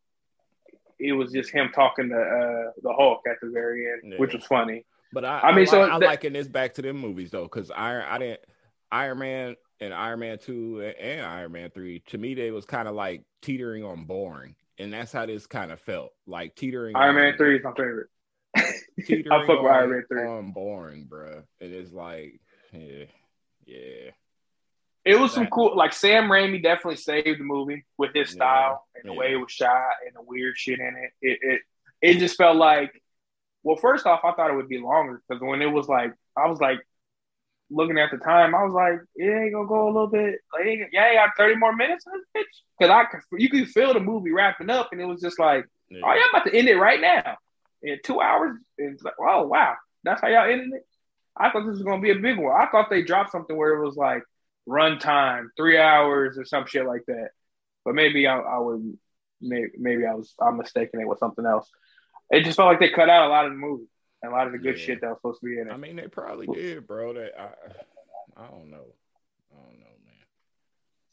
it 0.98 1.12
was 1.12 1.30
just 1.32 1.50
him 1.50 1.70
talking 1.74 2.08
to 2.08 2.16
uh, 2.16 2.72
the 2.82 2.92
Hulk 2.92 3.20
at 3.30 3.36
the 3.40 3.50
very 3.50 3.86
end, 3.86 4.12
Yeah. 4.12 4.18
which 4.18 4.34
was 4.34 4.44
funny. 4.44 4.84
But 5.12 5.24
I, 5.24 5.40
I 5.40 5.52
mean, 5.52 5.62
I, 5.62 5.70
so 5.70 5.82
I, 5.82 5.98
that- 5.98 6.06
liken 6.06 6.32
this 6.32 6.48
back 6.48 6.74
to 6.74 6.82
them 6.82 6.96
movies 6.98 7.30
though, 7.30 7.44
because 7.44 7.70
Iron, 7.70 8.04
I 8.08 8.18
didn't 8.18 8.40
Iron 8.90 9.18
Man 9.18 9.56
and 9.80 9.94
Iron 9.94 10.18
Man 10.20 10.38
two 10.38 10.80
and 11.00 11.20
Iron 11.24 11.52
Man 11.52 11.70
three. 11.70 12.00
To 12.08 12.18
me, 12.18 12.34
they 12.34 12.50
was 12.50 12.64
kind 12.64 12.88
of 12.88 12.94
like 12.96 13.22
teetering 13.40 13.84
on 13.84 14.04
boring, 14.04 14.56
and 14.78 14.92
that's 14.92 15.12
how 15.12 15.26
this 15.26 15.46
kind 15.46 15.70
of 15.70 15.80
felt 15.80 16.10
like 16.26 16.56
teetering. 16.56 16.96
Iron 16.96 17.16
on, 17.16 17.22
Man 17.22 17.36
three 17.36 17.56
is 17.56 17.64
my 17.64 17.70
favorite. 17.70 18.08
Teetering 19.06 19.32
I 19.32 19.46
fuck 19.46 19.62
with 19.62 19.70
on, 19.70 19.76
Iron 19.76 19.90
Man 19.90 20.04
3. 20.08 20.26
on 20.26 20.52
boring, 20.52 21.04
bro. 21.04 21.42
It 21.60 21.72
is 21.72 21.92
like, 21.92 22.40
yeah, 22.72 23.04
yeah, 23.66 24.10
It 25.04 25.18
was 25.18 25.32
some 25.32 25.46
cool, 25.48 25.76
like 25.76 25.92
Sam 25.92 26.24
Raimi 26.24 26.62
definitely 26.62 26.96
saved 26.96 27.40
the 27.40 27.44
movie 27.44 27.84
with 27.98 28.10
his 28.14 28.28
Yeah. 28.30 28.34
style 28.34 28.86
and 28.94 29.04
the 29.08 29.12
Yeah. 29.12 29.18
way 29.18 29.32
it 29.32 29.36
was 29.36 29.50
shot 29.50 29.92
and 30.06 30.14
the 30.14 30.22
weird 30.22 30.56
shit 30.56 30.78
in 30.78 30.96
it. 30.96 31.12
It 31.22 31.38
it 31.42 31.62
it 32.02 32.18
just 32.18 32.36
felt 32.36 32.56
like, 32.56 32.92
well, 33.62 33.76
first 33.76 34.06
off, 34.06 34.20
I 34.24 34.32
thought 34.32 34.50
it 34.50 34.54
would 34.56 34.68
be 34.68 34.78
longer 34.78 35.22
because 35.28 35.42
when 35.42 35.60
it 35.62 35.66
was 35.70 35.88
like, 35.88 36.12
I 36.36 36.46
was 36.48 36.60
like 36.60 36.78
looking 37.70 37.98
at 37.98 38.10
the 38.10 38.18
time, 38.18 38.54
I 38.54 38.64
was 38.64 38.72
like, 38.72 39.00
it 39.16 39.24
ain't 39.24 39.52
gonna 39.52 39.68
go 39.68 39.84
a 39.86 39.92
little 39.92 40.06
bit. 40.08 40.40
Like, 40.52 40.88
yeah, 40.92 41.04
I 41.04 41.14
got 41.14 41.36
thirty 41.36 41.56
more 41.56 41.74
minutes 41.74 42.04
bitch 42.36 42.44
because 42.78 42.90
I 42.90 43.04
could, 43.04 43.20
you 43.40 43.48
could 43.48 43.68
feel 43.68 43.92
the 43.94 44.00
movie 44.00 44.32
wrapping 44.32 44.70
up, 44.70 44.88
and 44.92 45.00
it 45.00 45.04
was 45.06 45.20
just 45.20 45.38
like, 45.38 45.66
yeah. 45.88 46.00
oh, 46.04 46.12
yeah, 46.14 46.20
I'm 46.32 46.40
about 46.40 46.50
to 46.50 46.56
end 46.56 46.68
it 46.68 46.76
right 46.76 47.00
now 47.00 47.36
in 47.82 47.98
two 48.04 48.20
hours. 48.20 48.56
And 48.78 48.94
it's 48.94 49.02
like, 49.02 49.14
oh 49.20 49.46
wow, 49.46 49.74
that's 50.04 50.20
how 50.20 50.28
y'all 50.28 50.50
ended 50.50 50.72
it. 50.74 50.86
I 51.36 51.50
thought 51.50 51.64
this 51.66 51.74
was 51.76 51.82
gonna 51.82 52.02
be 52.02 52.10
a 52.10 52.16
big 52.16 52.38
one. 52.38 52.54
I 52.60 52.66
thought 52.70 52.90
they 52.90 53.02
dropped 53.02 53.32
something 53.32 53.56
where 53.56 53.74
it 53.74 53.84
was 53.84 53.96
like 53.96 54.22
runtime, 54.68 55.46
three 55.56 55.78
hours 55.78 56.38
or 56.38 56.44
some 56.44 56.66
shit 56.66 56.86
like 56.86 57.04
that. 57.06 57.30
But 57.84 57.94
maybe 57.94 58.26
I, 58.26 58.38
I 58.38 58.58
would, 58.58 58.96
maybe, 59.40 59.70
maybe 59.78 60.04
I 60.06 60.14
was, 60.14 60.34
I'm 60.40 60.58
mistaken 60.58 61.00
it 61.00 61.08
with 61.08 61.18
something 61.18 61.46
else. 61.46 61.68
It 62.30 62.44
just 62.44 62.56
felt 62.56 62.68
like 62.68 62.78
they 62.80 62.90
cut 62.90 63.08
out 63.08 63.26
a 63.26 63.30
lot 63.30 63.46
of 63.46 63.52
the 63.52 63.56
movie 63.58 63.86
and 64.22 64.32
a 64.32 64.34
lot 64.36 64.46
of 64.46 64.52
the 64.52 64.58
good 64.58 64.76
Yeah. 64.78 64.84
shit 64.84 65.00
that 65.00 65.08
was 65.08 65.16
supposed 65.18 65.40
to 65.40 65.46
be 65.46 65.58
in 65.58 65.68
it. 65.68 65.72
I 65.72 65.76
mean, 65.78 65.96
they 65.96 66.08
probably 66.08 66.46
did, 66.46 66.86
bro. 66.86 67.14
That 67.14 67.32
I, 67.40 68.42
I 68.42 68.46
don't 68.48 68.70
know, 68.70 68.84
I 69.52 69.56
don't 69.64 69.80
know. 69.80 69.86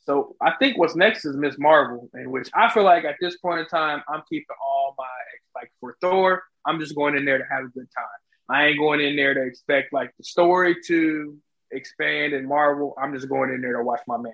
So 0.07 0.37
I 0.41 0.53
think 0.57 0.77
what's 0.77 0.95
next 0.95 1.25
is 1.25 1.35
Ms. 1.35 1.57
Marvel, 1.59 2.09
in 2.13 2.31
which 2.31 2.49
I 2.55 2.69
feel 2.71 2.83
like 2.83 3.03
at 3.03 3.15
this 3.19 3.35
point 3.39 3.59
in 3.59 3.67
time, 3.67 4.01
I'm 4.07 4.21
keeping 4.29 4.55
all 4.65 4.95
my 4.97 5.05
like 5.53 5.69
for 5.81 5.97
Thor. 5.99 6.43
I'm 6.65 6.79
just 6.79 6.95
going 6.95 7.17
in 7.17 7.25
there 7.25 7.37
to 7.39 7.43
have 7.51 7.65
a 7.65 7.67
good 7.67 7.87
time. 7.93 8.05
I 8.49 8.67
ain't 8.67 8.79
going 8.79 9.01
in 9.01 9.17
there 9.17 9.33
to 9.33 9.41
expect 9.43 9.91
like 9.91 10.11
the 10.17 10.23
story 10.23 10.77
to 10.87 11.37
expand 11.71 12.31
and 12.31 12.47
Marvel. 12.47 12.95
I'm 12.97 13.13
just 13.13 13.27
going 13.27 13.49
in 13.49 13.59
there 13.59 13.75
to 13.75 13.83
watch 13.83 13.99
my 14.07 14.15
man 14.17 14.31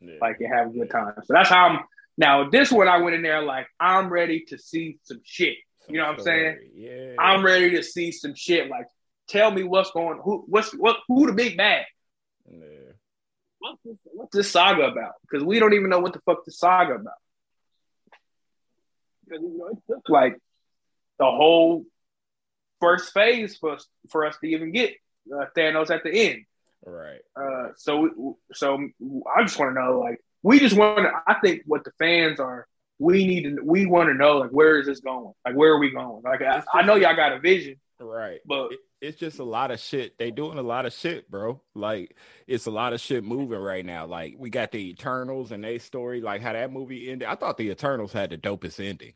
Yeah. 0.00 0.14
like 0.22 0.38
and 0.40 0.50
have 0.50 0.68
a 0.68 0.70
good 0.70 0.90
time. 0.90 1.12
So 1.24 1.34
that's 1.34 1.50
how 1.50 1.66
I'm. 1.68 1.80
Now 2.16 2.48
this 2.48 2.72
one 2.72 2.88
I 2.88 2.96
went 2.96 3.14
in 3.14 3.20
there 3.20 3.42
like 3.42 3.66
I'm 3.78 4.08
ready 4.10 4.44
to 4.48 4.56
see 4.58 4.98
some 5.02 5.20
shit. 5.24 5.56
Some 5.84 5.94
you 5.94 6.00
know 6.00 6.06
what 6.08 6.20
I'm 6.20 6.24
saying? 6.24 6.58
Yeah, 6.74 7.16
I'm 7.18 7.44
ready 7.44 7.68
to 7.72 7.82
see 7.82 8.12
some 8.12 8.34
shit. 8.34 8.70
Like 8.70 8.86
tell 9.28 9.50
me 9.50 9.62
what's 9.62 9.90
going. 9.90 10.20
Who 10.24 10.44
what's 10.46 10.72
what? 10.72 10.96
Who 11.08 11.26
the 11.26 11.34
big 11.34 11.58
bad? 11.58 11.84
Yeah. 12.50 12.64
What's 13.62 13.82
this, 13.84 13.98
what's 14.12 14.36
this 14.36 14.50
saga 14.50 14.84
about? 14.84 15.12
Because 15.22 15.44
we 15.44 15.58
don't 15.58 15.72
even 15.72 15.88
know 15.88 16.00
what 16.00 16.12
the 16.12 16.20
fuck 16.26 16.44
the 16.44 16.52
saga 16.52 16.94
about. 16.94 17.14
Because 19.24 19.42
you 19.42 19.56
know, 19.56 19.68
it 19.68 19.78
took 19.88 20.08
like 20.08 20.36
the 21.18 21.26
whole 21.26 21.84
first 22.80 23.14
phase 23.14 23.56
for 23.56 23.74
us, 23.74 23.86
for 24.10 24.26
us 24.26 24.36
to 24.40 24.48
even 24.48 24.72
get 24.72 24.94
uh, 25.32 25.46
Thanos 25.56 25.90
at 25.90 26.02
the 26.02 26.10
end. 26.10 26.44
Right. 26.84 27.20
Uh, 27.36 27.68
so, 27.76 28.36
so 28.52 28.88
I 29.36 29.42
just 29.42 29.58
want 29.58 29.74
to 29.74 29.80
know, 29.80 30.00
like, 30.00 30.18
we 30.42 30.58
just 30.58 30.76
want 30.76 30.98
to. 30.98 31.12
I 31.24 31.34
think 31.34 31.62
what 31.64 31.84
the 31.84 31.92
fans 32.00 32.40
are, 32.40 32.66
we 32.98 33.24
need 33.26 33.44
to, 33.44 33.62
we 33.62 33.86
want 33.86 34.08
to 34.08 34.14
know, 34.14 34.38
like, 34.38 34.50
where 34.50 34.80
is 34.80 34.86
this 34.86 34.98
going? 34.98 35.32
Like, 35.44 35.54
where 35.54 35.72
are 35.72 35.78
we 35.78 35.92
going? 35.92 36.22
Like, 36.24 36.42
I, 36.42 36.62
I 36.74 36.82
know 36.82 36.96
y'all 36.96 37.14
got 37.14 37.32
a 37.32 37.38
vision, 37.38 37.76
Right. 38.02 38.40
but 38.44 38.72
It- 38.72 38.80
it's 39.00 39.18
just 39.18 39.38
a 39.40 39.44
lot 39.44 39.70
of 39.72 39.80
shit. 39.80 40.16
They 40.16 40.30
doing 40.30 40.58
a 40.58 40.62
lot 40.62 40.86
of 40.86 40.92
shit, 40.92 41.28
bro. 41.30 41.60
Like 41.74 42.16
it's 42.46 42.66
a 42.66 42.70
lot 42.70 42.92
of 42.92 43.00
shit 43.00 43.24
moving 43.24 43.58
right 43.58 43.84
now. 43.84 44.06
Like 44.06 44.34
we 44.38 44.48
got 44.50 44.70
the 44.70 44.90
Eternals 44.90 45.50
and 45.50 45.64
they 45.64 45.78
story, 45.78 46.20
like 46.20 46.40
how 46.40 46.52
that 46.52 46.72
movie 46.72 47.10
ended. 47.10 47.26
I 47.28 47.34
thought 47.34 47.56
the 47.56 47.70
Eternals 47.70 48.12
had 48.12 48.30
the 48.30 48.38
dopest 48.38 48.78
ending. 48.78 49.14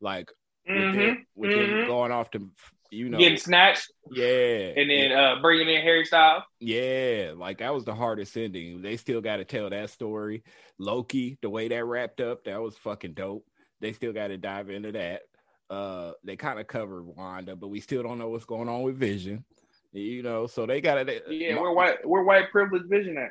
Like 0.00 0.30
with, 0.68 0.76
mhm, 0.76 0.94
them, 0.94 1.26
with 1.34 1.50
them 1.50 1.60
mhm. 1.70 1.86
going 1.86 2.12
off 2.12 2.30
to 2.32 2.50
you 2.92 3.08
know 3.08 3.18
getting 3.18 3.36
snatched 3.36 3.90
yeah 4.12 4.72
and 4.76 4.88
then 4.88 5.10
uh, 5.10 5.40
bringing 5.42 5.68
in 5.68 5.82
Harry 5.82 6.04
Styles. 6.04 6.44
yeah 6.60 7.32
like 7.36 7.58
that 7.58 7.74
was 7.74 7.84
the 7.84 7.94
hardest 7.94 8.36
ending 8.36 8.80
they 8.80 8.96
still 8.96 9.20
got 9.20 9.38
to 9.38 9.44
tell 9.44 9.68
that 9.70 9.90
story 9.90 10.44
loki 10.78 11.36
the 11.42 11.50
way 11.50 11.66
that 11.66 11.84
wrapped 11.84 12.20
up 12.20 12.44
that 12.44 12.62
was 12.62 12.76
fucking 12.78 13.14
dope 13.14 13.44
they 13.80 13.92
still 13.92 14.12
got 14.12 14.28
to 14.28 14.38
dive 14.38 14.70
into 14.70 14.92
that 14.92 15.22
uh 15.70 16.12
they 16.24 16.36
kind 16.36 16.60
of 16.60 16.66
covered 16.66 17.02
wanda 17.02 17.56
but 17.56 17.68
we 17.68 17.80
still 17.80 18.02
don't 18.02 18.18
know 18.18 18.28
what's 18.28 18.44
going 18.44 18.68
on 18.68 18.82
with 18.82 18.96
vision 18.96 19.44
you 19.92 20.22
know 20.22 20.46
so 20.46 20.66
they 20.66 20.80
got 20.80 21.06
to 21.06 21.22
Yeah, 21.28 21.60
we're 21.60 21.72
white. 21.72 22.06
We're 22.06 22.22
white 22.22 22.50
privileged 22.50 22.88
visionary. 22.88 23.30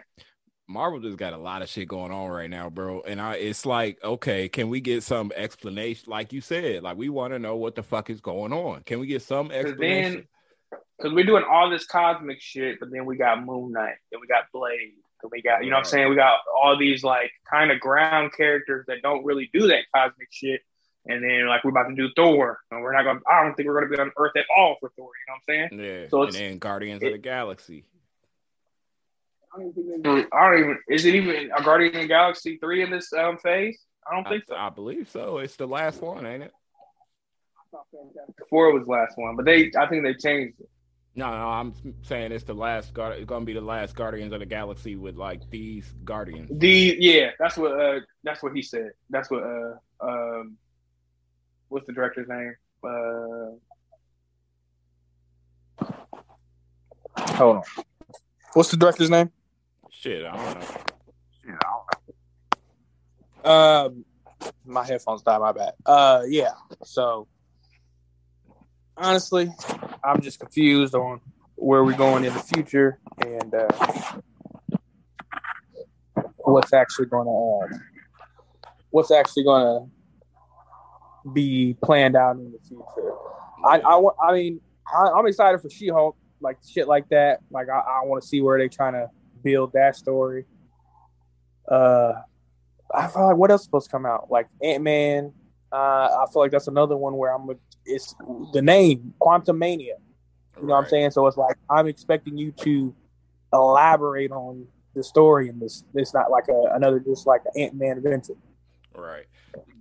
Marvel 0.68 1.00
just 1.00 1.18
got 1.18 1.34
a 1.34 1.38
lot 1.38 1.62
of 1.62 1.70
shit 1.70 1.88
going 1.88 2.12
on 2.12 2.30
right 2.30 2.50
now, 2.50 2.70
bro. 2.70 3.02
And 3.02 3.22
I 3.22 3.36
it's 3.36 3.66
like, 3.66 4.04
okay, 4.04 4.50
can 4.50 4.70
we 4.70 4.82
get 4.82 5.04
some 5.04 5.32
explanation? 5.36 6.10
Like 6.10 6.34
you 6.34 6.42
said, 6.42 6.82
like 6.82 6.98
we 6.98 7.10
want 7.10 7.34
to 7.34 7.40
know 7.40 7.56
what 7.56 7.76
the 7.76 7.84
fuck 7.84 8.10
is 8.10 8.20
going 8.20 8.52
on. 8.52 8.82
Can 8.82 9.00
we 9.00 9.08
get 9.08 9.22
some 9.22 9.52
explanation? 9.52 10.28
Because 10.98 11.14
we're 11.14 11.26
doing 11.26 11.44
all 11.48 11.70
this 11.70 11.86
cosmic 11.86 12.42
shit, 12.42 12.80
but 12.80 12.90
then 12.92 13.06
we 13.06 13.18
got 13.18 13.44
Moon 13.46 13.74
Knight, 13.74 13.96
then 14.12 14.22
we 14.22 14.28
got 14.28 14.46
Blade, 14.54 14.94
then 15.22 15.30
we 15.30 15.42
got, 15.42 15.64
you 15.64 15.70
know 15.70 15.76
what 15.76 15.86
I'm 15.86 15.92
saying? 15.92 16.10
We 16.10 16.16
got 16.16 16.40
all 16.64 16.78
these 16.78 17.04
like 17.04 17.32
kind 17.52 17.70
of 17.70 17.82
ground 17.82 18.32
characters 18.36 18.86
that 18.88 19.02
don't 19.04 19.26
really 19.26 19.50
do 19.54 19.68
that 19.68 19.84
cosmic 19.94 20.30
shit. 20.32 20.62
And 21.08 21.24
then 21.24 21.48
like 21.48 21.64
we're 21.64 21.70
about 21.70 21.90
to 21.90 21.96
do 21.96 22.10
Thor, 22.16 22.60
and 22.72 22.82
we're 22.82 22.94
not 22.94 23.04
gonna. 23.04 23.20
I 23.32 23.44
don't 23.44 23.56
think 23.56 23.68
we're 23.68 23.80
gonna 23.80 23.96
be 23.96 24.02
on 24.02 24.12
Earth 24.18 24.36
at 24.36 24.46
all 24.56 24.78
for 24.80 24.92
Thor. 24.98 25.10
You 25.28 25.34
know 25.34 25.38
what 25.46 25.54
I'm 25.54 25.70
saying? 25.70 26.02
Yeah. 26.02 26.10
So 26.10 26.24
and 26.24 26.34
then 26.34 26.58
Guardians 26.58 27.04
it, 27.04 27.08
of 27.08 27.12
the 27.14 27.18
Galaxy. 27.20 27.86
I 29.54 29.60
don't 29.60 29.78
even. 29.78 30.28
I 30.34 30.50
don't 30.50 30.60
even. 30.60 30.80
Is 30.90 31.06
it 31.06 31.16
even 31.16 31.52
a 31.56 31.62
Guardian 31.62 31.96
of 31.96 32.02
the 32.02 32.08
Galaxy 32.08 32.58
three 32.58 32.82
in 32.82 32.90
this 32.90 33.14
um, 33.14 33.38
phase? 33.38 33.78
I 34.10 34.16
don't 34.16 34.28
think 34.28 34.46
I, 34.50 34.54
so. 34.54 34.56
I 34.56 34.70
believe 34.70 35.10
so. 35.10 35.38
It's 35.38 35.56
the 35.56 35.68
last 35.68 36.02
one, 36.02 36.26
ain't 36.26 36.44
it? 36.44 36.54
Four 38.50 38.74
was 38.74 38.88
last 38.88 39.18
one, 39.18 39.36
but 39.36 39.46
they. 39.46 39.72
I 39.78 39.88
think 39.88 40.04
they 40.04 40.16
changed 40.16 40.60
it. 40.60 40.70
No, 41.18 41.30
no, 41.30 41.48
I'm 41.48 41.74
saying 42.02 42.34
it's 42.34 42.44
the 42.44 42.54
last. 42.54 42.92
It's 42.98 43.26
gonna 43.26 43.46
be 43.46 43.54
the 43.54 43.62
last 43.62 43.96
Guardians 43.96 44.34
of 44.34 44.40
the 44.40 44.46
Galaxy 44.46 44.96
with 44.96 45.16
like 45.16 45.50
these 45.50 45.94
Guardians. 46.04 46.50
The 46.52 46.98
yeah, 47.00 47.30
that's 47.40 47.58
what. 47.58 47.80
Uh, 47.80 48.00
that's 48.24 48.42
what 48.42 48.54
he 48.56 48.62
said. 48.62 48.92
That's 49.10 49.30
what. 49.30 49.44
Uh, 49.44 49.76
um, 50.02 50.58
what's 51.70 51.86
the 51.88 51.94
director's 51.94 52.28
name? 52.28 52.56
Uh, 52.84 53.52
hold 57.18 57.58
on. 57.58 57.64
What's 58.54 58.72
the 58.72 58.78
director's 58.78 59.10
name? 59.10 59.32
Shit, 59.90 60.26
I 60.26 60.36
don't 60.36 60.60
know. 60.60 60.68
Shit, 61.42 61.54
I 61.54 61.58
don't 61.62 61.86
know. 63.44 63.52
Um, 63.52 64.06
my 64.66 64.86
headphones 64.86 65.22
died. 65.22 65.40
My 65.40 65.52
bad. 65.52 65.74
Uh, 65.86 66.24
yeah. 66.28 66.54
So 66.84 67.28
honestly, 68.98 69.52
I'm 70.04 70.22
just 70.22 70.40
confused 70.40 70.96
on 70.96 71.22
where 71.56 71.84
we're 71.84 71.98
going 71.98 72.26
in 72.26 72.34
the 72.34 72.40
future 72.40 73.00
and 73.20 73.54
uh, 73.54 73.68
what's 76.38 76.74
actually 76.74 77.08
going 77.08 77.26
to 77.26 77.76
uh, 77.76 77.78
what's 78.92 79.12
actually 79.12 79.44
going 79.44 79.64
to 79.64 79.92
be 81.34 81.76
planned 81.84 82.16
out 82.16 82.36
in 82.38 82.52
the 82.52 82.60
future. 82.68 83.12
I 83.66 83.80
I, 83.80 84.30
I 84.30 84.34
mean 84.34 84.62
I, 84.94 85.10
I'm 85.18 85.26
excited 85.28 85.62
for 85.62 85.70
She-Hulk, 85.70 86.16
like 86.42 86.58
shit 86.68 86.88
like 86.88 87.10
that. 87.10 87.40
Like 87.50 87.70
I, 87.70 87.80
I 87.80 88.06
want 88.06 88.22
to 88.22 88.28
see 88.28 88.42
where 88.42 88.58
they're 88.58 88.70
trying 88.70 88.94
to 88.94 89.10
build 89.44 89.74
that 89.74 89.96
story. 89.96 90.46
Uh, 91.70 92.14
I 92.94 93.08
feel 93.08 93.28
like 93.28 93.38
what 93.38 93.52
else 93.52 93.62
is 93.62 93.66
supposed 93.66 93.88
to 93.88 93.92
come 93.92 94.06
out? 94.06 94.30
Like 94.30 94.48
Ant 94.62 94.84
Man. 94.84 95.34
Uh, 95.72 96.08
I 96.22 96.26
feel 96.32 96.42
like 96.42 96.52
that's 96.52 96.68
another 96.68 96.96
one 96.96 97.16
where 97.18 97.34
I'm. 97.34 97.50
It's 97.86 98.16
the 98.54 98.62
name 98.62 99.14
Quantumania. 99.20 99.80
You 99.80 99.98
know 100.62 100.62
right. 100.62 100.68
what 100.68 100.84
I'm 100.84 100.90
saying? 100.90 101.12
So 101.12 101.28
it's 101.28 101.38
like 101.38 101.58
I'm 101.70 101.88
expecting 101.88 102.38
you 102.38 102.52
to 102.64 102.96
elaborate 103.52 104.32
on 104.32 104.68
the 104.94 105.04
story 105.04 105.50
in 105.50 105.60
this. 105.60 105.84
It's 105.94 106.14
not 106.14 106.32
like 106.32 106.46
a, 106.48 106.74
another 106.74 107.00
just 107.00 107.28
like 107.28 107.42
an 107.54 107.62
Ant 107.62 107.74
Man 107.76 107.98
adventure. 107.98 108.36
Right. 108.98 109.26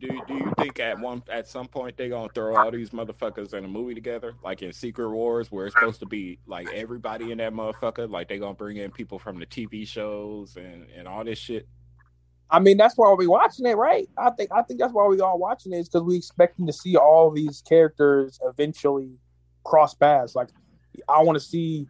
Do 0.01 0.09
Do 0.27 0.35
you 0.35 0.53
think 0.59 0.81
at 0.81 0.99
one 0.99 1.23
at 1.31 1.47
some 1.47 1.69
point 1.69 1.97
they're 1.97 2.09
gonna 2.09 2.29
throw 2.35 2.57
all 2.57 2.71
these 2.71 2.91
motherfuckers 2.91 3.55
in 3.55 3.65
a 3.65 3.69
movie 3.69 3.95
together, 3.95 4.35
like 4.43 4.63
in 4.63 4.73
Secret 4.73 5.11
Wars, 5.11 5.51
where 5.53 5.67
it's 5.67 5.75
supposed 5.75 6.01
to 6.01 6.07
be 6.07 6.39
like 6.47 6.69
everybody 6.73 7.31
in 7.31 7.39
that 7.39 7.53
motherfucker? 7.53 8.11
Like 8.11 8.29
they 8.29 8.39
gonna 8.39 8.55
bring 8.55 8.77
in 8.79 8.91
people 8.91 9.19
from 9.19 9.39
the 9.39 9.47
TV 9.47 9.87
shows 9.87 10.57
and 10.57 10.87
and 10.97 11.07
all 11.07 11.25
this 11.25 11.39
shit. 11.39 11.69
I 12.51 12.61
mean, 12.61 12.77
that's 12.77 12.97
why 12.97 13.13
we're 13.17 13.29
watching 13.29 13.67
it, 13.67 13.77
right? 13.77 14.09
I 14.19 14.31
think 14.31 14.51
I 14.53 14.63
think 14.63 14.81
that's 14.81 14.93
why 14.93 15.07
we 15.07 15.21
all 15.21 15.39
watching 15.39 15.73
it 15.73 15.79
is 15.79 15.89
because 15.89 16.03
we 16.03 16.17
expecting 16.17 16.67
to 16.67 16.73
see 16.73 16.97
all 16.97 17.31
these 17.31 17.63
characters 17.67 18.39
eventually 18.45 19.19
cross 19.65 19.95
paths. 19.95 20.35
Like, 20.35 20.51
I 21.09 21.23
want 21.23 21.37
to 21.37 21.45
see 21.45 21.87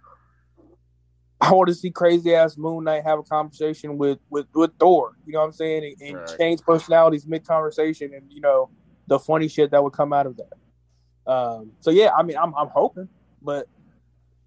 I 1.40 1.53
want 1.53 1.68
to 1.68 1.75
see 1.75 1.90
crazy 1.90 2.35
ass 2.35 2.57
Moon 2.57 2.85
Knight 2.85 3.05
have 3.05 3.18
a 3.18 3.23
conversation 3.23 3.99
with 3.99 4.18
with 4.31 4.47
with 4.55 4.70
Thor. 4.79 5.16
You 5.27 5.35
know 5.35 5.40
what 5.40 5.47
I'm 5.47 5.53
saying? 5.53 5.85
And, 5.85 6.09
and 6.09 6.16
right. 6.18 6.38
change 6.38 6.61
personalities 6.62 7.27
mid 7.27 7.47
conversation, 7.47 8.14
and 8.14 8.31
you 8.31 8.40
know 8.40 8.70
the 9.07 9.18
funny 9.18 9.49
shit 9.49 9.70
that 9.73 9.83
would 9.83 9.92
come 9.92 10.12
out 10.12 10.27
of 10.27 10.37
that. 10.37 11.31
Um, 11.31 11.73
so 11.81 11.90
yeah, 11.90 12.11
I 12.16 12.23
mean, 12.23 12.37
I'm 12.37 12.55
I'm 12.55 12.68
hoping, 12.68 13.09
but 13.42 13.66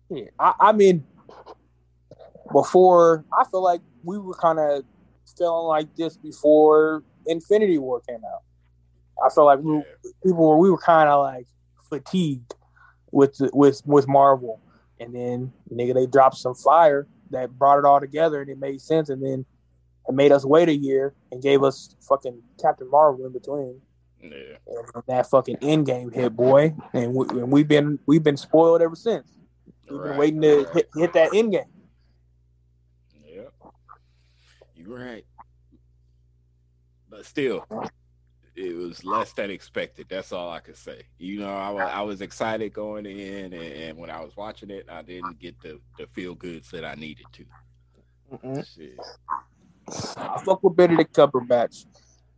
yeah, 0.10 0.26
I, 0.39 0.54
I 0.60 0.71
mean, 0.71 1.06
before 2.52 3.26
I 3.38 3.43
feel 3.45 3.63
like 3.63 3.82
we 4.04 4.17
were 4.17 4.36
kind 4.36 4.60
of 4.60 4.84
feeling 5.38 5.67
like 5.67 5.95
this 5.95 6.17
before 6.17 7.04
Infinity 7.26 7.78
War 7.78 8.02
came 8.08 8.23
out. 8.26 8.43
I 9.23 9.30
felt 9.30 9.47
like 9.47 9.60
we, 9.60 9.84
people 10.23 10.47
were 10.47 10.58
we 10.58 10.71
were 10.71 10.78
kind 10.78 11.10
of 11.10 11.23
like 11.23 11.47
fatigued 11.89 12.54
with 13.12 13.38
with 13.54 13.82
with 13.86 14.08
Marvel 14.08 14.62
and 15.00 15.14
then 15.14 15.54
nigga, 15.72 15.94
they 15.94 16.06
dropped 16.06 16.38
some 16.38 16.56
fire 16.56 17.08
that 17.32 17.58
brought 17.58 17.80
it 17.80 17.86
all 17.86 18.00
together 18.00 18.42
and 18.42 18.50
it 18.50 18.60
made 18.60 18.82
sense. 18.82 19.10
And 19.10 19.24
then 19.24 19.46
it 20.08 20.14
made 20.14 20.32
us 20.32 20.46
wait 20.46 20.70
a 20.70 20.76
year 20.76 21.14
and 21.32 21.42
gave 21.42 21.64
us 21.64 21.96
fucking 22.08 22.42
Captain 22.62 22.90
Marvel 22.90 23.26
in 23.26 23.34
between. 23.34 23.82
Yeah. 24.22 24.58
And 24.68 25.04
that 25.08 25.30
fucking 25.30 25.58
end 25.62 25.86
game 25.86 26.12
hit, 26.12 26.36
boy, 26.36 26.74
and, 26.94 27.14
we, 27.14 27.62
have 27.62 27.68
been 27.68 28.00
we've 28.08 28.24
been 28.24 28.38
spoiled 28.38 28.82
ever 28.82 28.96
since. 28.96 29.28
We've 29.90 30.00
right. 30.00 30.10
been 30.10 30.18
waiting 30.18 30.42
to 30.42 30.58
right. 30.58 30.74
hit, 30.74 30.90
hit 30.96 31.14
that 31.14 31.34
end 31.36 31.52
game. 31.52 31.62
Yep, 33.24 33.54
you're 34.76 34.98
right. 34.98 35.26
But 37.10 37.26
still, 37.26 37.64
it 38.58 38.76
was 38.76 39.06
less 39.06 39.34
than 39.34 39.52
expected. 39.52 40.08
That's 40.10 40.32
all 40.32 40.50
I 40.50 40.60
could 40.60 40.78
say. 40.78 41.04
You 41.20 41.39
know, 41.41 41.56
I 41.56 41.70
was 41.70 41.89
I 41.93 42.02
was 42.02 42.22
excited 42.22 42.74
going 42.74 43.06
in, 43.06 43.54
and, 43.54 43.54
and 43.54 43.98
when 43.98 44.10
I 44.10 44.20
was 44.22 44.36
watching 44.36 44.72
it, 44.72 44.88
I 44.89 45.04
didn't 45.04 45.39
get 45.39 45.62
the 45.62 45.80
the 46.00 46.08
feel 46.08 46.34
goods 46.34 46.72
that 46.72 46.84
I 46.84 46.96
needed 46.96 47.28
to. 47.34 47.46
I 50.17 50.41
fuck 50.43 50.63
with 50.63 50.76
Benedict 50.76 51.15
Cumberbatch. 51.15 51.86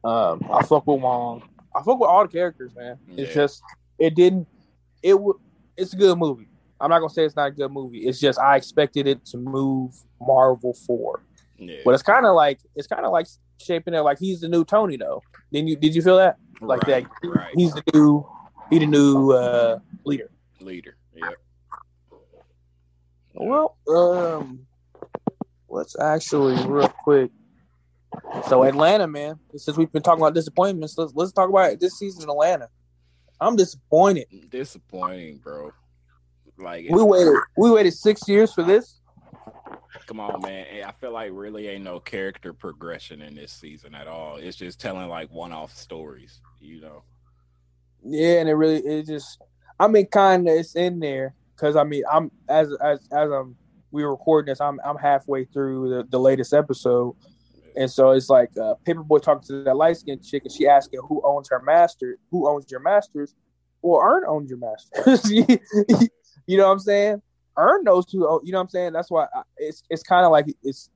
Um, 0.04 0.46
I 0.52 0.62
fuck 0.64 0.86
with 0.86 1.02
Wong. 1.02 1.42
I 1.74 1.82
fuck 1.84 2.00
with 2.00 2.10
all 2.10 2.24
the 2.24 2.32
characters, 2.32 2.72
man. 2.76 3.00
It's 3.16 3.30
yeah. 3.30 3.42
just 3.44 3.64
it 3.98 4.14
didn't. 4.14 4.48
It 5.02 5.20
would. 5.20 5.38
It's 5.78 5.94
a 5.94 5.98
good 5.98 6.18
movie. 6.18 6.50
I'm 6.82 6.90
not 6.90 7.00
gonna 7.00 7.10
say 7.10 7.24
it's 7.24 7.36
not 7.36 7.48
a 7.48 7.52
good 7.52 7.72
movie. 7.72 8.00
It's 8.00 8.20
just 8.20 8.38
I 8.40 8.58
expected 8.58 9.08
it 9.08 9.26
to 9.28 9.38
move 9.38 9.96
Marvel 10.20 10.74
forward. 10.74 11.22
Yeah. 11.58 11.78
But 11.86 11.94
it's 11.94 12.04
kind 12.04 12.26
of 12.26 12.36
like 12.36 12.60
it's 12.76 12.88
kind 12.88 13.06
of 13.06 13.14
like 13.14 13.28
shaping 13.60 13.94
it 13.94 14.00
like 14.02 14.20
he's 14.20 14.42
the 14.42 14.50
new 14.50 14.64
Tony 14.66 14.98
though. 14.98 15.22
Then 15.52 15.68
you 15.68 15.76
did 15.76 15.96
you 15.96 16.02
feel 16.02 16.18
that 16.18 16.38
like 16.62 16.84
right, 16.88 17.06
that? 17.22 17.28
Right. 17.28 17.54
He's 17.56 17.74
the 17.74 17.84
new 17.94 18.28
he 18.70 18.80
the 18.80 18.86
new 18.86 19.32
uh, 19.32 19.80
leader. 20.06 20.30
Leader. 20.60 20.98
Yep. 21.16 21.34
Well, 23.36 23.78
um, 23.88 24.66
let's 25.70 25.98
actually 26.00 26.56
real 26.66 26.90
quick. 26.90 27.32
So 28.48 28.64
Atlanta, 28.64 29.08
man. 29.08 29.40
Since 29.56 29.78
we've 29.78 29.92
been 29.92 30.02
talking 30.02 30.22
about 30.22 30.34
disappointments, 30.34 30.98
let's 30.98 31.14
let's 31.16 31.32
talk 31.32 31.50
about 31.50 31.74
it. 31.74 31.80
this 31.80 31.98
season 31.98 32.24
in 32.24 32.30
Atlanta. 32.30 32.70
I'm 33.40 33.56
disappointed. 33.56 34.28
Disappointing, 34.50 35.38
bro. 35.38 35.72
Like 36.58 36.88
we 36.90 37.02
waited 37.02 37.34
we 37.58 37.72
waited 37.72 37.94
six 37.94 38.28
years 38.28 38.54
for 38.54 38.64
this. 38.64 38.99
Come 40.06 40.20
on, 40.20 40.42
man. 40.42 40.66
I 40.86 40.92
feel 40.92 41.12
like 41.12 41.32
really 41.34 41.68
ain't 41.68 41.84
no 41.84 42.00
character 42.00 42.54
progression 42.54 43.22
in 43.22 43.36
this 43.36 43.52
season 43.52 43.96
at 43.96 44.08
all. 44.08 44.38
It's 44.38 44.58
just 44.58 44.80
telling 44.80 45.08
like 45.10 45.32
one-off 45.32 45.76
stories, 45.76 46.42
you 46.60 46.82
know. 46.82 47.04
Yeah, 48.04 48.40
and 48.40 48.50
it 48.50 48.54
really 48.54 48.80
it 48.80 49.08
just 49.08 49.42
I 49.80 49.88
mean 49.88 50.06
kind 50.08 50.48
of 50.48 50.56
it's 50.56 50.76
in 50.76 51.00
there 51.00 51.36
cuz 51.58 51.76
I 51.76 51.84
mean 51.84 52.04
I'm 52.12 52.32
as 52.48 52.72
as 52.82 53.00
as 53.12 53.32
I'm 53.32 53.56
we 53.92 54.04
were 54.04 54.12
recording 54.12 54.52
this 54.52 54.62
I'm 54.62 54.80
I'm 54.86 54.98
halfway 54.98 55.46
through 55.46 55.90
the, 55.90 56.04
the 56.10 56.20
latest 56.20 56.54
episode. 56.54 57.16
And 57.76 57.90
so 57.90 58.12
it's 58.12 58.30
like 58.30 58.50
uh, 58.58 58.76
Paper 58.86 59.04
Boi 59.04 59.20
talking 59.20 59.48
to 59.48 59.64
that 59.64 59.76
light 59.76 59.96
skinned 59.98 60.24
chick, 60.24 60.44
and 60.44 60.52
she 60.52 60.68
asking 60.68 61.00
who 61.08 61.22
owns 61.24 61.50
her 61.50 61.62
master, 61.62 62.18
who 62.30 62.50
owns 62.50 62.70
your 62.70 62.82
masters. 62.82 63.36
Well, 63.82 64.02
Earn 64.02 64.24
owns 64.28 64.50
your 64.50 64.60
masters. 64.60 65.32
you 66.48 66.58
know 66.58 66.66
what 66.66 66.74
I'm 66.74 66.80
saying? 66.80 67.22
Earn 67.60 67.84
those 67.84 68.06
two. 68.06 68.26
Oh, 68.28 68.42
you 68.44 68.52
know 68.52 68.58
what 68.58 68.64
I'm 68.64 68.70
saying? 68.70 68.94
That's 68.94 69.12
why 69.12 69.28
it's 69.58 69.84
it's 69.90 70.04
kind 70.04 70.26
of 70.26 70.32
like 70.32 70.48
it's 70.64 70.90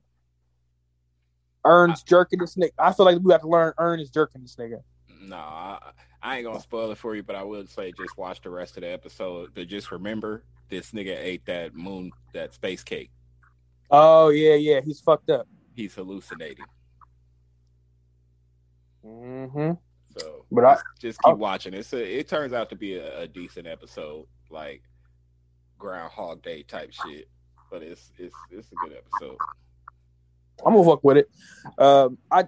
earns 1.64 2.02
jerking 2.02 2.40
this 2.40 2.56
nigga. 2.56 2.70
I 2.78 2.92
feel 2.92 3.06
like 3.06 3.18
we 3.22 3.32
have 3.32 3.42
to 3.42 3.48
learn 3.48 3.72
earn 3.78 4.00
is 4.00 4.10
jerking 4.10 4.42
this 4.42 4.56
nigga. 4.56 4.80
No, 5.20 5.36
I, 5.36 5.78
I, 6.22 6.36
ain't 6.36 6.46
gonna 6.46 6.60
spoil 6.60 6.90
it 6.90 6.98
for 6.98 7.14
you, 7.14 7.22
but 7.22 7.36
I 7.36 7.42
will 7.42 7.66
say 7.66 7.92
just 7.92 8.16
watch 8.16 8.42
the 8.42 8.50
rest 8.50 8.76
of 8.76 8.82
the 8.82 8.92
episode. 8.92 9.50
But 9.54 9.68
just 9.68 9.90
remember, 9.90 10.44
this 10.68 10.92
nigga 10.92 11.16
ate 11.18 11.46
that 11.46 11.74
moon, 11.74 12.10
that 12.32 12.54
space 12.54 12.82
cake. 12.82 13.10
Oh 13.90 14.28
yeah, 14.28 14.54
yeah, 14.54 14.80
he's 14.84 15.00
fucked 15.00 15.30
up. 15.30 15.46
He's 15.74 15.94
hallucinating. 15.94 16.66
Mm-hmm. 19.04 19.72
So, 20.18 20.44
but 20.50 20.64
I 20.64 20.78
just 21.00 21.20
keep 21.22 21.32
I, 21.32 21.34
watching. 21.34 21.74
It's 21.74 21.92
a, 21.92 22.18
it 22.18 22.28
turns 22.28 22.52
out 22.52 22.70
to 22.70 22.76
be 22.76 22.96
a, 22.96 23.22
a 23.22 23.26
decent 23.26 23.66
episode. 23.66 24.26
Like 24.50 24.82
Groundhog 25.84 26.42
Day 26.42 26.62
type 26.62 26.92
shit. 26.92 27.28
But 27.70 27.82
it's 27.82 28.10
it's 28.18 28.34
it's 28.50 28.68
a 28.72 28.74
good 28.76 28.96
episode. 28.96 29.36
I'm 30.64 30.72
gonna 30.72 30.84
fuck 30.84 31.04
with 31.04 31.18
it. 31.18 31.30
Um, 31.78 32.16
I 32.30 32.46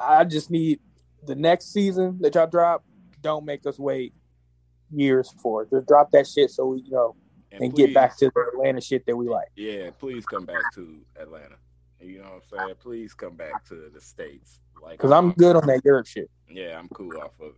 I 0.00 0.24
just 0.24 0.50
need 0.50 0.78
the 1.24 1.34
next 1.34 1.72
season 1.72 2.18
that 2.20 2.34
y'all 2.34 2.46
drop. 2.46 2.84
Don't 3.20 3.44
make 3.44 3.66
us 3.66 3.78
wait 3.78 4.14
years 4.92 5.32
for 5.42 5.62
it. 5.62 5.70
Just 5.70 5.88
drop 5.88 6.10
that 6.12 6.26
shit 6.26 6.50
so 6.50 6.66
we 6.66 6.82
you 6.82 6.92
know 6.92 7.16
and, 7.50 7.74
get 7.74 7.92
back 7.92 8.16
to 8.18 8.30
the 8.32 8.40
Atlanta 8.54 8.80
shit 8.80 9.06
that 9.06 9.16
we 9.16 9.28
like. 9.28 9.48
Yeah, 9.56 9.90
please 9.98 10.24
come 10.24 10.46
back 10.46 10.62
to 10.74 11.00
Atlanta. 11.20 11.56
You 12.00 12.18
know 12.18 12.24
what 12.24 12.60
I'm 12.60 12.66
saying? 12.66 12.74
Please 12.80 13.14
come 13.14 13.34
back 13.34 13.64
to 13.68 13.90
the 13.92 14.00
states. 14.00 14.60
Like, 14.82 14.92
because 14.92 15.12
I'm 15.12 15.32
good 15.32 15.56
on 15.56 15.66
that 15.66 15.82
Europe 15.84 16.06
shit. 16.06 16.30
Yeah, 16.50 16.78
I'm 16.78 16.88
cool 16.88 17.16
off 17.18 17.38
of 17.40 17.48
it. 17.48 17.54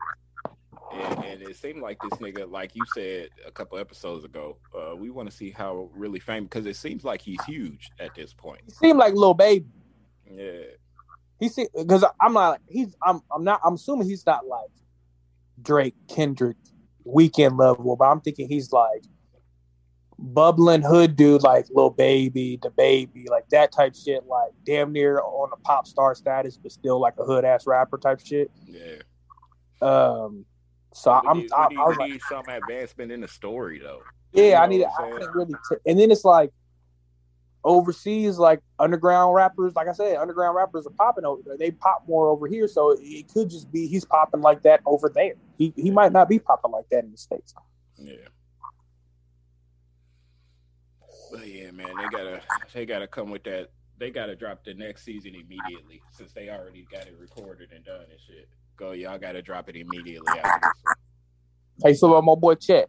And, 0.95 1.25
and, 1.25 1.43
it 1.43 1.57
seemed 1.57 1.83
like 1.83 1.99
this 2.01 2.19
nigga, 2.21 2.51
like 2.51 2.75
you 2.75 2.83
said 2.95 3.29
a 3.47 3.51
couple 3.51 3.79
episodes 3.79 4.25
ago, 4.25 4.59
uh, 4.75 4.95
we 4.95 5.11
want 5.11 5.29
to 5.29 5.37
see 5.37 5.51
how 5.51 5.91
really 5.95 6.21
famous 6.21 6.49
because 6.49 6.67
it 6.67 6.77
seems 6.77 7.05
like 7.05 7.21
he's 7.21 7.43
huge 7.45 7.91
at 7.99 8.15
this 8.15 8.33
point. 8.33 8.61
He 8.67 8.73
seemed 8.73 8.99
like 8.99 9.15
little 9.15 9.35
baby. 9.35 9.67
Yeah. 10.31 10.63
He 11.41 11.49
see 11.49 11.67
because 11.77 12.05
I'm 12.21 12.33
not 12.33 12.61
he's 12.69 12.95
I'm 13.03 13.21
I'm 13.35 13.45
not 13.45 13.61
I'm 13.65 13.75
assuming 13.75 14.09
he's 14.09 14.25
not 14.25 14.47
like 14.47 14.71
Drake, 15.61 15.97
Kendrick, 16.09 16.57
Weeknd 17.07 17.59
level, 17.59 17.97
but 17.97 18.05
I'm 18.05 18.21
thinking 18.21 18.49
he's 18.49 18.73
like 18.73 19.05
bubbling 20.19 20.83
hood 20.83 21.17
dude 21.17 21.43
like 21.43 21.67
little 21.71 21.91
Baby, 21.91 22.59
DaBaby, 22.59 23.29
like 23.29 23.49
that 23.51 23.73
type 23.73 23.95
shit, 23.95 24.27
like 24.27 24.53
damn 24.65 24.93
near 24.93 25.21
on 25.21 25.51
a 25.53 25.57
pop 25.57 25.87
star 25.87 26.15
status, 26.15 26.57
but 26.57 26.73
still 26.73 27.01
like 27.01 27.15
a 27.19 27.25
hood 27.25 27.45
ass 27.45 27.67
rapper 27.67 27.99
type 27.99 28.21
shit. 28.25 28.51
Yeah. 28.67 29.03
Um. 29.83 30.45
So 30.95 31.21
we 31.23 31.29
I'm. 31.29 31.39
Need, 31.39 31.53
I, 31.53 31.69
need, 31.69 31.79
I 31.79 31.85
was 31.85 31.99
need 31.99 32.23
some 32.29 32.45
advancement 32.49 33.11
in 33.11 33.21
the 33.21 33.29
story 33.29 33.81
though. 33.81 34.01
Yeah, 34.33 34.45
you 34.45 34.51
know 34.53 34.61
I 34.61 34.67
need. 34.67 34.85
I 34.85 35.11
can't 35.19 35.35
really. 35.35 35.55
T- 35.69 35.77
and 35.87 35.99
then 35.99 36.11
it's 36.11 36.25
like 36.25 36.53
overseas, 37.65 38.39
like 38.39 38.61
underground 38.79 39.35
rappers. 39.35 39.75
Like 39.75 39.89
I 39.89 39.93
said, 39.93 40.17
underground 40.17 40.57
rappers 40.57 40.87
are 40.87 40.91
popping 40.91 41.25
over 41.25 41.43
there. 41.45 41.59
They 41.59 41.73
pop 41.73 42.05
more 42.07 42.29
over 42.29 42.47
here, 42.47 42.69
so 42.69 42.97
it 43.01 43.29
could 43.33 43.51
just 43.51 43.73
be 43.73 43.89
he's 43.89 44.05
popping 44.05 44.41
like 44.41 44.63
that 44.63 44.83
over 44.87 45.11
there. 45.13 45.35
He 45.59 45.73
he 45.77 45.91
might 45.91 46.13
not 46.13 46.29
be 46.29 46.39
popping 46.39 46.71
like 46.71 46.89
that 46.91 47.03
in 47.03 47.11
the 47.11 47.19
states. 47.19 47.55
Yeah. 47.99 48.15
But 51.33 51.49
yeah, 51.49 51.73
man, 51.73 51.89
they 51.97 52.09
gotta 52.17 52.41
they 52.73 52.87
gotta 52.87 53.09
come 53.09 53.31
with 53.31 53.43
that. 53.45 53.71
They 53.99 54.11
gotta 54.11 54.37
drop 54.37 54.65
the 54.65 54.75
next 54.75 55.05
season 55.05 55.35
immediately 55.35 56.03
since 56.13 56.33
they 56.33 56.51
already 56.51 56.87
got 56.91 57.09
it 57.09 57.17
recorded 57.19 57.71
and 57.75 57.85
done 57.85 58.03
and 58.03 58.21
shit. 58.29 58.49
Go, 58.77 58.93
y'all 58.93 59.19
gotta 59.19 59.43
drop 59.43 59.69
it 59.69 59.77
immediately. 59.77 60.33
Hey, 61.83 61.95
so 61.95 62.09
about 62.09 62.25
my 62.25 62.35
boy 62.35 62.55
Chet. 62.55 62.89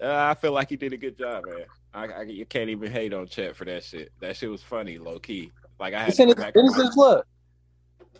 Uh, 0.00 0.14
I 0.14 0.34
feel 0.34 0.52
like 0.52 0.68
he 0.68 0.76
did 0.76 0.92
a 0.92 0.96
good 0.96 1.18
job, 1.18 1.44
man. 1.46 1.64
I, 1.92 2.06
I, 2.06 2.22
you 2.22 2.46
can't 2.46 2.70
even 2.70 2.92
hate 2.92 3.12
on 3.12 3.26
Chet 3.26 3.56
for 3.56 3.64
that 3.64 3.82
shit. 3.82 4.12
That 4.20 4.36
shit 4.36 4.50
was 4.50 4.62
funny, 4.62 4.98
low 4.98 5.18
key. 5.18 5.50
Like 5.80 5.94
I 5.94 6.00
had 6.00 6.08
it's 6.10 6.20
in, 6.20 6.28
his, 6.28 6.36
it's 6.38 6.76
his 6.76 6.94
blood. 6.94 7.24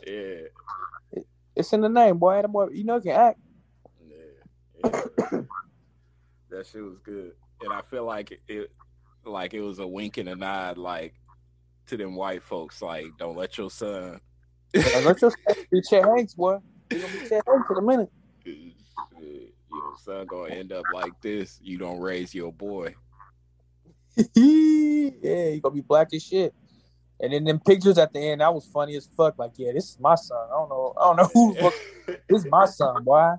Yeah, 0.07 1.23
it's 1.55 1.73
in 1.73 1.81
the 1.81 1.89
name, 1.89 2.19
boy. 2.19 2.41
That 2.41 2.49
boy, 2.49 2.69
you 2.73 2.85
know, 2.85 3.01
can 3.01 3.11
act. 3.11 3.41
Yeah, 4.07 4.85
yeah. 4.85 5.41
that 6.51 6.67
shit 6.67 6.83
was 6.83 6.99
good 7.05 7.33
and 7.61 7.73
I 7.73 7.83
feel 7.83 8.05
like 8.05 8.41
it, 8.49 8.71
like 9.25 9.55
it 9.55 9.61
was 9.61 9.79
a 9.79 9.87
wink 9.87 10.17
and 10.17 10.29
a 10.29 10.37
nod, 10.37 10.79
like 10.79 11.15
to 11.87 11.97
them 11.97 12.15
white 12.15 12.43
folks, 12.43 12.83
like 12.83 13.07
don't 13.19 13.37
let 13.37 13.59
your 13.59 13.71
son. 13.71 14.21
Let 14.75 15.21
your 15.21 15.33
be 15.73 15.83
Chet 15.89 16.05
Hanks, 16.05 16.35
boy. 16.35 16.59
You 16.91 17.01
gonna 17.01 17.13
be 17.13 17.29
Chet 17.29 17.43
Hanks 17.47 17.71
in 17.71 17.77
a 17.77 17.83
minute. 17.83 18.11
Your 18.45 19.95
son 20.03 20.27
gonna 20.27 20.55
end 20.55 20.73
up 20.73 20.85
like 20.93 21.13
this. 21.21 21.59
You 21.63 21.79
don't 21.79 22.01
raise 22.01 22.35
your 22.35 22.53
boy. 22.53 22.95
yeah, 24.17 24.25
he 24.35 25.61
gonna 25.63 25.75
be 25.75 25.81
black 25.81 26.09
as 26.13 26.23
shit. 26.23 26.55
And 27.21 27.33
then 27.33 27.45
them 27.45 27.61
pictures 27.61 27.99
at 27.99 28.13
the 28.13 28.21
end, 28.21 28.41
that 28.41 28.55
was 28.55 28.67
funny 28.67 28.97
as 28.97 29.09
fuck. 29.17 29.39
Like, 29.39 29.53
yeah, 29.57 29.73
this 29.73 29.91
is 29.91 29.99
my 29.99 30.15
son. 30.15 30.39
I 30.51 30.55
don't 30.55 30.69
know. 30.69 30.95
I 30.97 31.05
don't 31.05 31.17
know 31.17 31.31
who. 31.35 31.71
this 32.29 32.45
is 32.45 32.47
my 32.47 32.67
son, 32.67 33.03
boy. 33.03 33.33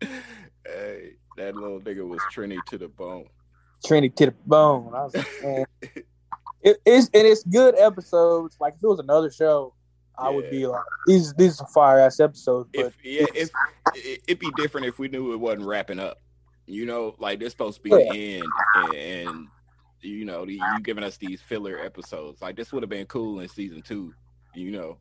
Hey, 0.00 1.12
that 1.36 1.54
little 1.56 1.80
nigga 1.80 2.06
was 2.06 2.20
Trini 2.32 2.58
to 2.66 2.78
the 2.78 2.88
bone. 2.88 3.26
Trini 3.84 4.14
to 4.16 4.26
the 4.26 4.34
bone. 4.46 4.92
I 4.94 5.04
was 5.04 5.16
like, 5.16 5.26
man. 5.42 5.64
it, 6.62 6.76
it's 6.84 7.10
and 7.14 7.26
it's 7.26 7.42
good 7.44 7.78
episodes. 7.78 8.56
Like 8.60 8.74
if 8.74 8.82
it 8.82 8.86
was 8.86 9.00
another 9.00 9.30
show, 9.30 9.74
I 10.18 10.28
yeah. 10.28 10.36
would 10.36 10.50
be 10.50 10.66
like, 10.66 10.84
these 11.06 11.32
these 11.34 11.60
are 11.60 11.66
fire 11.68 12.00
ass 12.00 12.20
episodes. 12.20 12.68
But 12.74 12.86
if 12.86 12.96
yeah, 13.02 13.26
if 13.34 13.50
it'd 14.26 14.38
be 14.38 14.50
different 14.56 14.86
if 14.86 14.98
we 14.98 15.08
knew 15.08 15.32
it 15.32 15.40
wasn't 15.40 15.66
wrapping 15.66 15.98
up. 15.98 16.18
You 16.66 16.86
know, 16.86 17.16
like 17.18 17.40
this 17.40 17.52
supposed 17.52 17.78
to 17.78 17.82
be 17.82 17.90
yeah. 17.90 17.96
the 17.96 18.36
end, 18.36 18.44
and, 18.76 19.28
and 19.28 19.48
you 20.00 20.24
know, 20.24 20.46
the, 20.46 20.54
you 20.54 20.80
giving 20.82 21.04
us 21.04 21.16
these 21.16 21.40
filler 21.40 21.78
episodes. 21.78 22.40
Like 22.40 22.56
this 22.56 22.72
would 22.72 22.82
have 22.82 22.90
been 22.90 23.06
cool 23.06 23.40
in 23.40 23.48
season 23.48 23.82
two. 23.82 24.14
You 24.54 24.70
know. 24.70 24.98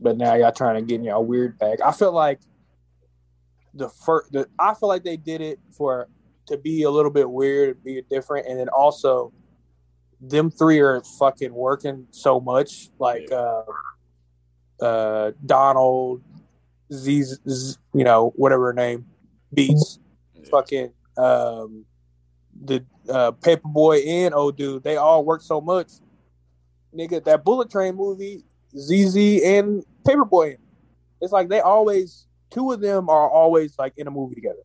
But 0.00 0.16
now 0.16 0.34
y'all 0.34 0.50
trying 0.50 0.74
to 0.74 0.82
get 0.82 0.96
in 0.96 1.04
y'all 1.04 1.24
weird 1.24 1.58
bag. 1.58 1.80
I 1.80 1.92
feel 1.92 2.12
like 2.12 2.40
the 3.74 3.88
first 3.88 4.32
the, 4.32 4.48
I 4.58 4.74
feel 4.74 4.88
like 4.88 5.04
they 5.04 5.16
did 5.16 5.40
it 5.40 5.60
for 5.70 6.08
to 6.46 6.58
be 6.58 6.82
a 6.82 6.90
little 6.90 7.10
bit 7.10 7.30
weird, 7.30 7.82
be 7.84 8.02
different, 8.10 8.46
and 8.48 8.58
then 8.58 8.68
also 8.68 9.32
them 10.22 10.50
three 10.50 10.78
are 10.78 11.02
fucking 11.18 11.52
working 11.52 12.06
so 12.10 12.40
much. 12.40 12.88
Like 12.98 13.30
uh, 13.32 13.64
uh, 14.80 15.32
Donald, 15.44 16.22
Z, 16.92 17.24
Z, 17.48 17.76
you 17.92 18.04
know, 18.04 18.32
whatever 18.36 18.66
her 18.66 18.72
name, 18.72 19.06
Beetz, 19.54 19.98
yeah. 20.34 20.48
fucking 20.50 20.92
um, 21.18 21.84
the 22.64 22.84
uh, 23.08 23.32
Paper 23.32 23.68
Boi 23.68 23.98
and 23.98 24.32
oh 24.34 24.52
dude, 24.52 24.84
they 24.84 24.96
all 24.96 25.24
work 25.24 25.42
so 25.42 25.60
much. 25.60 25.88
Nigga, 26.96 27.24
that 27.24 27.44
Bullet 27.44 27.70
Train 27.70 27.96
movie, 27.96 28.44
Zazie 28.74 29.44
and 29.44 29.84
Paper 30.06 30.24
Boi. 30.24 30.56
It's 31.20 31.32
like 31.32 31.48
they 31.48 31.60
always 31.60 32.26
two 32.50 32.70
of 32.70 32.80
them 32.80 33.08
are 33.08 33.28
always 33.28 33.76
like 33.78 33.94
in 33.96 34.06
a 34.06 34.10
movie 34.10 34.36
together. 34.36 34.62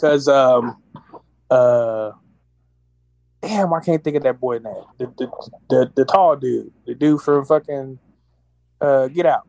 Cause 0.00 0.28
um 0.28 0.80
uh 1.50 2.12
damn, 3.40 3.72
I 3.72 3.80
can't 3.80 4.02
think 4.02 4.16
of 4.16 4.22
that 4.24 4.40
boy 4.40 4.58
name. 4.58 4.84
The 4.98 5.06
the 5.16 5.50
the, 5.68 5.92
the 5.94 6.04
tall 6.04 6.36
dude, 6.36 6.72
the 6.86 6.94
dude 6.94 7.20
from 7.20 7.44
fucking 7.44 7.98
uh 8.80 9.08
Get 9.08 9.26
Out. 9.26 9.46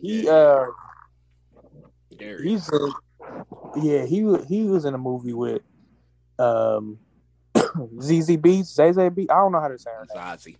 He 0.00 0.28
uh 0.28 0.66
he's 2.18 2.70
a, 2.72 2.88
yeah 3.76 4.04
he 4.04 4.24
he 4.48 4.64
was 4.64 4.84
in 4.84 4.94
a 4.94 4.98
movie 4.98 5.32
with 5.32 5.62
um 6.38 6.98
Zazie 7.56 8.38
Beetz, 8.38 8.76
Zazie 8.76 9.10
Beetz. 9.10 9.30
I 9.30 9.36
don't 9.36 9.52
know 9.52 9.60
how 9.60 9.68
to 9.68 9.78
say 9.78 9.90
her 9.90 10.06
name. 10.14 10.24
Zazie. 10.24 10.56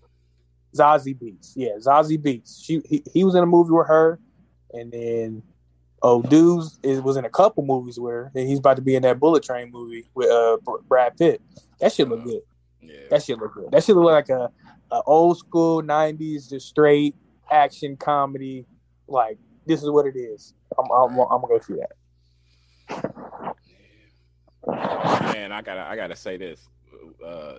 Zazie 0.75 1.17
Beetz. 1.19 1.53
Yeah, 1.55 1.77
Zazie 1.79 2.19
Beetz. 2.19 2.63
She 2.65 2.83
he, 2.85 3.03
he 3.13 3.25
was 3.25 3.35
in 3.35 3.43
a 3.43 3.47
movie 3.47 3.73
with 3.73 3.89
her 3.89 4.19
and 4.73 4.93
then 4.93 5.43
oh, 6.03 6.23
dudes 6.23 6.79
is 6.83 7.01
was 7.01 7.17
in 7.17 7.25
a 7.25 7.31
couple 7.31 7.65
movies 7.65 7.99
where 7.99 8.31
and 8.35 8.49
he's 8.49 8.59
about 8.59 8.77
to 8.77 8.83
be 8.83 8.95
in 8.95 9.03
that 9.03 9.19
Bullet 9.19 9.43
Train 9.43 9.71
movie 9.71 10.09
with 10.15 10.31
uh 10.31 10.59
Brad 10.89 11.17
Pitt. 11.17 11.41
That 11.81 11.93
shit 11.93 12.09
look 12.09 12.25
good. 12.25 12.43
Yeah. 12.81 13.01
That 13.11 13.23
shit 13.23 13.39
look 13.39 13.55
good. 13.55 13.71
That 13.71 13.85
shit 13.85 13.97
look 13.97 14.05
like 14.05 14.29
a, 14.29 14.51
a 14.91 15.03
old 15.03 15.39
school 15.39 15.83
'90s 15.83 16.49
just 16.49 16.69
straight 16.69 17.15
action 17.51 17.97
comedy. 17.97 18.67
Like 19.09 19.39
this 19.67 19.83
is 19.83 19.91
what 19.91 20.07
it 20.07 20.17
is. 20.17 20.55
I'm 20.79 20.91
I'm, 20.91 21.19
I'm 21.19 21.41
gonna 21.41 21.49
go 21.49 21.59
through 21.59 21.81
that. 21.81 21.93
Man, 24.67 25.53
I 25.53 25.63
gotta 25.63 25.83
I 25.83 25.97
gotta 25.97 26.17
say 26.17 26.37
this. 26.37 26.69
Uh, 27.25 27.57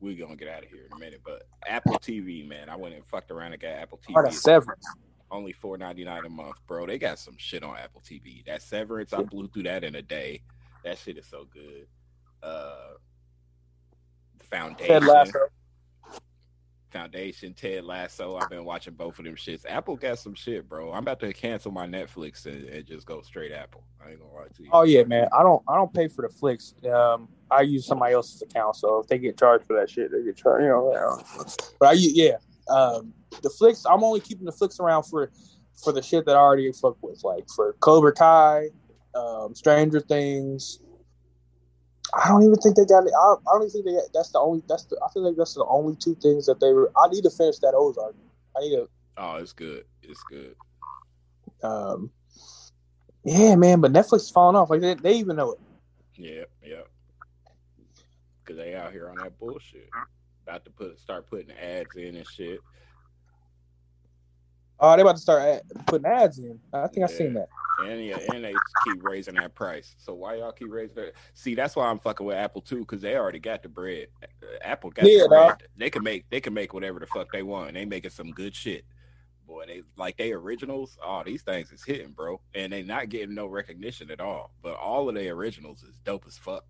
we 0.00 0.14
gonna 0.14 0.36
get 0.36 0.48
out 0.48 0.62
of 0.62 0.68
here 0.68 0.86
in 0.86 0.96
a 0.96 0.98
minute, 0.98 1.20
but 1.24 1.42
Apple 1.66 1.98
TV, 1.98 2.46
man, 2.46 2.68
I 2.68 2.76
went 2.76 2.94
and 2.94 3.04
fucked 3.06 3.30
around 3.30 3.52
and 3.52 3.60
got 3.60 3.70
Apple 3.70 3.98
TV. 3.98 4.14
Oh, 4.16 4.30
Severance 4.30 4.86
only 5.30 5.52
four 5.52 5.78
ninety 5.78 6.04
nine 6.04 6.24
a 6.24 6.28
month, 6.28 6.56
bro. 6.66 6.86
They 6.86 6.98
got 6.98 7.18
some 7.18 7.36
shit 7.36 7.62
on 7.62 7.76
Apple 7.76 8.02
TV. 8.02 8.44
That 8.46 8.62
Severance, 8.62 9.12
I 9.12 9.22
blew 9.22 9.48
through 9.48 9.64
that 9.64 9.84
in 9.84 9.94
a 9.94 10.02
day. 10.02 10.42
That 10.84 10.98
shit 10.98 11.18
is 11.18 11.26
so 11.26 11.46
good. 11.52 11.86
Uh, 12.42 12.94
Foundation, 14.50 15.32
Foundation, 16.90 17.54
Ted 17.54 17.84
Lasso. 17.84 18.36
I've 18.36 18.48
been 18.48 18.64
watching 18.64 18.94
both 18.94 19.18
of 19.18 19.24
them 19.24 19.36
shits. 19.36 19.64
Apple 19.68 19.96
got 19.96 20.18
some 20.18 20.34
shit, 20.34 20.68
bro. 20.68 20.92
I'm 20.92 21.02
about 21.02 21.20
to 21.20 21.32
cancel 21.32 21.70
my 21.70 21.86
Netflix 21.86 22.46
and, 22.46 22.64
and 22.64 22.86
just 22.86 23.06
go 23.06 23.20
straight 23.20 23.52
Apple. 23.52 23.82
I 24.04 24.10
ain't 24.10 24.20
gonna 24.20 24.32
lie 24.32 24.46
to 24.56 24.62
you. 24.62 24.70
Oh 24.72 24.84
yeah, 24.84 25.04
man. 25.04 25.28
I 25.32 25.42
don't 25.42 25.62
I 25.68 25.76
don't 25.76 25.92
pay 25.92 26.08
for 26.08 26.22
the 26.22 26.28
flicks. 26.28 26.74
Um, 26.90 27.28
I 27.50 27.62
use 27.62 27.86
somebody 27.86 28.14
else's 28.14 28.42
account, 28.42 28.76
so 28.76 29.00
if 29.00 29.08
they 29.08 29.18
get 29.18 29.38
charged 29.38 29.66
for 29.66 29.78
that 29.78 29.90
shit, 29.90 30.10
they 30.10 30.22
get 30.22 30.36
charged. 30.36 30.62
You 30.62 30.70
know, 30.70 31.14
but 31.78 31.88
I 31.88 31.92
yeah. 31.92 32.36
Um, 32.68 33.12
the 33.42 33.50
flicks. 33.50 33.84
I'm 33.86 34.04
only 34.04 34.20
keeping 34.20 34.44
the 34.44 34.52
flicks 34.52 34.80
around 34.80 35.04
for 35.04 35.30
for 35.82 35.92
the 35.92 36.02
shit 36.02 36.26
that 36.26 36.36
I 36.36 36.38
already 36.38 36.70
fuck 36.72 36.96
with, 37.02 37.22
like 37.22 37.44
for 37.54 37.74
Cobra 37.80 38.12
Kai, 38.12 38.68
um, 39.14 39.54
Stranger 39.54 40.00
Things. 40.00 40.80
I 42.14 42.28
don't 42.28 42.42
even 42.42 42.56
think 42.56 42.76
they 42.76 42.84
got. 42.84 43.02
I 43.02 43.04
don't, 43.04 43.42
I 43.46 43.52
don't 43.52 43.62
even 43.62 43.70
think 43.70 43.84
they. 43.84 43.92
Got, 43.92 44.12
that's 44.14 44.30
the 44.32 44.38
only. 44.38 44.62
That's 44.68 44.84
the. 44.84 44.98
I 45.04 45.12
feel 45.12 45.22
like 45.22 45.36
that's 45.36 45.54
the 45.54 45.64
only 45.66 45.96
two 45.96 46.14
things 46.16 46.46
that 46.46 46.60
they. 46.60 46.72
Were, 46.72 46.90
I 46.96 47.08
need 47.08 47.22
to 47.24 47.30
finish 47.30 47.58
that 47.58 47.74
Ozark. 47.74 48.14
I 48.56 48.60
need 48.60 48.76
to. 48.76 48.88
Oh, 49.16 49.36
it's 49.36 49.52
good. 49.52 49.84
It's 50.02 50.22
good. 50.30 50.54
Um. 51.62 52.10
Yeah, 53.24 53.56
man, 53.56 53.80
but 53.80 53.92
Netflix 53.92 54.20
is 54.20 54.30
falling 54.30 54.56
off. 54.56 54.70
Like 54.70 54.80
they, 54.80 54.94
they 54.94 55.14
even 55.14 55.36
know 55.36 55.52
it. 55.52 55.58
Yeah, 56.14 56.44
yeah. 56.64 56.82
because 58.48 58.56
they 58.56 58.74
out 58.74 58.92
here 58.92 59.10
on 59.10 59.16
that 59.16 59.38
bullshit. 59.38 59.90
About 60.48 60.64
to 60.64 60.70
put 60.70 60.98
start 60.98 61.28
putting 61.28 61.50
ads 61.50 61.94
in 61.96 62.16
and 62.16 62.26
shit. 62.26 62.60
Oh, 64.80 64.96
they 64.96 65.02
about 65.02 65.16
to 65.16 65.22
start 65.22 65.42
ad- 65.42 65.62
putting 65.86 66.06
ads 66.06 66.38
in. 66.38 66.58
I 66.72 66.86
think 66.86 67.04
I 67.04 67.12
seen 67.12 67.34
that. 67.34 67.48
And 67.84 68.02
yeah, 68.02 68.16
and 68.32 68.44
they 68.44 68.54
keep 68.84 69.04
raising 69.04 69.34
that 69.34 69.54
price. 69.54 69.94
So 69.98 70.14
why 70.14 70.36
y'all 70.36 70.52
keep 70.52 70.70
raising 70.70 70.96
that? 70.96 71.12
See, 71.34 71.54
that's 71.54 71.76
why 71.76 71.86
I'm 71.86 71.98
fucking 71.98 72.24
with 72.26 72.36
Apple 72.36 72.62
too, 72.62 72.78
because 72.78 73.02
they 73.02 73.14
already 73.16 73.40
got 73.40 73.62
the 73.62 73.68
bread. 73.68 74.06
Apple 74.62 74.90
got 74.90 75.06
Yeah, 75.06 75.24
the 75.24 75.28
bread. 75.28 75.48
dog. 75.48 75.62
They 75.76 75.90
can 75.90 76.02
make 76.02 76.30
they 76.30 76.40
can 76.40 76.54
make 76.54 76.72
whatever 76.72 76.98
the 76.98 77.06
fuck 77.06 77.30
they 77.30 77.42
want. 77.42 77.74
They 77.74 77.84
making 77.84 78.10
some 78.10 78.30
good 78.30 78.54
shit. 78.54 78.84
Boy, 79.46 79.64
they 79.66 79.82
like 79.96 80.16
they 80.16 80.32
originals. 80.32 80.96
Oh, 81.04 81.22
these 81.24 81.42
things 81.42 81.72
is 81.72 81.84
hitting, 81.84 82.12
bro, 82.12 82.40
and 82.54 82.72
they 82.72 82.82
not 82.82 83.10
getting 83.10 83.34
no 83.34 83.46
recognition 83.46 84.10
at 84.10 84.20
all. 84.20 84.52
But 84.62 84.76
all 84.76 85.08
of 85.10 85.14
their 85.14 85.34
originals 85.34 85.82
is 85.82 85.98
dope 86.04 86.24
as 86.26 86.38
fuck. 86.38 86.64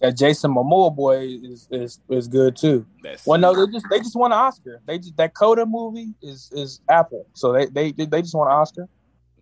That 0.00 0.16
Jason 0.16 0.54
Momoa 0.54 0.94
boy 0.94 1.20
is 1.42 1.68
is 1.70 2.00
is 2.10 2.28
good 2.28 2.56
too. 2.56 2.86
That's 3.02 3.26
Well, 3.26 3.38
no, 3.38 3.54
they 3.54 3.72
just 3.72 3.86
they 3.88 3.98
just 3.98 4.14
won 4.14 4.32
an 4.32 4.38
Oscar. 4.38 4.80
They 4.86 4.98
just 4.98 5.16
that 5.16 5.34
Coda 5.34 5.64
movie 5.64 6.14
is 6.20 6.50
is 6.52 6.80
Apple, 6.88 7.26
so 7.32 7.52
they 7.52 7.66
they 7.66 7.92
they 7.92 8.20
just 8.20 8.34
won 8.34 8.48
an 8.48 8.54
Oscar. 8.54 8.88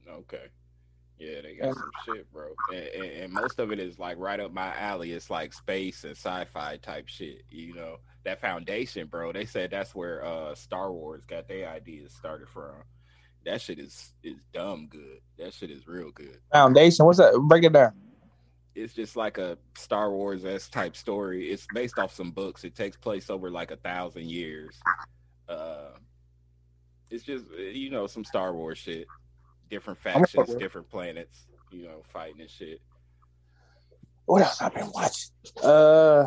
Okay. 0.08 0.44
Yeah, 1.18 1.40
they 1.42 1.54
got 1.54 1.74
some 1.74 1.90
shit, 2.04 2.30
bro. 2.32 2.48
And, 2.72 2.86
and, 2.88 3.22
and 3.22 3.32
most 3.32 3.58
of 3.58 3.72
it 3.72 3.78
is 3.78 3.98
like 3.98 4.18
right 4.18 4.38
up 4.38 4.52
my 4.52 4.76
alley. 4.76 5.12
It's 5.12 5.30
like 5.30 5.52
space 5.52 6.04
and 6.04 6.16
sci-fi 6.16 6.76
type 6.78 7.08
shit. 7.08 7.42
You 7.48 7.74
know 7.74 7.96
that 8.24 8.40
foundation, 8.40 9.06
bro. 9.06 9.32
They 9.32 9.44
said 9.46 9.70
that's 9.70 9.94
where 9.94 10.24
uh 10.24 10.54
Star 10.54 10.92
Wars 10.92 11.24
got 11.24 11.48
their 11.48 11.68
ideas 11.68 12.12
started 12.12 12.48
from. 12.48 12.74
That 13.44 13.60
shit 13.60 13.78
is 13.78 14.12
is 14.22 14.44
dumb 14.52 14.88
good. 14.88 15.20
That 15.38 15.54
shit 15.54 15.70
is 15.70 15.86
real 15.86 16.10
good. 16.10 16.38
Foundation, 16.52 17.06
what's 17.06 17.18
that? 17.18 17.34
Break 17.48 17.64
it 17.64 17.72
down. 17.72 17.92
It's 18.74 18.92
just 18.92 19.14
like 19.14 19.38
a 19.38 19.56
Star 19.76 20.10
Wars 20.10 20.44
s 20.44 20.68
type 20.68 20.96
story. 20.96 21.50
It's 21.50 21.66
based 21.72 21.98
off 21.98 22.12
some 22.12 22.32
books. 22.32 22.64
It 22.64 22.74
takes 22.74 22.96
place 22.96 23.30
over 23.30 23.50
like 23.50 23.70
a 23.70 23.76
thousand 23.76 24.28
years. 24.28 24.76
Uh, 25.48 25.90
it's 27.10 27.24
just 27.24 27.44
you 27.56 27.90
know 27.90 28.06
some 28.06 28.24
Star 28.24 28.52
Wars 28.52 28.78
shit. 28.78 29.06
Different 29.70 29.98
factions, 29.98 30.54
different 30.56 30.90
planets. 30.90 31.46
You 31.70 31.84
know, 31.84 32.02
fighting 32.12 32.40
and 32.40 32.50
shit. 32.50 32.80
What 34.26 34.42
else 34.42 34.60
I've 34.60 34.74
been 34.74 34.90
watching? 34.92 35.30
Uh, 35.62 36.26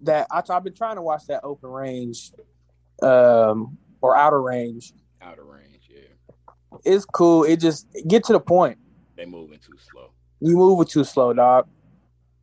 that 0.00 0.26
I, 0.30 0.42
I've 0.48 0.64
been 0.64 0.74
trying 0.74 0.96
to 0.96 1.02
watch 1.02 1.26
that 1.28 1.40
Open 1.44 1.70
Range, 1.70 2.32
um, 3.02 3.78
or 4.00 4.16
Outer 4.16 4.42
Range. 4.42 4.92
Outer 5.22 5.44
range, 5.44 5.88
yeah. 5.88 6.52
It's 6.84 7.04
cool. 7.04 7.44
It 7.44 7.58
just 7.58 7.88
get 8.06 8.24
to 8.24 8.32
the 8.32 8.40
point. 8.40 8.78
They 9.16 9.24
moving 9.26 9.58
too 9.58 9.76
slow. 9.90 10.10
You 10.40 10.56
moving 10.56 10.86
too 10.86 11.04
slow, 11.04 11.32
dog. 11.32 11.68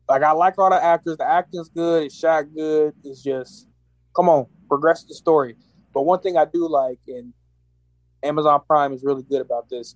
Like 0.08 0.22
I 0.22 0.32
like 0.32 0.58
all 0.58 0.70
the 0.70 0.82
actors. 0.82 1.16
The 1.16 1.28
acting's 1.28 1.68
good. 1.68 2.04
It's 2.04 2.18
shot 2.18 2.44
good. 2.54 2.92
It's 3.04 3.22
just 3.22 3.68
come 4.14 4.28
on, 4.28 4.46
progress 4.68 5.04
the 5.04 5.14
story. 5.14 5.56
But 5.92 6.02
one 6.02 6.20
thing 6.20 6.36
I 6.36 6.44
do 6.44 6.68
like, 6.68 6.98
and 7.08 7.32
Amazon 8.22 8.60
Prime 8.66 8.92
is 8.92 9.04
really 9.04 9.22
good 9.22 9.40
about 9.40 9.68
this. 9.68 9.94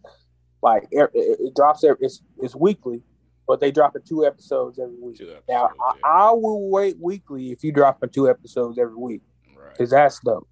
Like 0.63 0.85
it, 0.91 1.11
it, 1.15 1.55
drops 1.55 1.85
every 1.85 1.99
it's 2.01 2.23
it's 2.39 2.55
weekly, 2.55 3.03
but 3.47 3.61
they 3.61 3.71
drop 3.71 3.95
in 3.97 4.03
two 4.03 4.27
episodes 4.27 4.79
every 4.79 4.97
week. 5.01 5.21
Episodes, 5.21 5.43
Now 5.49 5.71
I, 5.81 6.29
I 6.29 6.31
will 6.33 6.69
wait 6.69 6.97
weekly 7.01 7.53
if 7.53 7.63
you 7.63 7.71
drop 7.71 8.03
in 8.03 8.09
two 8.09 8.29
episodes 8.29 8.79
every 8.79 8.97
week 8.97 9.23
yeah. 9.47 9.61
right. 9.61 9.73
because 9.73 9.91
that's 9.91 10.19
dope. 10.21 10.49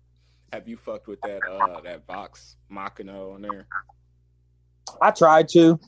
Have 0.52 0.68
you 0.68 0.76
fucked 0.76 1.08
with 1.08 1.20
that 1.22 1.40
uh 1.44 1.80
that 1.80 2.06
Vox 2.06 2.56
Machina 2.68 3.32
on 3.32 3.42
there? 3.42 3.66
I 5.00 5.10
tried 5.10 5.48
to, 5.50 5.78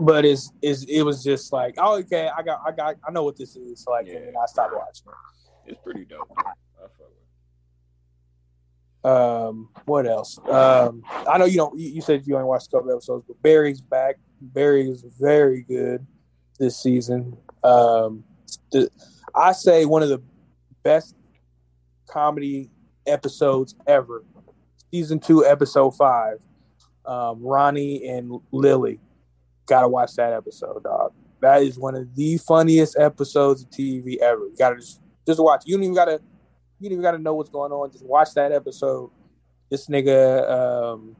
but 0.00 0.24
it's, 0.24 0.50
it's 0.62 0.84
it 0.84 1.02
was 1.02 1.22
just 1.22 1.52
like 1.52 1.74
oh 1.78 1.98
okay 2.00 2.28
I 2.36 2.42
got 2.42 2.60
I 2.66 2.72
got 2.72 2.96
I 3.06 3.10
know 3.10 3.24
what 3.24 3.36
this 3.36 3.56
is. 3.56 3.86
Like 3.88 4.06
Yeah. 4.06 4.16
and 4.16 4.36
I 4.36 4.46
stopped 4.46 4.74
watching. 4.74 5.06
It's 5.66 5.80
pretty 5.82 6.04
dope. 6.04 6.30
I 6.36 6.42
fuck 6.78 6.90
with 6.98 7.08
it. 9.04 9.08
Um, 9.08 9.68
what 9.86 10.06
else? 10.06 10.38
Um, 10.48 11.02
I 11.28 11.38
know 11.38 11.44
you 11.44 11.56
don't. 11.56 11.78
You, 11.78 11.88
you 11.88 12.00
said 12.02 12.26
you 12.26 12.34
only 12.34 12.46
watched 12.46 12.68
a 12.68 12.76
couple 12.76 12.92
episodes, 12.92 13.24
but 13.26 13.40
Barry's 13.42 13.80
back. 13.80 14.16
Barry 14.40 14.88
is 14.90 15.04
very 15.20 15.62
good 15.62 16.06
this 16.58 16.80
season. 16.82 17.36
Um, 17.64 18.24
the, 18.70 18.88
I 19.34 19.52
say 19.52 19.84
one 19.84 20.02
of 20.02 20.08
the 20.08 20.22
best 20.82 21.16
comedy 22.08 22.70
episodes 23.06 23.74
ever. 23.86 24.24
Season 24.90 25.18
two, 25.18 25.46
episode 25.46 25.92
five. 25.92 26.38
Um, 27.04 27.42
Ronnie 27.42 28.06
and 28.08 28.40
Lily. 28.50 29.00
Gotta 29.66 29.88
watch 29.88 30.14
that 30.16 30.32
episode, 30.32 30.82
dog. 30.84 31.12
That 31.40 31.62
is 31.62 31.78
one 31.78 31.94
of 31.94 32.14
the 32.14 32.38
funniest 32.38 32.96
episodes 32.98 33.62
of 33.62 33.70
TV 33.70 34.18
ever. 34.18 34.46
You 34.46 34.56
gotta 34.58 34.76
just 34.76 35.00
just 35.26 35.40
watch. 35.40 35.62
You 35.66 35.76
don't 35.76 35.84
even 35.84 35.94
gotta 35.94 36.20
you 36.78 36.88
don't 36.88 36.92
even 36.92 37.02
gotta 37.02 37.18
know 37.18 37.34
what's 37.34 37.50
going 37.50 37.72
on. 37.72 37.90
Just 37.92 38.04
watch 38.04 38.34
that 38.34 38.52
episode. 38.52 39.10
This 39.70 39.86
nigga, 39.86 40.50
um, 40.50 41.16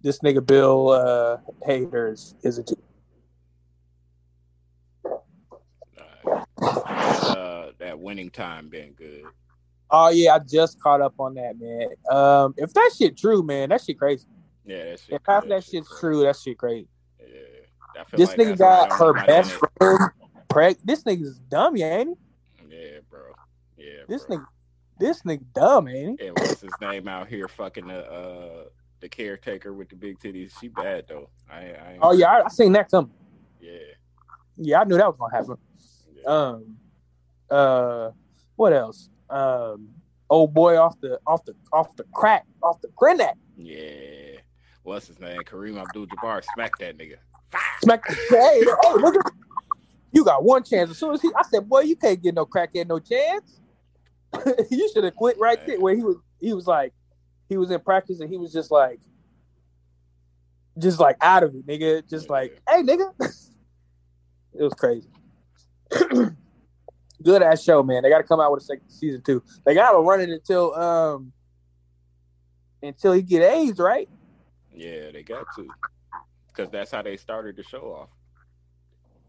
this 0.00 0.20
nigga 0.20 0.44
Bill 0.44 0.90
uh, 0.90 1.38
Hader 1.66 2.12
is, 2.12 2.34
is 2.42 2.58
a 2.58 2.64
Uh, 6.62 6.64
uh, 6.64 7.70
that 7.78 7.98
winning 7.98 8.30
time 8.30 8.68
been 8.68 8.92
good. 8.92 9.24
Oh 9.90 10.08
yeah, 10.08 10.34
I 10.34 10.38
just 10.40 10.80
caught 10.80 11.00
up 11.00 11.14
on 11.18 11.34
that, 11.34 11.58
man. 11.58 11.88
Um, 12.10 12.54
if 12.56 12.72
that 12.72 12.92
shit 12.96 13.16
true, 13.16 13.42
man, 13.42 13.68
that 13.68 13.82
shit 13.82 13.98
crazy. 13.98 14.26
Yeah, 14.66 14.84
that 14.84 15.00
shit. 15.00 15.14
If 15.14 15.22
half 15.26 15.44
good. 15.44 15.52
that 15.52 15.64
shit's 15.64 15.88
true, 16.00 16.22
that 16.22 16.36
shit 16.36 16.58
crazy. 16.58 16.88
Yeah. 17.20 18.04
This 18.12 18.28
like 18.30 18.38
nigga 18.38 18.58
got 18.58 18.92
her 18.92 19.12
best 19.26 19.52
friend 19.52 20.10
preg. 20.48 20.76
This 20.84 21.02
nigga's 21.04 21.38
dumb, 21.38 21.76
yeah, 21.76 21.98
ain't 21.98 22.18
he? 22.58 22.76
Yeah, 22.76 22.98
bro. 23.08 23.20
Yeah. 23.76 24.02
This 24.08 24.24
bro. 24.24 24.38
nigga, 24.38 24.46
this 24.98 25.22
nigga 25.22 25.44
dumb, 25.54 25.88
ain't 25.88 26.20
he? 26.20 26.26
And 26.26 26.36
what's 26.36 26.60
his 26.60 26.74
name 26.80 27.08
out 27.08 27.28
here 27.28 27.48
fucking 27.48 27.86
the 27.86 28.10
uh 28.10 28.64
the 29.00 29.08
caretaker 29.08 29.72
with 29.72 29.88
the 29.88 29.96
big 29.96 30.18
titties? 30.18 30.52
She 30.58 30.68
bad 30.68 31.04
though. 31.08 31.30
I, 31.50 31.58
I 31.58 31.98
Oh 32.02 32.12
yeah, 32.12 32.30
I, 32.30 32.44
I 32.44 32.48
seen 32.48 32.72
that 32.72 32.90
coming. 32.90 33.10
yeah. 33.60 33.78
Yeah, 34.58 34.80
I 34.80 34.84
knew 34.84 34.96
that 34.96 35.06
was 35.06 35.16
gonna 35.18 35.34
happen. 35.34 35.56
yeah. 36.14 36.30
Um, 36.30 36.76
uh, 37.50 38.10
what 38.56 38.72
else? 38.72 39.10
Um, 39.28 39.88
old 40.30 40.54
boy 40.54 40.78
off 40.78 40.98
the 41.00 41.18
off 41.26 41.44
the 41.44 41.54
off 41.72 41.94
the 41.96 42.04
crack 42.12 42.46
off 42.62 42.80
the 42.80 42.88
grenade. 42.96 43.34
Yeah. 43.56 44.05
What's 44.86 45.08
his 45.08 45.18
name? 45.18 45.40
Kareem 45.40 45.80
Abdul-Jabbar 45.82 46.44
smack 46.54 46.78
that 46.78 46.96
nigga. 46.96 47.16
Smack 47.82 48.06
the 48.06 48.14
hey, 48.30 48.60
hey, 48.60 49.02
nigga. 49.02 49.20
You 50.12 50.24
got 50.24 50.44
one 50.44 50.62
chance. 50.62 50.90
As 50.92 50.98
soon 50.98 51.12
as 51.12 51.20
he, 51.20 51.28
I 51.36 51.42
said, 51.42 51.68
boy, 51.68 51.80
you 51.80 51.96
can't 51.96 52.22
get 52.22 52.36
no 52.36 52.46
crack 52.46 52.72
crackhead 52.72 52.86
no 52.86 53.00
chance. 53.00 53.60
you 54.70 54.88
should 54.92 55.02
have 55.02 55.16
quit 55.16 55.40
right 55.40 55.58
there. 55.66 55.80
Where 55.80 55.96
he 55.96 56.04
was, 56.04 56.18
he 56.40 56.54
was 56.54 56.68
like, 56.68 56.92
he 57.48 57.56
was 57.56 57.72
in 57.72 57.80
practice 57.80 58.20
and 58.20 58.30
he 58.30 58.36
was 58.36 58.52
just 58.52 58.70
like, 58.70 59.00
just 60.78 61.00
like 61.00 61.16
out 61.20 61.42
of 61.42 61.52
it, 61.56 61.66
nigga. 61.66 62.08
Just 62.08 62.30
like, 62.30 62.56
hey, 62.68 62.82
nigga. 62.82 63.10
it 63.20 64.62
was 64.62 64.74
crazy. 64.74 65.08
Good 67.24 67.42
ass 67.42 67.60
show, 67.60 67.82
man. 67.82 68.04
They 68.04 68.08
got 68.08 68.18
to 68.18 68.24
come 68.24 68.38
out 68.38 68.52
with 68.52 68.62
a 68.62 68.66
second 68.66 68.88
season 68.88 69.20
two. 69.22 69.42
They 69.64 69.74
got 69.74 69.90
to 69.90 69.98
run 69.98 70.20
it 70.20 70.30
until 70.30 70.72
um 70.76 71.32
until 72.84 73.14
he 73.14 73.22
get 73.22 73.42
AIDS, 73.42 73.80
right? 73.80 74.08
Yeah, 74.76 75.10
they 75.12 75.22
got 75.22 75.46
to. 75.56 75.66
Because 76.48 76.70
that's 76.70 76.90
how 76.90 77.02
they 77.02 77.16
started 77.16 77.56
the 77.56 77.62
show 77.62 77.92
off. 77.92 78.10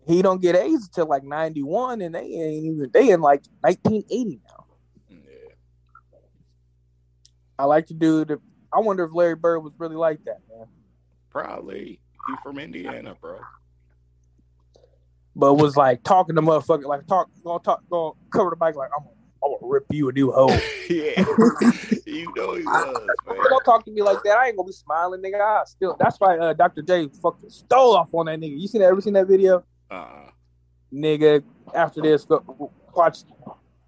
he 0.07 0.21
don't 0.21 0.41
get 0.41 0.55
AIDS 0.55 0.85
until 0.87 1.07
like 1.07 1.23
91 1.23 2.01
and 2.01 2.15
they 2.15 2.19
ain't 2.21 2.65
even 2.65 2.89
they 2.93 3.09
in 3.09 3.19
like 3.21 3.41
1980 3.61 4.39
now 4.47 4.65
Yeah. 5.09 5.17
i 7.59 7.65
like 7.65 7.87
to 7.87 7.93
do 7.93 8.23
the 8.23 8.39
i 8.73 8.79
wonder 8.79 9.03
if 9.03 9.11
larry 9.13 9.35
bird 9.35 9.59
was 9.59 9.73
really 9.77 9.97
like 9.97 10.23
that 10.25 10.37
man 10.49 10.67
Probably. 11.29 11.99
He 12.29 12.33
from 12.41 12.57
Indiana, 12.57 13.15
bro. 13.19 13.39
but 15.35 15.55
was 15.55 15.75
like 15.75 16.03
talking 16.03 16.35
to 16.35 16.41
motherfucker 16.41 16.85
like 16.85 17.05
talk 17.07 17.29
gonna 17.43 17.59
talk 17.61 17.81
gonna 17.89 18.11
cover 18.31 18.49
the 18.57 18.65
mic 18.65 18.75
like 18.75 18.89
i'm 18.97 19.03
gonna, 19.03 19.16
I'm 19.43 19.51
gonna 19.51 19.57
rip 19.61 19.85
you 19.91 20.09
a 20.09 20.11
new 20.11 20.31
hole 20.31 20.49
yeah. 20.89 21.23
you 22.05 22.31
know 22.35 22.53
he 22.55 22.63
was, 22.63 23.17
man. 23.27 23.37
don't 23.49 23.63
talk 23.63 23.85
to 23.85 23.91
me 23.91 24.01
like 24.01 24.17
that 24.23 24.37
i 24.37 24.47
ain't 24.47 24.57
gonna 24.57 24.67
be 24.67 24.73
smiling 24.73 25.21
nigga 25.21 25.39
I 25.41 25.63
still 25.65 25.95
that's 25.99 26.19
why 26.19 26.37
uh, 26.37 26.53
dr 26.53 26.81
j 26.83 27.07
fucking 27.21 27.49
stole 27.49 27.95
off 27.95 28.13
on 28.13 28.25
that 28.27 28.39
nigga 28.39 28.59
you 28.59 28.67
seen 28.67 28.81
that 28.81 28.87
ever 28.87 29.01
seen 29.01 29.13
that 29.13 29.27
video 29.27 29.63
Uh-uh. 29.91 30.29
nigga 30.93 31.43
after 31.75 32.01
this 32.01 32.25
go 32.25 32.71
watch 32.95 33.19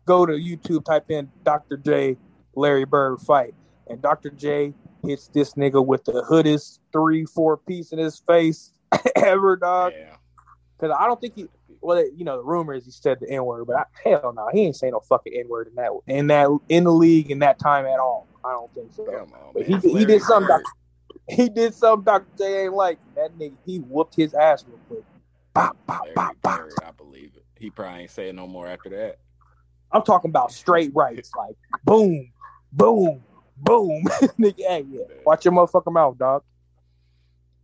go 0.05 0.25
to 0.25 0.33
youtube 0.33 0.85
type 0.85 1.09
in 1.09 1.29
dr 1.43 1.77
j 1.77 2.17
larry 2.55 2.85
bird 2.85 3.19
fight 3.21 3.53
and 3.87 4.01
dr 4.01 4.29
j 4.31 4.73
hits 5.03 5.27
this 5.29 5.53
nigga 5.53 5.83
with 5.83 6.03
the 6.05 6.23
hoodest 6.27 6.81
three 6.91 7.25
four 7.25 7.57
piece 7.57 7.91
in 7.91 7.99
his 7.99 8.19
face 8.27 8.73
ever 9.15 9.55
dog 9.55 9.93
Yeah. 9.97 10.15
because 10.77 10.95
i 10.99 11.05
don't 11.07 11.19
think 11.21 11.35
he 11.35 11.47
well 11.81 12.03
you 12.15 12.23
know 12.25 12.37
the 12.37 12.43
rumor 12.43 12.73
is 12.73 12.85
he 12.85 12.91
said 12.91 13.17
the 13.19 13.29
n-word 13.29 13.65
but 13.65 13.75
I, 13.75 13.83
hell 14.03 14.33
no 14.35 14.49
he 14.51 14.65
ain't 14.65 14.75
saying 14.75 14.93
no 14.93 14.99
fucking 15.01 15.33
n-word 15.33 15.67
in 15.67 15.75
that 15.75 15.91
in 16.07 16.27
that 16.27 16.49
in 16.69 16.83
the 16.83 16.91
league 16.91 17.31
in 17.31 17.39
that 17.39 17.59
time 17.59 17.85
at 17.85 17.99
all 17.99 18.27
i 18.43 18.51
don't 18.51 18.73
think 18.73 18.91
so 18.93 19.03
on, 19.03 19.27
But 19.53 19.63
he- 19.63 19.77
he 19.97 20.05
did 20.05 20.21
something, 20.21 20.59
he 21.27 21.49
did 21.49 21.73
something 21.73 22.03
dr 22.03 22.25
j 22.37 22.65
ain't 22.65 22.73
like 22.73 22.99
that 23.15 23.37
nigga 23.37 23.55
he 23.65 23.77
whooped 23.79 24.15
his 24.15 24.33
ass 24.33 24.65
real 24.67 24.79
quick 24.87 25.03
Bop, 25.53 25.77
bop, 25.85 26.03
Larry 26.03 26.13
bop, 26.15 26.35
bop. 26.41 26.61
I 26.85 26.91
believe 26.91 27.31
it. 27.35 27.43
He 27.57 27.69
probably 27.69 28.01
ain't 28.01 28.11
saying 28.11 28.35
no 28.35 28.47
more 28.47 28.67
after 28.67 28.89
that. 28.89 29.17
I'm 29.91 30.03
talking 30.03 30.29
about 30.29 30.51
straight 30.51 30.91
rights, 30.93 31.31
like 31.35 31.55
boom, 31.83 32.31
boom, 32.71 33.23
boom. 33.57 34.03
Nigga, 34.39 34.59
hey, 34.59 34.85
yeah. 34.89 35.01
Watch 35.25 35.45
your 35.45 35.53
motherfucking 35.53 35.91
mouth, 35.91 36.17
dog. 36.17 36.43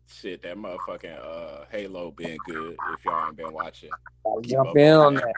Shit, 0.07 0.43
that 0.43 0.57
motherfucking 0.57 1.19
uh 1.19 1.65
Halo 1.71 2.11
been 2.11 2.37
good. 2.45 2.77
If 2.93 3.05
y'all 3.05 3.27
ain't 3.27 3.35
been 3.35 3.53
watching, 3.53 3.89
jump 4.41 4.75
in 4.77 4.93
on 4.93 5.15
that. 5.15 5.35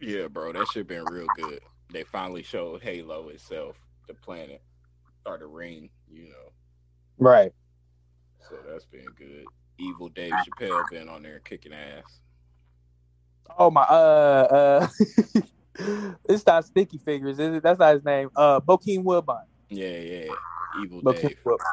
yeah, 0.00 0.26
bro, 0.26 0.52
that 0.52 0.68
shit 0.68 0.88
been 0.88 1.04
real 1.04 1.28
good. 1.36 1.60
They 1.92 2.02
finally 2.02 2.42
showed 2.42 2.82
Halo 2.82 3.28
itself, 3.28 3.76
the 4.08 4.14
planet 4.14 4.62
or 5.24 5.38
the 5.38 5.46
ring, 5.46 5.90
you 6.10 6.24
know. 6.24 6.52
Right. 7.18 7.52
So 8.48 8.56
that's 8.68 8.84
been 8.84 9.12
good. 9.16 9.46
Evil 9.78 10.08
Dave 10.08 10.34
Chappelle 10.34 10.88
been 10.90 11.08
on 11.08 11.22
there 11.22 11.38
kicking 11.40 11.72
ass. 11.72 12.20
Oh 13.58 13.70
my 13.70 13.82
uh 13.82 14.48
uh 14.50 14.88
it's 16.28 16.46
not 16.46 16.64
Sticky 16.64 16.98
Fingaz, 16.98 17.32
is 17.32 17.38
it? 17.38 17.62
That's 17.62 17.78
not 17.78 17.94
his 17.94 18.04
name. 18.04 18.30
Uh 18.34 18.60
Bokeem 18.60 19.02
Woodbine. 19.04 19.46
Yeah, 19.68 19.98
yeah. 19.98 20.32
Evil 20.82 21.02
Bokeem 21.02 21.22
Dave. 21.22 21.38
Woodbine. 21.44 21.66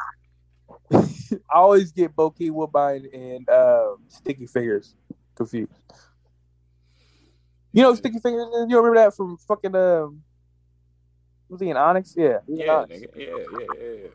I 0.93 1.55
always 1.55 1.91
get 1.91 2.15
Bokeem 2.15 2.51
Woodbine 2.51 3.07
and 3.13 3.49
uh, 3.49 3.95
Sticky 4.07 4.47
Fingaz 4.47 4.93
confused. 5.35 5.71
You 7.71 7.83
know 7.83 7.95
Sticky 7.95 8.19
Fingaz 8.19 8.63
is? 8.63 8.69
You 8.69 8.77
remember 8.77 8.95
that 8.95 9.15
from 9.15 9.37
fucking 9.37 9.75
um 9.75 10.21
was 11.49 11.61
he 11.61 11.69
in 11.69 11.77
Onyx? 11.77 12.13
Yeah. 12.17 12.39
he 12.45 12.53
was 12.53 12.61
in 12.61 12.65
Yeah, 12.65 12.73
Onyx. 12.73 13.01
Yeah, 13.15 13.25
yeah, 13.25 13.35
yeah, 13.59 13.93
yeah. 14.03 14.07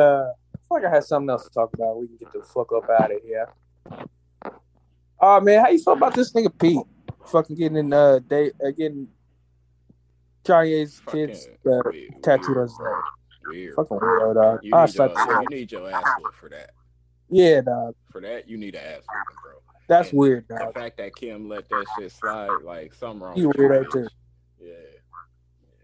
Uh, 0.00 0.32
I 0.54 0.58
feel 0.58 0.78
like 0.78 0.84
I 0.84 0.94
had 0.94 1.04
something 1.04 1.30
else 1.30 1.44
to 1.44 1.50
talk 1.50 1.72
about. 1.74 1.98
We 1.98 2.06
can 2.06 2.16
get 2.18 2.32
the 2.32 2.42
fuck 2.42 2.70
up 2.72 2.88
out 2.88 3.10
of 3.10 3.20
here. 3.22 3.48
Oh 5.18 5.40
man, 5.40 5.64
how 5.64 5.70
you 5.70 5.82
feel 5.82 5.94
about 5.94 6.14
this 6.14 6.32
nigga 6.32 6.56
Pete? 6.58 6.78
Fucking 7.26 7.56
getting 7.56 7.78
in 7.78 7.92
uh, 7.92 8.20
day, 8.20 8.52
uh 8.64 8.70
getting 8.70 9.08
Kanye's 10.44 11.00
kids 11.06 11.48
uh, 11.68 11.82
tattooed 12.22 12.56
on 12.56 12.62
his 12.62 12.78
neck. 12.78 13.02
Weird. 13.48 13.74
Fucking 13.76 13.98
weirdo, 13.98 14.34
dog. 14.34 14.60
You 14.62 14.74
need, 14.74 14.90
slap 14.90 15.14
the 15.14 15.20
shit 15.20 15.28
uh, 15.36 15.40
you 15.40 15.48
need 15.48 15.72
your 15.72 15.90
ass 15.90 16.04
whooped 16.18 16.34
for 16.34 16.48
that. 16.48 16.70
Yeah, 17.28 17.60
dog. 17.60 17.94
For 18.10 18.20
that, 18.20 18.48
you 18.48 18.56
need 18.56 18.74
an 18.74 18.82
ass 18.84 19.02
whooping, 19.12 19.36
bro. 19.42 19.52
That's 19.88 20.10
And 20.10 20.18
weird, 20.18 20.46
The 20.48 20.72
fact 20.74 20.98
that 20.98 21.14
Kim 21.14 21.48
let 21.48 21.68
that 21.68 21.88
shit 21.96 22.12
slide, 22.12 22.62
like 22.62 22.94
something 22.94 23.20
wrong. 23.20 23.36
You 23.36 23.48
with 23.48 23.56
you, 23.58 23.64
weirdo, 23.64 23.84
bitch. 23.84 23.92
too. 23.92 24.08
Yeah. 24.60 24.72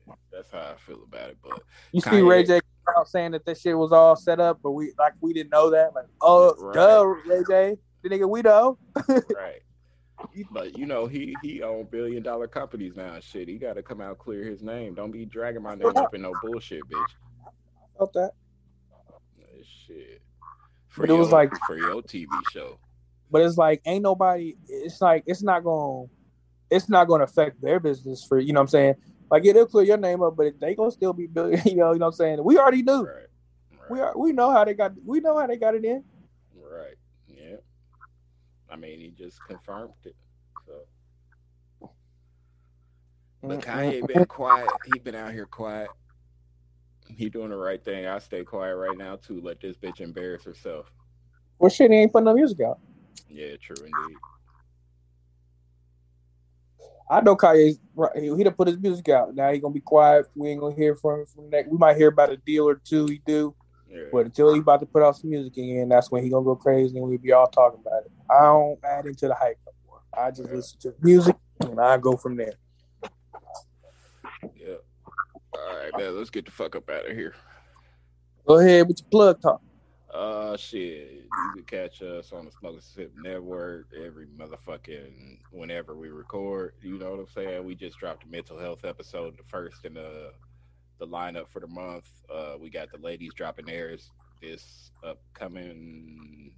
yeah. 0.09 0.15
That's 0.33 0.51
how 0.51 0.59
I 0.59 0.75
feel 0.77 1.03
about 1.05 1.31
it. 1.31 1.39
But 1.43 1.63
You 1.93 2.01
see 2.01 2.21
Ray 2.21 2.45
J 2.45 2.61
out 2.97 3.09
saying 3.09 3.33
that 3.33 3.45
this 3.45 3.61
shit 3.61 3.77
was 3.79 3.93
all 3.93 4.17
set 4.17 4.41
up, 4.41 4.59
but 4.63 4.73
we 4.73 4.93
like 4.99 5.15
we 5.21 5.33
didn't 5.33 5.51
know 5.53 5.71
that. 5.71 5.95
Like, 5.95 6.07
oh, 6.21 6.55
Right. 6.59 6.75
duh, 6.75 7.05
Ray 7.05 7.45
J, 7.49 7.77
the 8.03 8.09
nigga 8.09 8.29
we 8.29 8.43
know. 8.43 8.79
right. 9.09 9.63
But 10.51 10.77
you 10.77 10.87
know, 10.87 11.07
he 11.07 11.37
he 11.43 11.63
own 11.63 11.85
billion 11.91 12.23
dollar 12.23 12.47
companies 12.47 12.97
now 12.97 13.15
and 13.15 13.23
shit. 13.25 13.49
He 13.49 13.59
gotta 13.59 13.83
come 13.83 14.01
out 14.01 14.19
clear 14.19 14.45
his 14.45 14.63
name. 14.63 14.95
Don't 14.95 15.11
be 15.11 15.25
dragging 15.25 15.63
my 15.63 15.75
name 15.75 15.97
up 15.97 16.15
in 16.15 16.23
no 16.23 16.35
bullshit, 16.35 16.89
bitch. 16.89 17.11
Felt 18.03 18.13
that. 18.15 18.33
Shit. 19.65 20.23
But 20.97 21.09
it 21.09 21.13
was 21.13 21.31
like- 21.31 21.53
for 21.67 21.77
your 21.77 22.03
TV 22.03 22.27
show. 22.51 22.79
But 23.31 23.43
it's 23.43 23.57
like 23.57 23.81
ain't 23.87 24.03
nobody. 24.03 24.57
It's 24.69 25.01
like 25.01 25.23
it's 25.27 25.43
not 25.43 25.63
going. 25.63 26.09
to 26.09 26.77
It's 26.77 26.89
not 26.89 27.07
going 27.07 27.21
to 27.21 27.25
affect 27.25 27.63
their 27.63 27.79
business 27.79 28.25
for 28.25 28.39
you 28.39 28.53
know 28.53 28.59
what 28.61 28.65
I'm 28.65 28.69
saying. 28.69 28.95
Like 29.31 29.45
yeah, 29.45 29.53
they'll 29.53 29.67
clear 29.67 29.87
your 29.87 29.97
name 29.97 30.21
up, 30.21 30.37
but 30.37 30.59
they 30.61 30.75
gonna 30.75 30.91
still 30.91 31.13
be 31.13 31.27
billion. 31.27 31.63
You 31.65 31.77
know, 31.77 31.93
you 31.93 31.99
know 31.99 32.07
what 32.07 32.13
I'm 32.13 32.13
saying. 32.13 32.45
We 32.45 32.59
already 32.59 32.83
knew. 32.83 33.05
Right. 33.05 33.15
Right. 33.71 33.91
We 33.91 34.01
are. 34.01 34.19
We 34.19 34.33
know 34.33 34.51
how 34.51 34.65
they 34.65 34.75
got. 34.75 34.93
We 35.07 35.21
know 35.21 35.39
how 35.39 35.47
they 35.47 35.57
got 35.57 35.75
it 35.77 35.85
in. 35.85 36.05
Right. 36.55 36.97
Yeah. 37.29 37.57
I 38.69 38.77
mean, 38.77 38.99
he 38.99 39.11
just 39.11 39.39
confirmed 39.47 39.93
it. 40.05 40.17
So, 40.67 41.91
but 43.41 43.61
mm-hmm. 43.61 43.61
Kanye 43.61 44.07
been 44.07 44.27
quiet. 44.27 44.69
He 44.93 44.99
been 44.99 45.15
out 45.15 45.33
here 45.33 45.47
quiet. 45.47 45.89
He 47.17 47.29
doing 47.29 47.51
the 47.51 47.57
right 47.57 47.83
thing. 47.83 48.07
I 48.07 48.19
stay 48.19 48.45
quiet 48.45 48.77
right 48.77 48.97
now 48.97 49.17
too. 49.17 49.41
Let 49.41 49.61
this 49.61 49.77
bitch 49.77 50.01
embarrass 50.01 50.45
herself. 50.45 50.91
Well, 51.59 51.71
shit, 51.71 51.91
he 51.91 51.99
ain't 51.99 52.13
putting 52.13 52.25
no 52.27 52.35
music 52.35 52.61
out. 52.61 52.79
Yeah, 53.29 53.57
true 53.61 53.77
indeed. 53.85 54.19
I 57.11 57.21
know 57.21 57.37
Kanye. 57.37 57.79
Right, 57.95 58.17
he 58.17 58.43
done 58.43 58.55
put 58.55 58.69
his 58.69 58.79
music 58.79 59.09
out. 59.11 59.35
Now 59.35 59.53
he 59.53 59.59
gonna 59.59 59.75
be 59.75 59.81
quiet. 59.81 60.27
We 60.35 60.49
ain't 60.49 60.61
gonna 60.61 60.75
hear 60.75 60.95
from 60.95 61.21
him 61.21 61.27
from 61.27 61.45
the 61.45 61.51
next. 61.51 61.69
We 61.69 61.77
might 61.79 61.97
hear 61.97 62.09
about 62.09 62.33
a 62.33 62.37
deal 62.39 62.67
or 62.67 62.77
two 62.77 63.07
he 63.07 63.21
do, 63.27 63.55
Yeah. 63.89 64.05
but 64.11 64.27
until 64.27 64.55
he 64.55 64.61
about 64.61 64.81
to 64.81 64.87
put 64.87 65.03
out 65.03 65.17
some 65.17 65.31
music 65.31 65.57
again, 65.57 65.89
that's 65.89 66.11
when 66.11 66.23
he 66.23 66.31
gonna 66.31 66.45
go 66.45 66.57
crazy 66.57 66.97
and 66.97 67.07
we 67.07 67.19
be 67.19 67.33
all 67.33 67.49
talking 67.49 67.81
about 67.85 68.05
it. 68.05 68.13
I 68.31 68.41
don't 68.43 68.79
add 68.85 69.07
into 69.07 69.29
the 69.29 69.35
hype 69.35 69.59
no 69.67 69.73
more. 69.87 70.01
I 70.17 70.31
just 70.31 70.49
Yeah. 70.49 70.55
listen 70.57 70.81
to 70.81 70.95
music 71.01 71.37
and 71.61 71.79
I 71.79 71.99
go 71.99 72.17
from 72.17 72.37
there. 72.37 72.55
Yeah. 74.55 74.77
All 75.69 75.77
right, 75.77 75.91
man. 75.97 76.17
Let's 76.17 76.31
get 76.31 76.45
the 76.45 76.51
fuck 76.51 76.77
up 76.77 76.89
out 76.91 77.09
of 77.09 77.17
here. 77.17 77.35
Go 78.47 78.59
ahead 78.59 78.89
with 78.89 79.01
your 79.01 79.11
plug 79.11 79.41
talk. 79.41 79.63
Uh, 80.13 80.57
shit. 80.57 81.11
You 81.13 81.53
can 81.55 81.65
catch 81.65 82.03
us 82.03 82.33
on 82.33 82.45
the 82.45 82.51
Smoke 82.51 82.75
and 82.75 82.83
Sip 82.83 83.13
Network 83.17 83.87
every 84.05 84.27
motherfucking 84.27 85.39
whenever 85.51 85.95
we 85.95 86.09
record. 86.09 86.75
You 86.83 86.99
know 86.99 87.13
what 87.13 87.21
I'm 87.21 87.29
saying? 87.29 87.65
We 87.65 87.75
just 87.75 87.99
dropped 87.99 88.25
a 88.25 88.29
mental 88.29 88.59
health 88.59 88.85
episode, 88.85 89.39
the 89.39 89.45
first 89.45 89.85
in 89.85 89.95
the 89.95 90.33
the 90.99 91.07
lineup 91.07 91.49
for 91.49 91.61
the 91.61 91.67
month. 91.67 92.09
Uh, 92.33 92.55
we 92.61 92.69
got 92.69 92.91
the 92.93 92.99
ladies 92.99 93.33
dropping 93.35 93.67
theirs 93.67 94.11
this 94.43 94.91
upcoming 95.03 96.53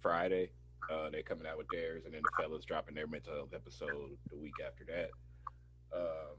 Friday. 0.00 0.50
Uh, 0.92 1.08
they're 1.10 1.22
coming 1.22 1.46
out 1.46 1.56
with 1.56 1.68
theirs, 1.72 2.02
and 2.04 2.12
then 2.12 2.22
the 2.22 2.42
fellas 2.42 2.64
dropping 2.64 2.94
their 2.94 3.06
mental 3.06 3.34
health 3.34 3.54
episode 3.54 4.16
the 4.30 4.36
week 4.36 4.54
after 4.64 4.84
that. 4.84 5.10
Um, 5.96 6.36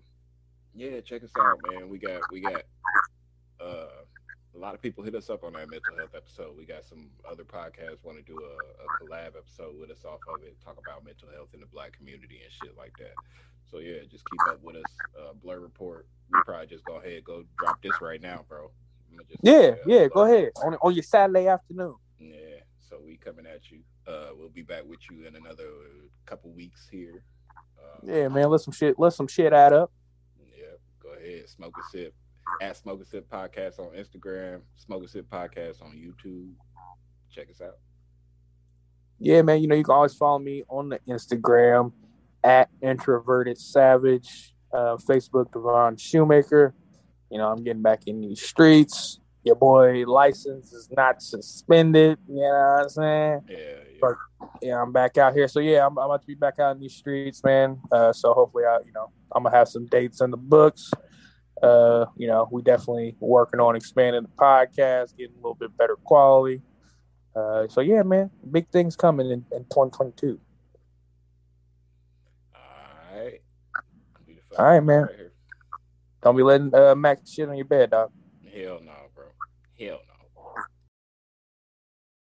yeah, 0.75 0.99
check 1.01 1.23
us 1.23 1.31
out, 1.39 1.59
man. 1.69 1.89
We 1.89 1.97
got 1.99 2.21
we 2.31 2.41
got 2.41 2.63
uh 3.59 3.87
a 4.53 4.57
lot 4.59 4.75
of 4.75 4.81
people 4.81 5.01
hit 5.03 5.15
us 5.15 5.29
up 5.29 5.43
on 5.45 5.55
our 5.55 5.65
mental 5.65 5.95
health 5.97 6.13
episode. 6.15 6.57
We 6.57 6.65
got 6.65 6.83
some 6.83 7.07
other 7.29 7.43
podcasts 7.45 8.03
want 8.03 8.17
to 8.17 8.23
do 8.23 8.37
a, 8.37 8.83
a 8.83 8.87
collab 9.09 9.27
episode 9.37 9.79
with 9.79 9.89
us 9.91 10.03
off 10.03 10.19
of 10.27 10.43
it, 10.43 10.57
talk 10.63 10.77
about 10.77 11.05
mental 11.05 11.29
health 11.33 11.49
in 11.53 11.61
the 11.61 11.65
black 11.67 11.93
community 11.93 12.41
and 12.43 12.51
shit 12.61 12.77
like 12.77 12.91
that. 12.99 13.13
So 13.69 13.77
yeah, 13.79 13.99
just 14.09 14.25
keep 14.29 14.53
up 14.53 14.61
with 14.61 14.75
us. 14.75 14.83
Uh, 15.17 15.33
Blur 15.41 15.59
Report. 15.61 16.05
We 16.33 16.39
probably 16.45 16.67
just 16.67 16.83
go 16.83 16.97
ahead, 16.97 17.23
go 17.23 17.43
drop 17.57 17.81
this 17.81 17.93
right 18.01 18.21
now, 18.21 18.43
bro. 18.49 18.71
Just- 19.29 19.39
Yeah, 19.41 19.53
uh, 19.53 19.75
yeah. 19.85 20.07
Go 20.07 20.23
ahead 20.25 20.51
on 20.63 20.75
on 20.81 20.93
your 20.93 21.03
Saturday 21.03 21.47
afternoon. 21.47 21.95
Yeah, 22.19 22.59
so 22.89 22.97
we 23.05 23.15
coming 23.17 23.45
at 23.45 23.71
you. 23.71 23.79
Uh, 24.05 24.29
we'll 24.37 24.49
be 24.49 24.63
back 24.63 24.83
with 24.85 24.99
you 25.09 25.25
in 25.27 25.35
another 25.37 25.63
couple 26.25 26.51
weeks 26.51 26.89
here. 26.91 27.23
Um, 27.79 28.09
Yeah, 28.09 28.27
man. 28.27 28.49
Let 28.49 28.61
some 28.61 28.73
shit. 28.73 28.99
Let 28.99 29.13
some 29.13 29.27
shit 29.27 29.53
add 29.53 29.71
up. 29.71 29.91
Ahead. 31.23 31.49
Smoke 31.49 31.75
a 31.77 31.83
sip. 31.91 32.13
At 32.61 32.75
Smoke 32.77 33.01
a 33.01 33.05
Sip 33.05 33.29
Podcast 33.29 33.79
on 33.79 33.95
Instagram. 33.95 34.61
Smoke 34.75 35.05
a 35.05 35.07
Sip 35.07 35.29
Podcast 35.29 35.81
on 35.81 35.91
YouTube. 35.91 36.51
Check 37.31 37.49
us 37.49 37.61
out. 37.61 37.77
Yeah, 39.19 39.41
man. 39.43 39.61
You 39.61 39.67
know 39.67 39.75
you 39.75 39.83
can 39.83 39.93
always 39.93 40.15
follow 40.15 40.39
me 40.39 40.63
on 40.67 40.89
the 40.89 40.99
Instagram 41.07 41.93
at 42.43 42.69
introverted 42.81 43.59
savage, 43.59 44.53
uh, 44.73 44.97
Facebook 44.97 45.51
Devon 45.53 45.97
Shoemaker. 45.97 46.73
You 47.29 47.37
know 47.37 47.47
I'm 47.49 47.63
getting 47.63 47.83
back 47.83 48.01
in 48.07 48.21
these 48.21 48.41
streets. 48.41 49.19
Your 49.43 49.55
boy 49.55 50.03
license 50.05 50.71
is 50.73 50.89
not 50.91 51.21
suspended. 51.21 52.17
You 52.27 52.35
know 52.35 52.75
what 52.75 52.83
I'm 52.83 52.89
saying? 52.89 53.41
Yeah, 53.49 53.57
yeah. 53.57 53.97
But- 54.01 54.15
yeah, 54.61 54.81
I'm 54.81 54.91
back 54.91 55.17
out 55.17 55.33
here. 55.33 55.47
So 55.47 55.59
yeah, 55.59 55.85
I'm, 55.85 55.97
I'm 55.97 56.05
about 56.05 56.21
to 56.21 56.27
be 56.27 56.35
back 56.35 56.59
out 56.59 56.75
in 56.75 56.81
these 56.81 56.95
streets, 56.95 57.43
man. 57.43 57.79
Uh, 57.91 58.11
so 58.13 58.33
hopefully, 58.33 58.65
I, 58.65 58.79
you 58.85 58.91
know, 58.91 59.11
I'm 59.31 59.43
gonna 59.43 59.55
have 59.55 59.67
some 59.67 59.85
dates 59.85 60.21
in 60.21 60.31
the 60.31 60.37
books. 60.37 60.91
Uh, 61.61 62.05
you 62.17 62.27
know, 62.27 62.47
we 62.51 62.61
definitely 62.61 63.15
working 63.19 63.59
on 63.59 63.75
expanding 63.75 64.23
the 64.23 64.29
podcast, 64.29 65.15
getting 65.15 65.35
a 65.35 65.37
little 65.37 65.55
bit 65.55 65.75
better 65.77 65.95
quality. 65.95 66.61
Uh, 67.35 67.67
so 67.67 67.81
yeah, 67.81 68.03
man, 68.03 68.29
big 68.49 68.67
things 68.69 68.95
coming 68.95 69.27
in, 69.27 69.45
in 69.51 69.63
2022. 69.65 70.39
All 72.53 72.61
right. 73.13 73.41
Be 74.25 74.33
the 74.33 74.41
fuck 74.49 74.59
All 74.59 74.65
right, 74.65 74.79
man. 74.83 75.07
here. 75.15 75.31
Don't 76.21 76.35
be 76.35 76.43
letting 76.43 76.73
uh, 76.75 76.95
Mac 76.95 77.21
shit 77.27 77.49
on 77.49 77.55
your 77.55 77.65
bed, 77.65 77.91
dog. 77.91 78.11
Hell 78.53 78.79
no, 78.83 78.93
bro. 79.15 79.25
Hell 79.79 79.99
no. 80.07 80.10